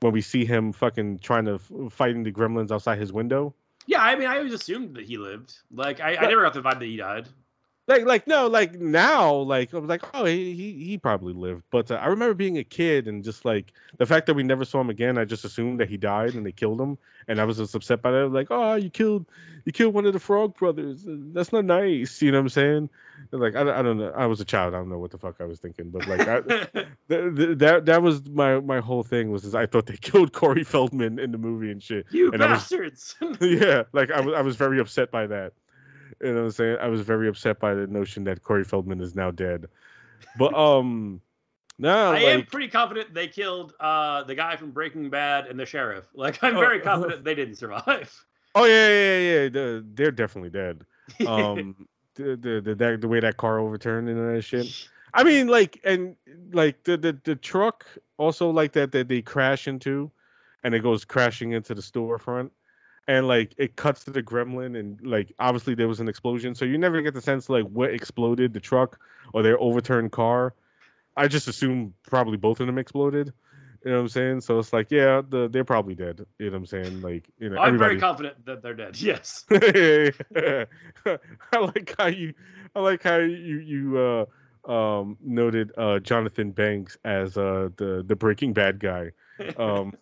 [0.00, 1.58] when we see him fucking trying to
[1.90, 3.54] fighting the gremlins outside his window.
[3.86, 5.54] yeah, I mean, I always assumed that he lived.
[5.70, 7.28] Like, I, I never got the vibe that he died.
[7.88, 11.64] Like like no like now like I was like oh he he, he probably lived
[11.70, 14.64] but uh, I remember being a kid and just like the fact that we never
[14.64, 16.96] saw him again I just assumed that he died and they killed him
[17.26, 19.26] and I was just upset by that like oh you killed
[19.64, 22.48] you killed one of the Frog brothers Uh, that's not nice you know what I'm
[22.50, 22.90] saying
[23.32, 25.10] And, like I, don't- I don't know I was a child I don't know what
[25.10, 26.40] the fuck I was thinking but like I,
[27.10, 30.32] th- th- that that was my my whole thing was is I thought they killed
[30.32, 33.16] Corey Feldman in the movie and shit you And I was- bastards!
[33.40, 35.52] yeah, like I was, I was very upset by that.
[36.22, 36.76] You know what I'm saying?
[36.80, 39.66] I was very upset by the notion that Corey Feldman is now dead.
[40.38, 41.20] But um,
[41.78, 45.66] no, I am pretty confident they killed uh the guy from Breaking Bad and the
[45.66, 46.06] sheriff.
[46.14, 48.14] Like, I'm Oh, very uh, confident they didn't survive.
[48.54, 49.80] oh yeah, yeah, yeah, yeah.
[49.94, 50.84] They're, definitely dead.
[51.26, 54.66] Um, the, the the that the way that car overturned and all that shit.
[55.14, 56.16] I mean, like, and
[56.52, 57.86] like the the, the truck
[58.16, 60.10] also like that that they crash into,
[60.62, 62.50] and it goes crashing into the storefront,
[63.08, 66.64] and like it cuts to the gremlin, and like obviously there was an explosion, so
[66.64, 69.00] you never get the sense like what exploded the truck
[69.32, 70.54] or their overturned car.
[71.16, 73.32] I just assume probably both of them exploded.
[73.84, 74.40] You know what I'm saying?
[74.42, 76.24] So it's like, yeah, the, they're probably dead.
[76.38, 77.02] You know what I'm saying?
[77.02, 77.90] Like, you know, I'm everybody.
[77.90, 79.00] very confident that they're dead.
[79.00, 79.44] Yes.
[79.50, 80.66] I
[81.58, 82.32] like how you
[82.76, 84.24] I like how you you uh
[84.70, 89.10] um noted uh Jonathan Banks as uh the the Breaking Bad guy.
[89.56, 89.94] Um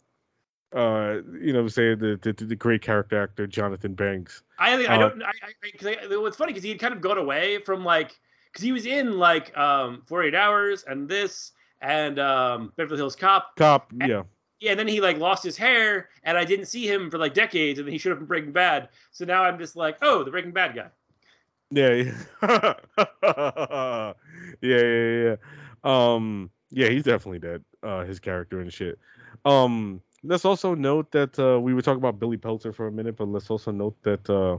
[0.72, 4.42] uh you know what the the, the great character actor Jonathan Banks.
[4.58, 5.22] I I Uh, don't.
[5.22, 8.18] I, I, I, what's funny because he had kind of gone away from like
[8.52, 11.52] because he was in like um 48 Hours and this
[11.82, 13.56] and um Beverly Hills Cop.
[13.56, 14.22] Cop, And- yeah.
[14.60, 17.32] Yeah, and then he like lost his hair, and I didn't see him for like
[17.32, 18.90] decades, and then he showed up in Breaking Bad.
[19.10, 20.88] So now I'm just like, oh, the Breaking Bad guy.
[21.70, 22.74] Yeah, yeah.
[24.60, 25.36] yeah, yeah, yeah.
[25.82, 27.64] Um, yeah, he's definitely dead.
[27.82, 28.98] Uh, his character and shit.
[29.46, 33.16] Um, let's also note that uh, we were talking about Billy Peltzer for a minute,
[33.16, 34.58] but let's also note that uh,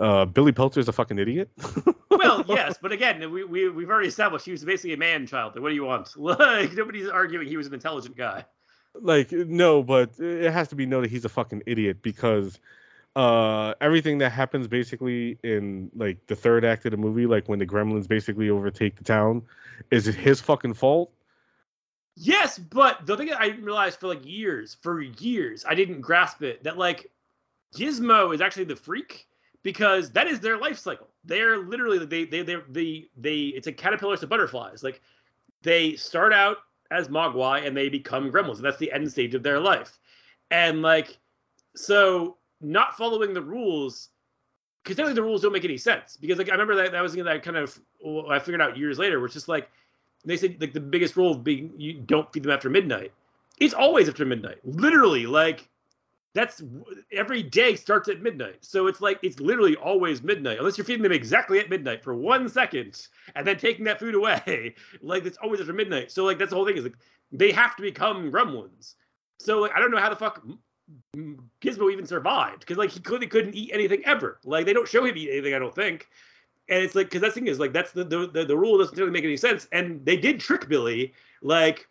[0.00, 1.50] uh, Billy Peltzer is a fucking idiot.
[2.10, 5.58] Well, yes, but again, we, we we've already established he was basically a man child.
[5.58, 6.10] What do you want?
[6.16, 8.44] Like nobody's arguing he was an intelligent guy.
[8.94, 12.58] like no, but it has to be noted he's a fucking idiot because
[13.16, 17.58] uh everything that happens basically in like the third act of the movie, like when
[17.58, 19.42] the gremlins basically overtake the town,
[19.90, 21.10] is it his fucking fault?
[22.22, 23.64] Yes, but the thing that I didn't
[23.96, 27.10] for like years, for years, I didn't grasp it that like
[27.74, 29.26] Gizmo is actually the freak
[29.62, 31.08] because that is their life cycle.
[31.24, 34.82] they're literally they they they they they it's a caterpillars to butterflies.
[34.82, 35.00] Like
[35.62, 36.58] they start out
[36.90, 38.56] as Mogwai and they become gremlins.
[38.56, 39.98] And that's the end stage of their life.
[40.50, 41.16] And like
[41.74, 44.10] so not following the rules
[44.82, 46.18] because technically the rules don't make any sense.
[46.18, 47.80] Because like I remember that that was that kind of
[48.28, 49.70] I figured out years later, which is like
[50.24, 53.12] they said like the biggest rule of being you don't feed them after midnight.
[53.58, 54.58] It's always after midnight.
[54.64, 55.68] Literally, like
[56.34, 56.62] that's
[57.12, 58.58] every day starts at midnight.
[58.60, 62.14] So it's like it's literally always midnight, unless you're feeding them exactly at midnight for
[62.14, 64.74] one second and then taking that food away.
[65.02, 66.10] Like it's always after midnight.
[66.10, 66.96] So like that's the whole thing is like
[67.32, 68.94] they have to become gremlins.
[69.38, 70.44] So like I don't know how the fuck
[71.62, 74.38] Gizmo even survived because like he clearly couldn't eat anything ever.
[74.44, 75.54] Like they don't show him eat anything.
[75.54, 76.08] I don't think.
[76.70, 79.10] And it's like because that thing is like that's the, the the rule doesn't really
[79.10, 79.68] make any sense.
[79.72, 81.12] And they did trick Billy.
[81.42, 81.88] Like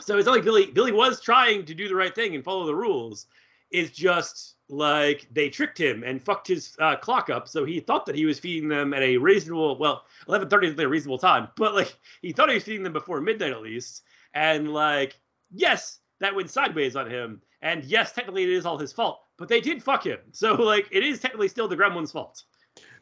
[0.00, 2.66] so it's not like Billy Billy was trying to do the right thing and follow
[2.66, 3.26] the rules
[3.72, 7.48] it's just like they tricked him and fucked his uh, clock up.
[7.48, 10.88] So he thought that he was feeding them at a reasonable, well, 11:30 is a
[10.88, 14.02] reasonable time, but like he thought he was feeding them before midnight at least.
[14.34, 15.18] And like,
[15.50, 17.42] yes, that went sideways on him.
[17.62, 20.18] And yes, technically it is all his fault, but they did fuck him.
[20.32, 22.44] So like, it is technically still the gremlin's fault.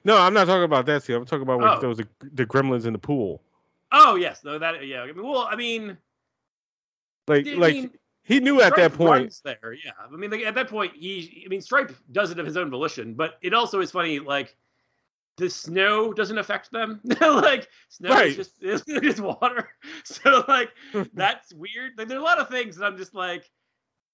[0.04, 1.02] No, I'm not talking about that.
[1.02, 1.80] See, I'm talking about when oh.
[1.80, 3.42] there was the, the gremlins in the pool.
[3.92, 5.02] Oh yes, no, that yeah.
[5.02, 5.98] I mean, well, I mean,
[7.26, 7.90] like, I like mean,
[8.22, 9.40] he knew at that point.
[9.44, 9.92] There, yeah.
[10.00, 11.42] I mean, like, at that point, he.
[11.44, 14.20] I mean, Stripe does it of his own volition, but it also is funny.
[14.20, 14.56] Like,
[15.36, 17.00] the snow doesn't affect them.
[17.20, 18.26] like, snow right.
[18.28, 19.70] is just it's just water.
[20.04, 20.70] So like,
[21.14, 21.92] that's weird.
[21.98, 23.50] Like, there's a lot of things that I'm just like.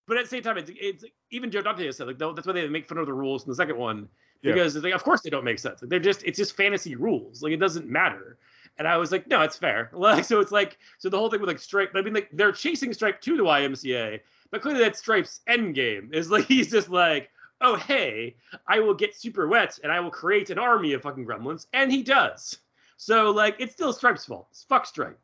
[0.08, 2.52] But at the same time, it's, it's even Joe Dante has said like that's why
[2.52, 4.08] they make fun of the rules in the second one
[4.42, 4.82] because yeah.
[4.82, 5.80] like of course they don't make sense.
[5.82, 7.42] They're just it's just fantasy rules.
[7.42, 8.38] Like it doesn't matter.
[8.78, 9.90] And I was like, no, it's fair.
[9.94, 12.52] Like, so it's like, so the whole thing with like Stripe, I mean, like they're
[12.52, 16.90] chasing Stripe to the YMCA, but clearly that Stripe's end game is like he's just
[16.90, 17.30] like,
[17.60, 18.36] oh hey,
[18.68, 21.90] I will get super wet and I will create an army of fucking gremlins, and
[21.90, 22.58] he does.
[22.98, 24.48] So like, it's still Stripe's fault.
[24.50, 25.18] It's fuck Stripe.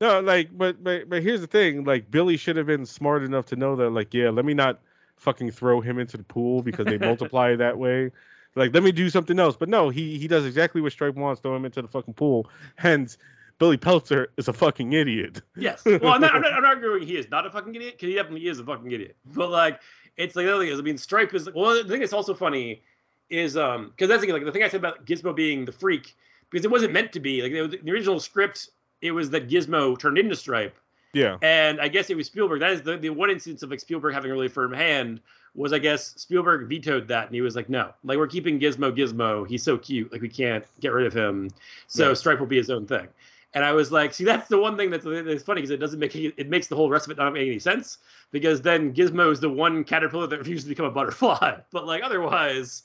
[0.00, 1.84] No, like, but but but here's the thing.
[1.84, 4.80] Like, Billy should have been smart enough to know that, like, yeah, let me not
[5.16, 8.10] fucking throw him into the pool because they multiply that way.
[8.56, 9.56] Like, let me do something else.
[9.56, 12.48] But no, he he does exactly what Stripe wants, throw him into the fucking pool.
[12.76, 13.16] Hence,
[13.58, 15.42] Billy Peltzer is a fucking idiot.
[15.56, 15.84] Yes.
[15.84, 18.08] Well, I'm not, I'm not, I'm not arguing he is not a fucking idiot because
[18.08, 19.16] he definitely is a fucking idiot.
[19.34, 19.80] But like,
[20.16, 21.74] it's like the other thing is, I mean, Stripe is well.
[21.74, 22.82] The thing that's also funny
[23.28, 26.16] is um because that's the, like the thing I said about Gizmo being the freak
[26.50, 28.70] because it wasn't meant to be like the original script.
[29.02, 30.76] It was that Gizmo turned into Stripe.
[31.12, 31.38] Yeah.
[31.42, 32.60] And I guess it was Spielberg.
[32.60, 35.20] That is the, the one instance of like Spielberg having a really firm hand
[35.54, 38.96] was I guess Spielberg vetoed that and he was like, no, like we're keeping Gizmo
[38.96, 39.46] Gizmo.
[39.48, 40.12] He's so cute.
[40.12, 41.50] Like we can't get rid of him.
[41.88, 42.14] So yeah.
[42.14, 43.08] Stripe will be his own thing.
[43.52, 45.98] And I was like, see, that's the one thing that's, that's funny because it doesn't
[45.98, 47.98] make it makes the whole rest of it not make any sense
[48.30, 51.56] because then Gizmo is the one caterpillar that refuses to become a butterfly.
[51.72, 52.84] But like otherwise,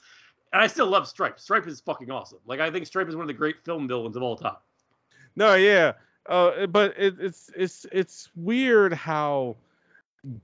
[0.53, 1.39] and I still love Stripe.
[1.39, 2.39] Stripe is fucking awesome.
[2.47, 4.55] Like I think Stripe is one of the great film villains of all time.
[5.35, 5.93] No, yeah,
[6.27, 9.55] uh, but it, it's it's it's weird how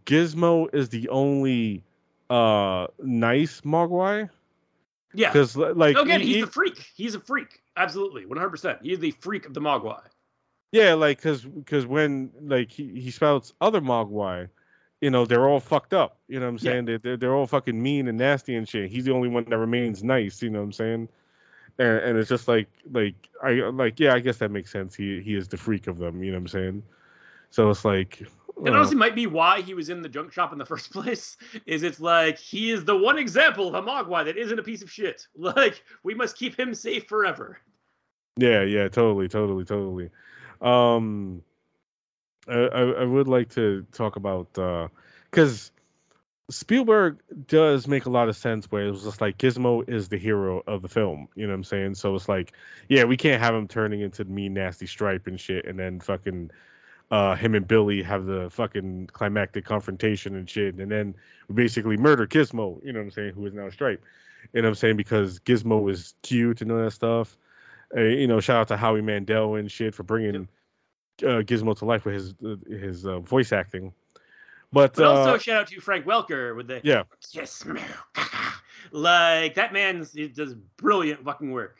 [0.06, 1.84] Gizmo is the only
[2.30, 4.30] uh nice Mogwai.
[5.14, 6.92] Yeah, because like again, he, he's a freak.
[6.96, 7.62] He's a freak.
[7.76, 8.80] Absolutely, one hundred percent.
[8.82, 10.02] He's the freak of the Mogwai.
[10.72, 14.48] Yeah, like because because when like he, he spouts other Mogwai,
[15.02, 16.18] you know they're all fucked up.
[16.28, 16.88] You know what I'm saying?
[16.88, 16.98] Yeah.
[17.02, 18.90] They're they're all fucking mean and nasty and shit.
[18.90, 20.42] He's the only one that remains nice.
[20.42, 21.10] You know what I'm saying?
[21.80, 24.96] And, and it's just like like I like yeah I guess that makes sense.
[24.96, 26.24] He he is the freak of them.
[26.24, 26.84] You know what I'm saying?
[27.50, 30.58] So it's like it honestly might be why he was in the junk shop in
[30.58, 31.38] the first place.
[31.66, 34.82] Is it's like he is the one example of a Mogwai that isn't a piece
[34.82, 35.28] of shit.
[35.36, 37.60] Like we must keep him safe forever.
[38.38, 40.10] Yeah, yeah, totally, totally, totally.
[40.62, 41.44] Um,
[42.48, 45.81] I I, I would like to talk about because uh,
[46.50, 50.18] Spielberg does make a lot of sense where it was just like Gizmo is the
[50.18, 51.28] hero of the film.
[51.36, 51.96] You know what I'm saying?
[51.96, 52.54] So it's like,
[52.90, 56.00] yeah, we can't have him turning into the mean, nasty stripe and shit, and then
[56.00, 56.52] fucking
[57.12, 61.14] uh, him and Billy have the fucking climactic confrontation and shit, and then
[61.48, 62.84] we basically murder Gizmo.
[62.84, 63.34] You know what I'm saying?
[63.34, 64.04] Who is now Stripe?
[64.54, 64.98] You know what I'm saying?
[64.98, 67.38] Because Gizmo is cute and all that stuff.
[67.96, 70.48] Uh, you know, shout out to Howie Mandel and shit for bringing
[71.22, 73.94] uh, Gizmo to life with his uh, his uh, voice acting.
[74.74, 77.04] But, but also uh, shout out to Frank Welker with the yeah
[77.34, 77.82] kiss Gizmo.
[78.92, 81.78] like that man does brilliant fucking work.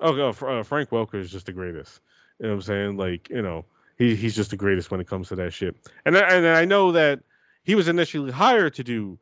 [0.00, 2.00] Oh, uh, Frank Welker is just the greatest.
[2.38, 2.96] You know what I'm saying?
[2.96, 3.64] Like you know
[3.98, 5.76] he he's just the greatest when it comes to that shit.
[6.04, 7.20] And I, and I know that
[7.62, 9.18] he was initially hired to do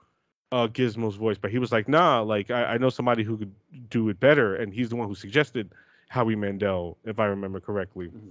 [0.51, 3.53] uh, Gizmo's voice, but he was like, nah, like I, I know somebody who could
[3.91, 5.73] do it better, and he's the one who suggested
[6.09, 8.09] Howie Mandel, if I remember correctly.
[8.09, 8.29] Mm-hmm.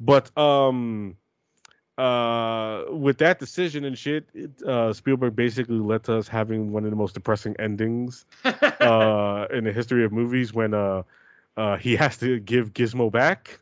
[0.00, 1.16] But um,
[1.98, 6.84] uh, with that decision and shit, it, uh, Spielberg basically led to us having one
[6.84, 11.02] of the most depressing endings uh, in the history of movies when uh,
[11.56, 13.60] uh, he has to give Gizmo back.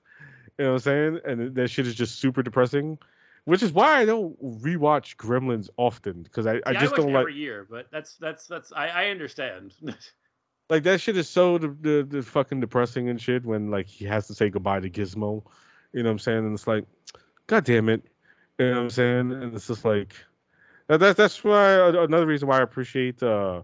[0.59, 1.21] You know what I'm saying?
[1.25, 2.99] And that shit is just super depressing,
[3.47, 7.23] which is why I don't rewatch Gremlins often because I, I just watch don't like
[7.23, 9.75] every year, but that's that's that's I, I understand.
[10.71, 14.05] like that shit is so the, the, the fucking depressing and shit when like he
[14.05, 15.43] has to say goodbye to Gizmo.
[15.93, 16.39] You know what I'm saying?
[16.39, 16.85] And it's like,
[17.49, 18.05] god damn it.
[18.61, 19.33] You know what I'm saying?
[19.33, 20.15] And it's just like
[20.89, 23.63] that, that's that's why another reason why I appreciate uh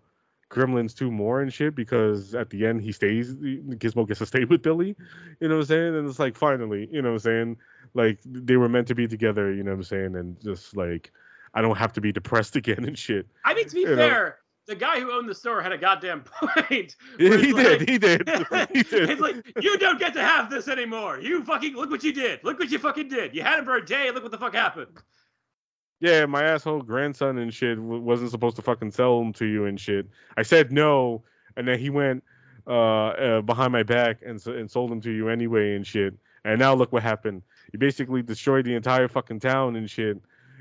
[0.51, 4.45] Gremlins 2 more and shit because at the end he stays Gizmo gets to stay
[4.45, 4.97] with Billy.
[5.41, 5.97] You know what I'm saying?
[5.97, 7.57] And it's like finally, you know what I'm saying?
[7.95, 10.17] Like they were meant to be together, you know what I'm saying?
[10.17, 11.13] And just like
[11.55, 13.29] I don't have to be depressed again and shit.
[13.45, 16.21] I mean, to be You fair, the guy who owned the store had a goddamn
[16.25, 16.97] point.
[17.19, 18.29] Yeah, he it's did, he did.
[18.73, 19.11] He did.
[19.11, 21.19] it's like you don't get to have this anymore.
[21.19, 22.43] You fucking look what you did.
[22.45, 23.35] Look what you fucking did.
[23.35, 24.11] You had him for a day.
[24.11, 24.99] Look what the fuck happened.
[26.01, 29.81] Yeah, my asshole grandson and shit wasn't supposed to fucking sell them to you and
[29.81, 30.07] shit.
[30.37, 31.25] I said no,
[31.57, 32.23] and then he went
[32.67, 36.15] uh, uh behind my back and and sold them to you anyway and shit.
[36.45, 37.43] And now look what happened.
[37.73, 40.19] You basically destroyed the entire fucking town and shit.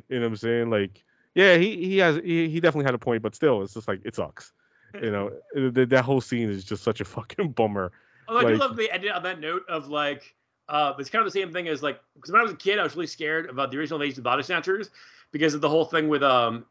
[0.10, 0.69] You know what I'm saying?
[0.69, 1.03] Like,
[1.36, 4.02] yeah, he he has he, he definitely had a point, but still, it's just like
[4.03, 4.53] it sucks.
[5.02, 7.91] You know, that that whole scene is just such a fucking bummer.
[8.28, 10.34] Although I do love the ending on that note of like,
[10.70, 12.80] uh, it's kind of the same thing as like, because when I was a kid,
[12.80, 14.90] I was really scared about the original Age of the Body Snatchers
[15.32, 16.66] because of the whole thing with um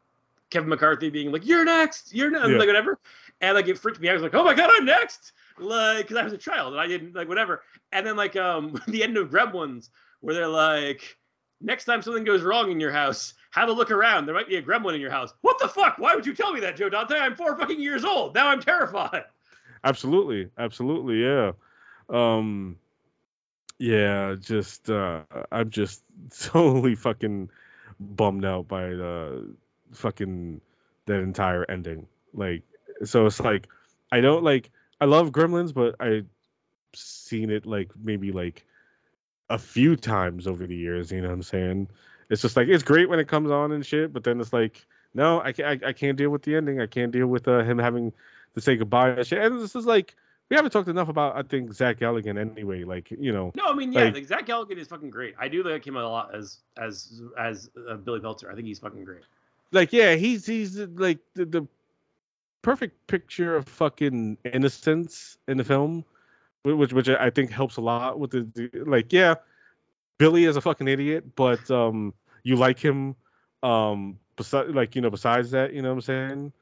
[0.49, 2.57] Kevin McCarthy being like, "You're next, you're next," Yeah.
[2.57, 2.99] like whatever,
[3.41, 4.11] and like it freaked me out.
[4.11, 6.81] I was like, "Oh my god, I'm next!" Like, because I was a child and
[6.81, 7.61] I didn't like whatever.
[7.91, 9.89] And then like um the end of Gremlins,
[10.21, 11.17] where they're like,
[11.61, 14.25] "Next time something goes wrong in your house." Have a look around.
[14.25, 15.33] There might be a gremlin in your house.
[15.39, 15.97] What the fuck?
[15.97, 17.17] Why would you tell me that, Joe Dante?
[17.17, 18.35] I'm four fucking years old.
[18.35, 19.23] Now I'm terrified.
[19.85, 21.53] Absolutely, absolutely, yeah.
[22.09, 22.77] Um,
[23.79, 25.21] yeah, just uh,
[25.51, 26.03] I'm just
[26.39, 27.49] totally fucking
[27.99, 29.55] bummed out by the
[29.93, 30.59] fucking
[31.05, 32.07] that entire ending.
[32.33, 32.63] Like,
[33.03, 33.67] so it's like
[34.11, 34.71] I don't like
[35.01, 36.27] I love Gremlins, but I've
[36.93, 38.65] seen it like maybe like
[39.49, 41.11] a few times over the years.
[41.11, 41.87] You know what I'm saying?
[42.29, 44.85] It's just like it's great when it comes on and shit, but then it's like
[45.13, 45.83] no, I can't.
[45.83, 46.81] I, I can't deal with the ending.
[46.81, 48.11] I can't deal with uh, him having
[48.55, 49.41] to say goodbye and shit.
[49.41, 50.15] And this is like
[50.49, 52.83] we haven't talked enough about I think Zach Galligan anyway.
[52.83, 55.35] Like you know, No, I mean, yeah, Like- like, Zach Galligan is fucking great.
[55.39, 58.51] I do like him a lot as as as uh, Billy Peltzer.
[58.51, 59.21] I think he's fucking great.
[59.71, 61.67] like yeah, he's he's like the, the
[62.61, 66.03] perfect picture of fucking innocence in the film,
[66.65, 69.35] which which I think helps a lot with the, the like yeah,
[70.17, 72.13] Billy is a fucking idiot, but um
[72.43, 73.15] you like him
[73.63, 76.53] um besides like you know besides that you know what I'm saying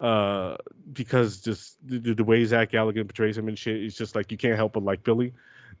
[0.00, 0.56] uh
[0.92, 4.36] because just the, the- way Zach Galligan portrays him and shit is just like you
[4.36, 5.32] can't help but like Billy.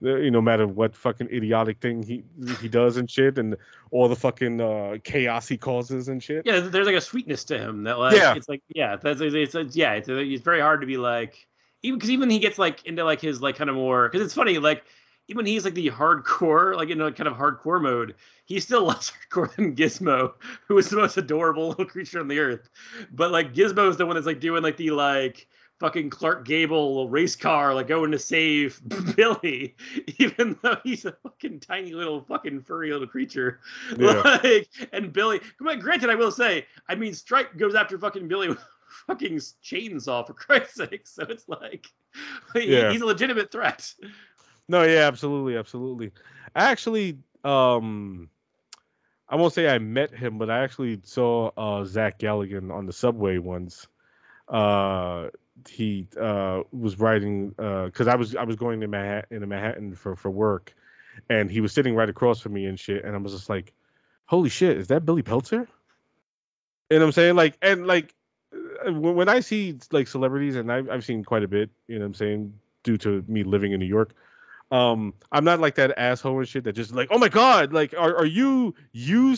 [0.02, 2.24] Uh, You know, no matter what fucking idiotic thing he
[2.60, 3.56] he does and shit, and
[3.92, 6.44] all the fucking uh, chaos he causes and shit.
[6.44, 8.34] Yeah, there's like a sweetness to him that like Yeah.
[8.34, 11.46] it's like yeah, that's it's, it's yeah, it's, it's very hard to be like
[11.84, 14.34] even because even he gets like into like his like kind of more because it's
[14.34, 14.84] funny like
[15.28, 18.14] even he's like the hardcore like in a kind of hardcore mode
[18.46, 20.32] he's still less hardcore than Gizmo
[20.66, 22.68] who is the most adorable little creature on the earth
[23.12, 25.46] but like Gizmo is the one that's like doing like the like
[25.80, 28.80] fucking Clark Gable race car like going to save
[29.16, 29.74] Billy
[30.18, 33.60] even though he's a fucking tiny little fucking furry little creature
[33.98, 34.38] Yeah.
[34.42, 38.28] like and Billy come on, granted I will say I mean Stripe goes after fucking
[38.28, 38.58] Billy with
[39.06, 41.86] fucking chainsaw for Christ's sake so it's like
[42.54, 42.90] Yeah.
[42.92, 43.92] he's a legitimate threat
[44.68, 46.10] No, yeah, absolutely, absolutely.
[46.56, 48.30] I actually, um,
[49.28, 52.92] I won't say I met him, but I actually saw uh, Zach Galligan on the
[52.92, 53.86] subway once.
[54.48, 55.28] Uh,
[55.68, 60.16] he uh, was riding because I was I was going to Manhattan into Manhattan for
[60.16, 60.74] for work,
[61.28, 63.72] and he was sitting right across from me and shit, and I was just like,
[64.26, 65.68] "Holy shit, is that Billy Peltzer?"
[66.90, 67.36] You know what I'm saying?
[67.36, 68.23] Like, and like uh,
[68.90, 72.08] when I see like celebrities, and I've I've seen quite a bit, you know what
[72.08, 74.14] I'm saying, due to me living in New York
[74.70, 77.94] um i'm not like that asshole and shit that just like oh my god like
[77.98, 79.36] are, are you you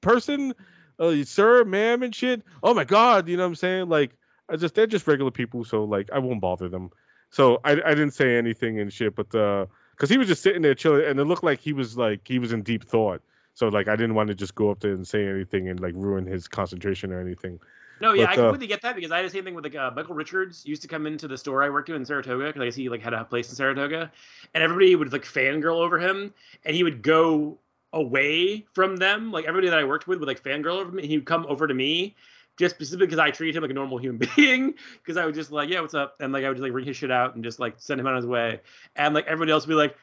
[0.00, 0.54] person?
[1.00, 2.42] Uh, sir ma'am and shit?
[2.62, 3.88] Oh my god you know what i'm saying?
[3.88, 4.16] Like
[4.48, 6.90] i just they're just regular people so like i won't bother them.
[7.30, 10.62] So i, I didn't say anything and shit but uh because he was just sitting
[10.62, 13.22] there chilling and it looked like he was like he was in deep thought.
[13.54, 15.94] So like i didn't want to just go up there and say anything and like
[15.96, 17.58] ruin his concentration or anything
[18.00, 19.64] no yeah But, I uh, completely get that because I had the same thing with
[19.64, 22.46] like uh, Michael Richards used to come into the store I worked in in Saratoga
[22.46, 24.10] because I guess he like had a place in Saratoga
[24.54, 26.32] and everybody would like fangirl over him
[26.64, 27.58] and he would go
[27.92, 31.06] away from them like everybody that I worked with would like fangirl over him and
[31.06, 32.14] he would come over to me
[32.56, 34.74] just specifically because I treated him like a normal human being.
[34.98, 36.16] Because I would just like, yeah, what's up?
[36.20, 38.06] And like I would just like bring his shit out and just like send him
[38.06, 38.60] on his way.
[38.96, 39.96] And like everybody else would be like,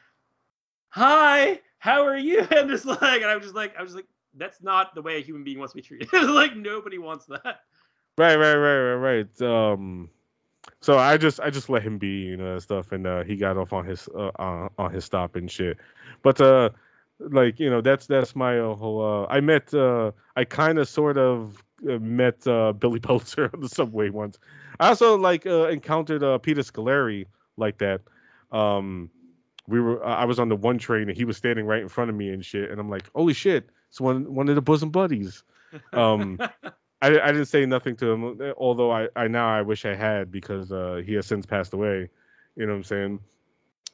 [0.90, 2.46] Hi, how are you?
[2.50, 5.02] And just like, and I was just like, I was just like, that's not the
[5.02, 6.12] way a human being wants to be treated.
[6.12, 7.60] like nobody wants that.
[8.18, 9.42] Right, right, right, right, right.
[9.42, 10.10] Um,
[10.82, 13.36] So I just I just let him be, you know, and stuff, and uh, he
[13.36, 15.78] got off on his uh, uh, on his stop and shit.
[16.22, 16.70] But uh,
[17.20, 19.24] like you know, that's that's my uh, whole.
[19.24, 23.60] Uh, I met uh, I kind of sort of uh, met uh, Billy Peltzer on
[23.60, 24.38] the subway once.
[24.80, 27.26] I also like uh, encountered uh, Peter Scolari
[27.56, 28.02] like that.
[28.52, 29.10] Um,
[29.68, 32.10] we were I was on the one train and he was standing right in front
[32.10, 34.90] of me and shit, and I'm like, holy shit, it's one one of the bosom
[34.90, 35.42] buddies.
[35.94, 36.38] Um,
[37.02, 40.30] I, I didn't say nothing to him, although I, I now I wish I had
[40.30, 42.08] because uh, he has since passed away.
[42.56, 43.20] You know what I'm saying?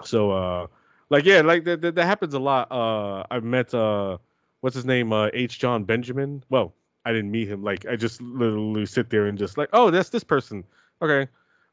[0.04, 0.66] So uh,
[1.08, 2.70] like yeah, like that, that, that happens a lot.
[2.70, 4.18] Uh, I've met uh,
[4.60, 5.12] what's his name?
[5.12, 5.58] Uh, H.
[5.58, 6.44] Jon Benjamin.
[6.50, 6.74] Well,
[7.06, 7.64] I didn't meet him.
[7.64, 10.62] Like I just literally sit there and just like, oh, that's this person.
[11.00, 11.28] Okay.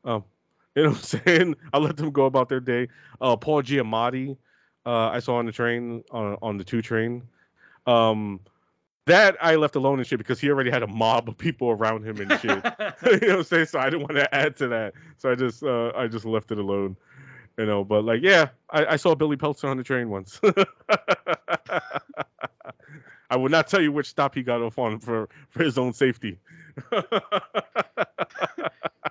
[0.06, 0.24] Um,
[0.76, 1.56] you know what I'm saying?
[1.74, 2.88] I let them go about their day.
[3.20, 4.38] Uh, Paul Giamatti,
[4.86, 7.24] uh, I saw on the train on on the two train.
[7.88, 8.40] Um,
[9.06, 12.06] that I left alone and shit because he already had a mob of people around
[12.06, 12.64] him and shit.
[13.22, 13.65] you know what I'm saying?
[13.68, 14.94] So I didn't want to add to that.
[15.18, 16.98] So I just uh, I just left it alone.
[17.57, 20.41] You know, but like yeah, I, I saw Billy Peltzer on the train once.
[23.30, 25.94] I will not tell you which stop he got off on for for his own
[25.94, 26.38] safety.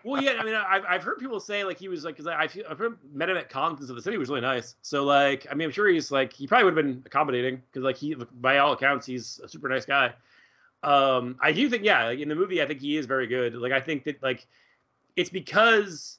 [0.04, 2.46] well, yeah, I mean, I've, I've heard people say like he was like because I
[2.46, 2.80] feel I've
[3.12, 4.76] met him at Constance of the City was really nice.
[4.82, 7.82] So like, I mean, I'm sure he's like he probably would have been accommodating because
[7.82, 10.12] like he by all accounts he's a super nice guy.
[10.82, 13.54] Um, I do think yeah, like in the movie I think he is very good.
[13.54, 14.46] Like I think that like
[15.16, 16.18] it's because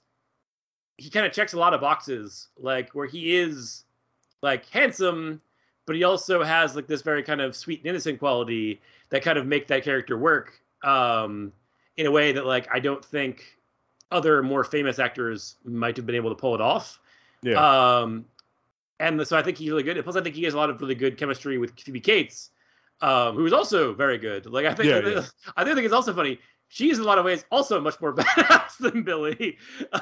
[0.97, 3.83] he kind of checks a lot of boxes, like where he is
[4.41, 5.41] like handsome,
[5.85, 9.37] but he also has like this very kind of sweet and innocent quality that kind
[9.37, 11.51] of make that character work um,
[11.97, 13.43] in a way that like I don't think
[14.11, 16.99] other more famous actors might have been able to pull it off.
[17.41, 17.99] Yeah.
[17.99, 18.25] Um,
[18.99, 20.01] and so I think he's really good.
[20.03, 22.51] Plus, I think he has a lot of really good chemistry with Phoebe Cates,
[23.01, 24.45] um, who is also very good.
[24.45, 25.25] Like I think, yeah, yeah.
[25.57, 26.39] I think it's also funny.
[26.69, 29.57] She's in a lot of ways also much more badass than Billy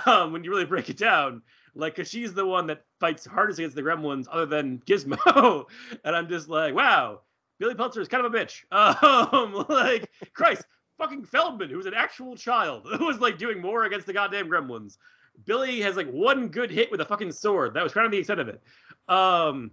[0.05, 1.41] um, when you really break it down.
[1.75, 5.65] Like, cause she's the one that fights hardest against the Gremlins, other than Gizmo.
[6.03, 7.21] and I'm just like, wow,
[7.59, 8.63] Billy Peltzer is kind of a bitch.
[9.33, 10.65] Um, like, Christ,
[10.97, 14.49] fucking Feldman, who was an actual child, who was like doing more against the goddamn
[14.49, 14.97] Gremlins.
[15.45, 17.73] Billy has like one good hit with a fucking sword.
[17.73, 18.61] That was kind of the extent of it.
[19.09, 19.71] Um,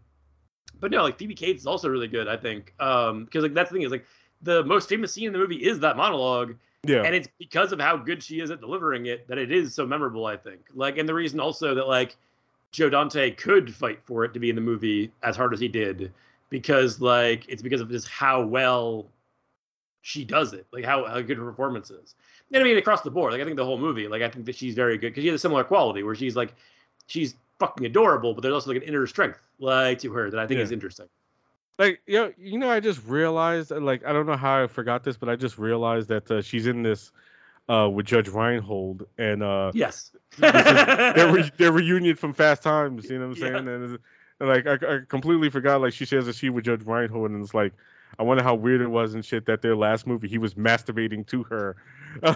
[0.81, 2.75] but no, like Phoebe Cates is also really good, I think.
[2.81, 4.07] Um, because like that's the thing is like
[4.43, 6.57] the most famous scene in the movie is that monologue.
[6.85, 7.03] Yeah.
[7.03, 9.87] And it's because of how good she is at delivering it that it is so
[9.87, 10.61] memorable, I think.
[10.75, 12.17] Like, and the reason also that like
[12.73, 15.69] Joe Dante could fight for it to be in the movie as hard as he
[15.69, 16.13] did,
[16.51, 19.11] because like it's because of just how well
[20.03, 22.15] she does it, like how, how good her performance is.
[22.53, 24.45] And I mean, across the board, like I think the whole movie, like I think
[24.47, 26.55] that she's very good because she has a similar quality where she's like,
[27.07, 30.47] she's fucking adorable, but there's also like an inner strength like to her that I
[30.47, 30.65] think yeah.
[30.65, 31.07] is interesting.
[31.79, 35.05] Like you know, you know, I just realized, like I don't know how I forgot
[35.05, 37.13] this, but I just realized that uh, she's in this
[37.71, 43.09] uh, with Judge Reinhold, and uh, yes, their, re- their reunion from Fast Times.
[43.09, 43.67] You know what I'm saying?
[43.67, 43.73] Yeah.
[43.75, 43.99] And,
[44.41, 47.55] like I, I completely forgot, like she shares a sheet with Judge Reinhold, and it's
[47.55, 47.73] like
[48.19, 51.27] I wonder how weird it was and shit that their last movie he was masturbating
[51.29, 51.77] to her
[52.23, 52.35] in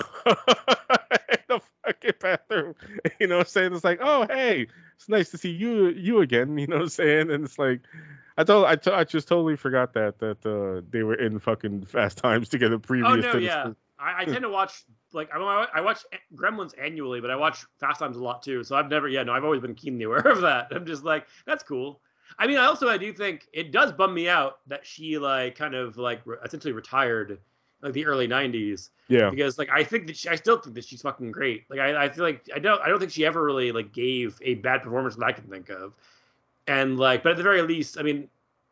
[1.48, 2.74] the fucking bathroom.
[3.20, 3.74] You know what I'm saying?
[3.74, 4.66] It's like, oh hey,
[4.96, 6.56] it's nice to see you you again.
[6.64, 7.30] You know what I'm saying?
[7.30, 7.80] And it's like,
[8.36, 11.86] I told I, t- I just totally forgot that that uh, they were in fucking
[11.86, 13.10] Fast Times together previous.
[13.10, 13.72] Oh no, to yeah.
[13.98, 14.84] I, I, tend to watch
[15.14, 16.04] like I, I watch
[16.34, 18.64] Gremlins annually, but I watch Fast Times a lot too.
[18.64, 20.68] So I've never, yeah, no, I've always been keenly aware of that.
[20.70, 22.00] I'm just like, that's cool.
[22.38, 25.56] I mean, I also I do think it does bum me out that she like
[25.56, 27.38] kind of like re- essentially retired
[27.84, 30.84] like the early 90s yeah because like i think that she, i still think that
[30.84, 33.44] she's fucking great like I, I feel like i don't i don't think she ever
[33.44, 35.94] really like gave a bad performance that i can think of
[36.66, 38.28] and like but at the very least i mean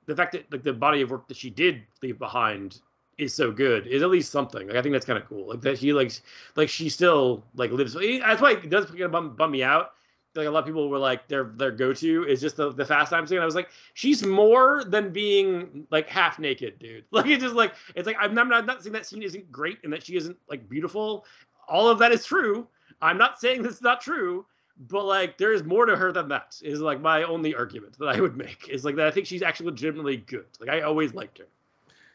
[0.07, 2.81] the fact that like the body of work that she did leave behind
[3.25, 5.61] is so good is at least something like i think that's kind of cool like
[5.61, 6.13] that she like
[6.57, 9.63] like she still like lives eh, that's why it does kind of bum, bum me
[9.63, 9.93] out
[10.35, 12.85] like a lot of people were like their their go to is just the, the
[12.85, 13.39] fast time scene.
[13.39, 17.05] I was like, she's more than being like half naked, dude.
[17.13, 19.79] Like it's just like it's like I'm not, I'm not saying that scene isn't great
[19.85, 21.27] and that she isn't like beautiful.
[21.69, 22.67] All of that is true.
[23.01, 24.47] I'm not saying this is not true,
[24.89, 26.59] but like there is more to her than that.
[26.63, 29.43] Is like my only argument that I would make is like that I think she's
[29.43, 30.47] actually legitimately good.
[30.61, 31.47] Like I always liked her.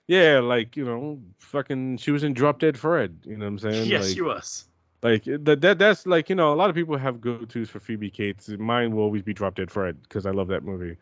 [0.07, 3.19] Yeah, like you know, fucking, she was in Drop Dead Fred.
[3.23, 3.89] You know what I'm saying?
[3.89, 4.65] Yes, like, she was.
[5.03, 7.79] Like that, that that's like you know a lot of people have go tos for
[7.79, 8.49] Phoebe Cates.
[8.49, 10.97] Mine will always be Drop Dead Fred because I love that movie.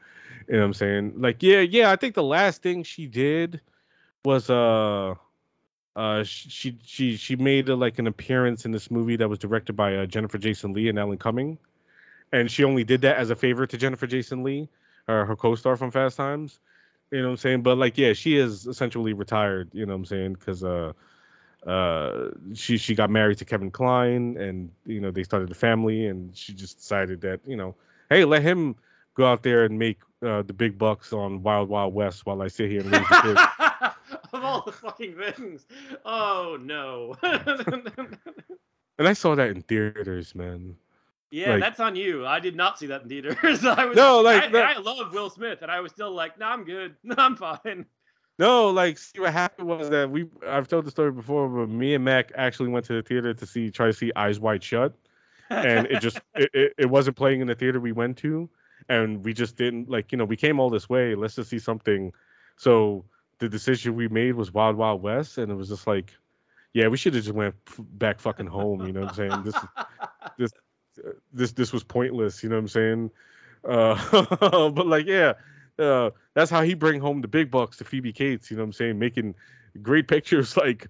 [0.48, 1.14] You know what I'm saying?
[1.16, 1.92] Like yeah, yeah.
[1.92, 3.62] I think the last thing she did
[4.26, 5.16] was uh
[5.96, 9.74] uh she she she made uh, like an appearance in this movie that was directed
[9.74, 11.58] by uh, Jennifer Jason Leigh and Alan Cumming,
[12.34, 14.68] and she only did that as a favor to Jennifer Jason Leigh,
[15.08, 16.60] uh, her co-star from Fast Times.
[17.12, 17.62] You know what I'm saying?
[17.64, 19.70] But like yeah, she is essentially retired.
[19.74, 20.34] You know what I'm saying?
[20.34, 20.94] Because uh
[21.66, 26.06] uh, she she got married to Kevin Kline, and you know they started a family,
[26.06, 27.76] and she just decided that you know,
[28.10, 28.76] hey, let him
[29.16, 32.48] go out there and make uh, the big bucks on Wild Wild West while I
[32.50, 33.96] sit here and raise the kids.
[34.34, 35.66] of all the fucking things.
[36.06, 37.16] Oh no.
[39.00, 40.76] and I saw that in theaters, man.
[41.36, 42.26] Yeah, Like- that's on you.
[42.26, 43.66] I did not see that in theaters.
[43.66, 46.40] I was, No, like, I, that- I love Will Smith, and I was still like,
[46.40, 46.96] no, I'm good.
[47.04, 47.86] No, I'm fine.
[48.40, 51.94] No, like see what happened was that we I've told the story before, but me
[51.94, 54.94] and Mac actually went to the theater to see try to see Eyes Wide Shut,
[55.50, 58.50] and it just it, it, it wasn't playing in the theater we went to,
[58.90, 61.60] and we just didn't like you know we came all this way let's just see
[61.60, 62.12] something,
[62.58, 63.06] so
[63.40, 66.14] the decision we made was Wild Wild West, and it was just like,
[66.74, 69.44] yeah, we should have just went f- back fucking home, you know what I'm saying?
[69.44, 69.56] This
[70.38, 70.52] this
[71.34, 73.12] this this was pointless, you know what I'm saying?
[73.68, 75.34] Uh, but like yeah,
[75.80, 78.68] uh, that's how he bring home the big bucks to Phoebe Cates, you know what
[78.68, 79.00] I'm saying?
[79.00, 79.36] Making
[79.82, 80.88] great pictures like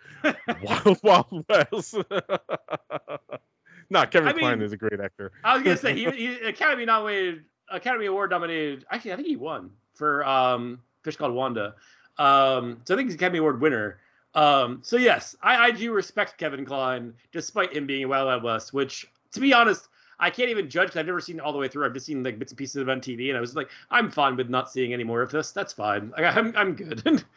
[0.63, 1.95] Wild Wild West.
[3.89, 5.31] nah, Kevin I mean- is a great actor.
[5.43, 8.85] I was gonna say he, he Academy nominated, Academy Award nominated.
[8.91, 11.75] Actually, I think he won for um, Fish Called Wanda.
[12.17, 13.99] Um, so I think he's Academy Award winner.
[14.35, 18.73] Um, so yes, I, I do respect Kevin Kline despite him being Wild Wild West.
[18.73, 19.87] Which, to be honest,
[20.19, 21.85] I can't even judge because I've never seen it all the way through.
[21.85, 23.69] I've just seen like bits and pieces of it on TV, and I was like,
[23.91, 25.51] I'm fine with not seeing any more of this.
[25.51, 26.11] That's fine.
[26.17, 27.23] Like, I'm I'm good.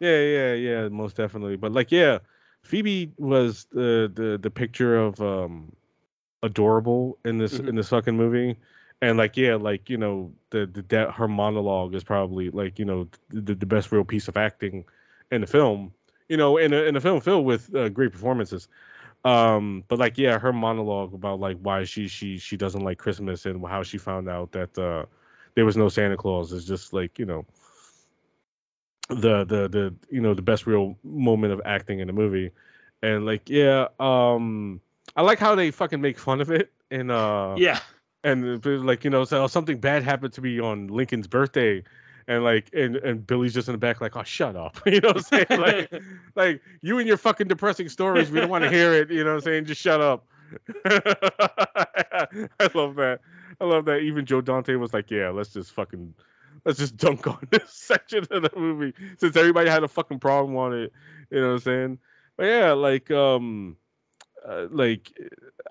[0.00, 1.56] Yeah, yeah, yeah, most definitely.
[1.56, 2.18] But like, yeah,
[2.62, 5.72] Phoebe was the the the picture of um
[6.42, 7.68] adorable in this Mhm.
[7.68, 8.56] in this fucking movie.
[9.02, 12.84] And like, yeah, like you know, the the that her monologue is probably like you
[12.84, 14.84] know the the best real piece of acting
[15.30, 15.92] in the film.
[16.28, 18.68] You know, in a in a film filled with uh, great performances.
[19.24, 23.46] Um, but like, yeah, her monologue about like why she she she doesn't like Christmas
[23.46, 25.06] and how she found out that uh
[25.54, 27.46] there was no Santa Claus is just like you know
[29.08, 32.50] the the the you know the best real moment of acting in the movie
[33.02, 34.80] and like yeah um
[35.16, 37.80] i like how they fucking make fun of it and uh yeah.
[38.22, 41.82] and like you know so something bad happened to me on lincoln's birthday
[42.28, 44.80] and like and and billy's just in the back like oh shut up.
[44.86, 45.60] You know what i'm saying?
[45.60, 45.92] Like
[46.34, 49.10] like you and your fucking depressing stories we don't want to hear it.
[49.10, 49.64] You know what i'm saying?
[49.66, 50.26] Just shut up.
[50.86, 53.20] I love that.
[53.60, 54.00] I love that.
[54.00, 56.14] Even joe dante was like yeah let's just fucking
[56.64, 60.56] let's just dunk on this section of the movie since everybody had a fucking problem
[60.56, 60.92] on it.
[61.30, 61.98] You know what i'm saying?
[62.36, 63.76] But yeah like um
[64.46, 65.12] uh, like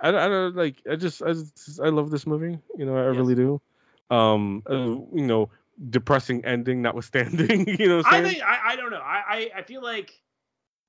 [0.02, 3.10] I, I don't like i just i just i love this movie you know i
[3.10, 3.18] Yes.
[3.18, 3.62] really do.
[4.10, 5.50] Um uh, you know
[5.90, 9.02] depressing ending notwithstanding you know I think I, I don't know.
[9.02, 10.22] I, I I feel like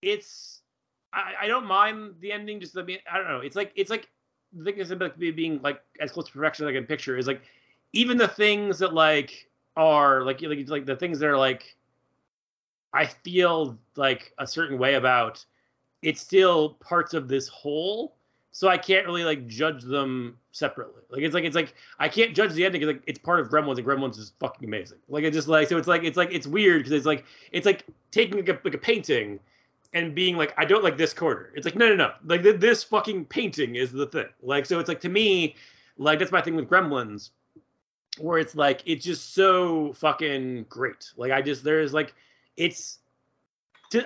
[0.03, 0.61] it's
[1.13, 2.61] I, I don't mind the ending.
[2.61, 3.41] Just the I don't know.
[3.41, 4.09] It's like it's like
[4.53, 7.17] the thing is about be- being like as close to perfection as I can picture
[7.17, 7.43] is like
[7.93, 11.77] even the things that like are like like like the things that are like
[12.93, 15.45] I feel like a certain way about.
[16.03, 18.14] It's still parts of this whole,
[18.55, 21.03] so I can't really like judge them separately.
[21.11, 23.49] Like it's like it's like I can't judge the ending because like it's part of
[23.49, 24.99] Gremlins and Gremlins is fucking amazing.
[25.09, 27.67] Like it's just like so it's like it's like it's weird because it's like it's
[27.67, 29.41] like taking like a, like a painting
[29.93, 31.51] and being like I don't like this corner.
[31.57, 34.29] It's like no no no like th- this fucking painting is the thing.
[34.41, 35.57] Like so it's like to me
[35.99, 37.31] like that's my thing with Gremlins
[38.21, 41.11] where it's like it's just so fucking great.
[41.17, 42.15] Like I just there's like
[42.57, 43.01] it's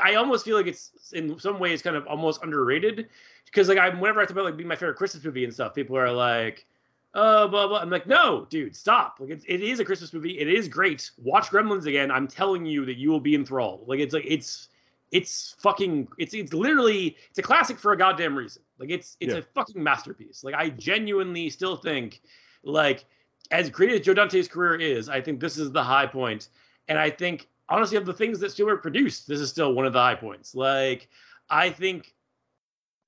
[0.02, 3.08] I almost feel like it's in some ways kind of almost underrated
[3.50, 5.74] because like I whenever I talk about like being my favorite Christmas movie and stuff,
[5.74, 6.66] people are like,
[7.14, 7.78] oh blah blah.
[7.78, 9.16] I'm like, no, dude, stop.
[9.20, 10.38] Like it's, it is a Christmas movie.
[10.38, 11.10] It is great.
[11.18, 12.10] Watch Gremlins again.
[12.10, 13.88] I'm telling you that you will be enthralled.
[13.88, 14.68] Like it's like it's
[15.10, 18.62] it's fucking it's it's literally it's a classic for a goddamn reason.
[18.78, 19.38] Like it's it's Yeah.
[19.40, 20.44] a fucking masterpiece.
[20.44, 22.20] Like I genuinely still think
[22.62, 23.04] like
[23.50, 26.48] as great as Joe Dante's career is, I think this is the high point.
[26.88, 29.92] And I think honestly of the things that Spielberg produced, this is still one of
[29.94, 30.54] the high points.
[30.54, 31.08] Like
[31.48, 32.14] I think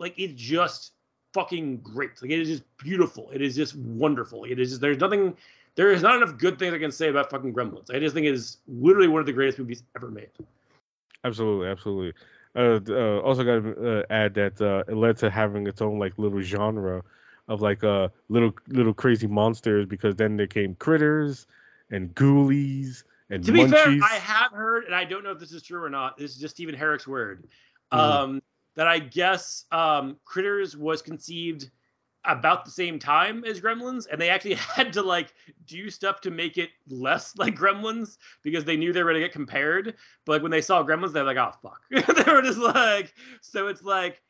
[0.01, 0.93] like it's just
[1.33, 2.21] fucking great.
[2.21, 3.31] Like it is just beautiful.
[3.31, 4.45] It is just wonderful.
[4.45, 5.37] It is just there's nothing
[5.77, 7.95] there is not enough good things I can say about fucking Gremlins.
[7.95, 10.31] I just think it is literally one of the greatest movies ever made.
[11.25, 12.13] Absolutely, absolutely.
[12.57, 15.99] Uh, uh, also got to uh, add that uh, it led to having its own
[15.99, 17.03] like little genre
[17.47, 21.47] of like uh little little crazy monsters because then there came critters
[21.91, 24.03] and ghoulies and To be fair, munchies.
[24.03, 26.17] I have heard, and I don't know if this is true or not.
[26.17, 27.45] This is just Stephen Herrick's word.
[27.93, 28.41] Um,
[28.77, 31.71] that I guess um, Critters was conceived
[32.25, 35.33] about the same time as Gremlins, and they actually had to like
[35.67, 39.33] do stuff to make it less like Gremlins because they knew they were gonna get
[39.33, 39.95] compared.
[40.25, 43.69] But like, when they saw Gremlins, they're like, "Oh fuck!" they were just like, so
[43.69, 44.23] it's like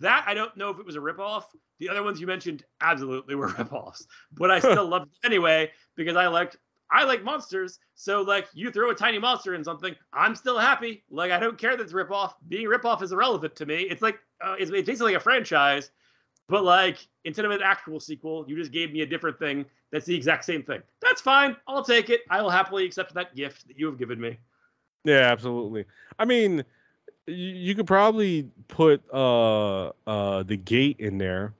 [0.00, 0.24] that.
[0.26, 1.44] I don't know if it was a ripoff.
[1.78, 6.16] The other ones you mentioned absolutely were ripoffs, but I still loved it anyway because
[6.16, 6.56] I liked
[6.92, 11.04] I like monsters, so like you throw a tiny monster in something, I'm still happy.
[11.10, 12.34] Like I don't care that it's ripoff.
[12.48, 13.82] Being ripoff is irrelevant to me.
[13.82, 15.90] It's like uh, it's, it's basically like a franchise,
[16.48, 20.06] but like instead of an actual sequel, you just gave me a different thing that's
[20.06, 20.82] the exact same thing.
[21.00, 21.56] That's fine.
[21.66, 22.22] I'll take it.
[22.30, 24.38] I will happily accept that gift that you have given me.
[25.04, 25.86] Yeah, absolutely.
[26.18, 26.64] I mean,
[27.26, 31.54] you, you could probably put uh uh the gate in there.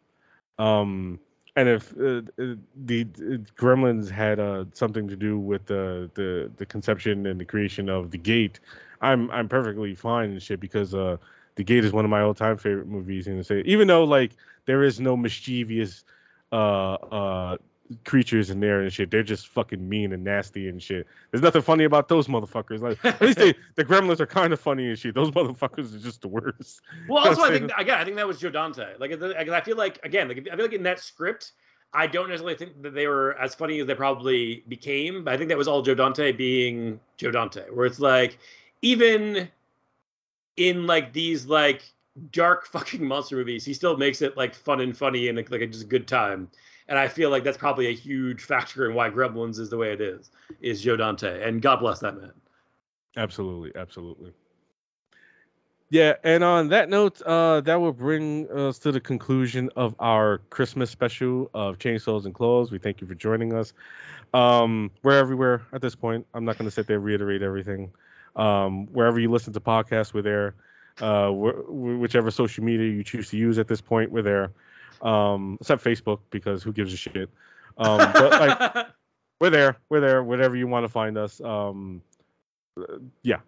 [0.59, 1.19] Um
[1.57, 2.55] and if uh, uh
[2.85, 7.45] the uh, Gremlins had uh, something to do with the, the the conception and the
[7.45, 8.61] creation of the Gate,
[9.01, 11.17] I'm I'm perfectly fine and shit because uh
[11.57, 13.27] the Gate is one of my all time favorite movies.
[13.27, 14.33] And say even though like
[14.67, 16.05] there is no mischievous
[16.53, 17.57] uh uh
[18.05, 19.11] creatures in there and shit.
[19.11, 21.07] They're just fucking mean and nasty and shit.
[21.31, 22.81] There's nothing funny about those motherfuckers.
[22.81, 25.15] Like at least they, the gremlins are kind of funny and shit.
[25.15, 26.83] Those motherfuckers are just the worst.
[27.09, 28.95] Well, also I think again, I think that was Joe Dante.
[28.99, 31.53] Like I feel like again, like I feel like in that script,
[31.93, 35.25] I don't necessarily think that they were as funny as they probably became.
[35.25, 38.39] But I think that was all Joe Dante being Joe Dante, where it's like
[38.83, 39.49] even
[40.57, 41.83] in like these like
[42.31, 45.63] dark fucking monster movies, he still makes it like fun and funny and like, like
[45.63, 46.49] a just a good time
[46.91, 49.93] and I feel like that's probably a huge factor in why Gremlins is the way
[49.93, 50.31] it is.
[50.61, 52.33] Is Joe Dante, and God bless that man.
[53.17, 54.33] Absolutely, absolutely.
[55.89, 60.39] Yeah, and on that note, uh, that will bring us to the conclusion of our
[60.51, 62.71] Christmas special of Chainsaws and Claws.
[62.71, 63.73] We thank you for joining us.
[64.35, 66.27] Um, we're everywhere at this point.
[66.35, 67.91] I'm not going to sit there reiterate everything.
[68.37, 70.55] Um, wherever you listen to podcasts, we're there.
[71.01, 74.53] Uh, whichever social media you choose to use at this point, we're there
[75.03, 77.31] um, except Facebook because who gives a shit.
[77.79, 78.87] Um, but like,
[79.41, 80.23] we're there, we're there.
[80.23, 81.41] Whatever you want to find us.
[81.41, 82.03] Um,
[83.23, 83.39] yeah,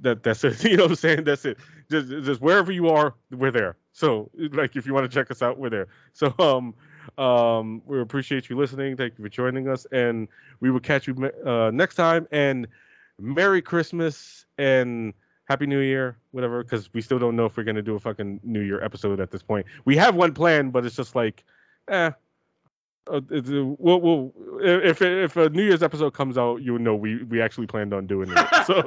[0.00, 0.64] that that's it.
[0.64, 1.24] You know what I'm saying?
[1.24, 1.58] That's it.
[1.90, 3.76] Just just wherever you are, we're there.
[3.92, 5.88] So like, if you want to check us out, we're there.
[6.12, 6.74] So um,
[7.22, 8.96] um, we appreciate you listening.
[8.96, 10.28] Thank you for joining us, and
[10.60, 12.26] we will catch you uh, next time.
[12.30, 12.66] And
[13.18, 15.12] Merry Christmas and
[15.44, 18.40] Happy New Year, whatever, because we still don't know if we're gonna do a fucking
[18.42, 19.66] New Year episode at this point.
[19.84, 21.44] We have one plan, but it's just like,
[21.88, 22.10] eh.
[23.06, 23.20] Uh, uh,
[23.78, 27.66] we'll, we'll, if if a New Year's episode comes out, you know we we actually
[27.66, 28.64] planned on doing it.
[28.66, 28.82] So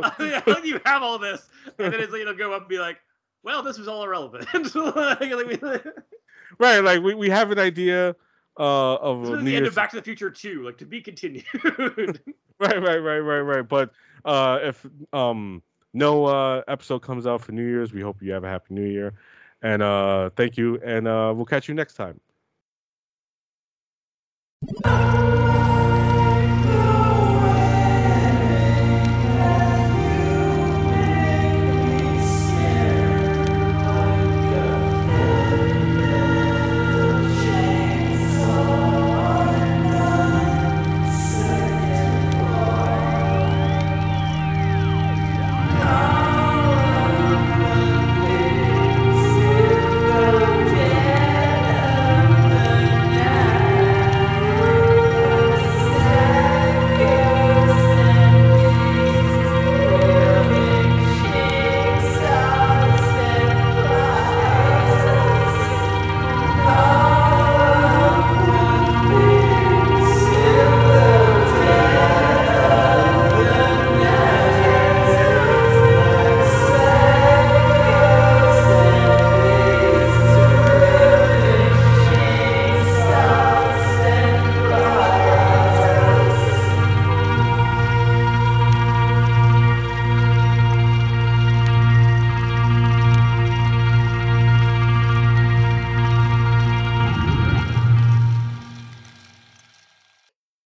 [0.64, 1.48] you have all this,
[1.78, 2.98] and then it's like, it'll go up and be like,
[3.44, 4.48] well, this was all irrelevant.
[6.60, 8.16] right, like we, we have an idea
[8.60, 11.46] uh, of this the end of Back to the Future 2, like to be continued.
[12.60, 13.68] right, right, right, right, right.
[13.68, 13.92] But
[14.26, 15.62] uh, if um
[15.94, 17.94] no uh, episode comes out for New Year's.
[17.94, 19.14] We hope you have a happy New Year.
[19.62, 20.80] And uh, thank you.
[20.84, 22.20] And uh, we'll catch you next time.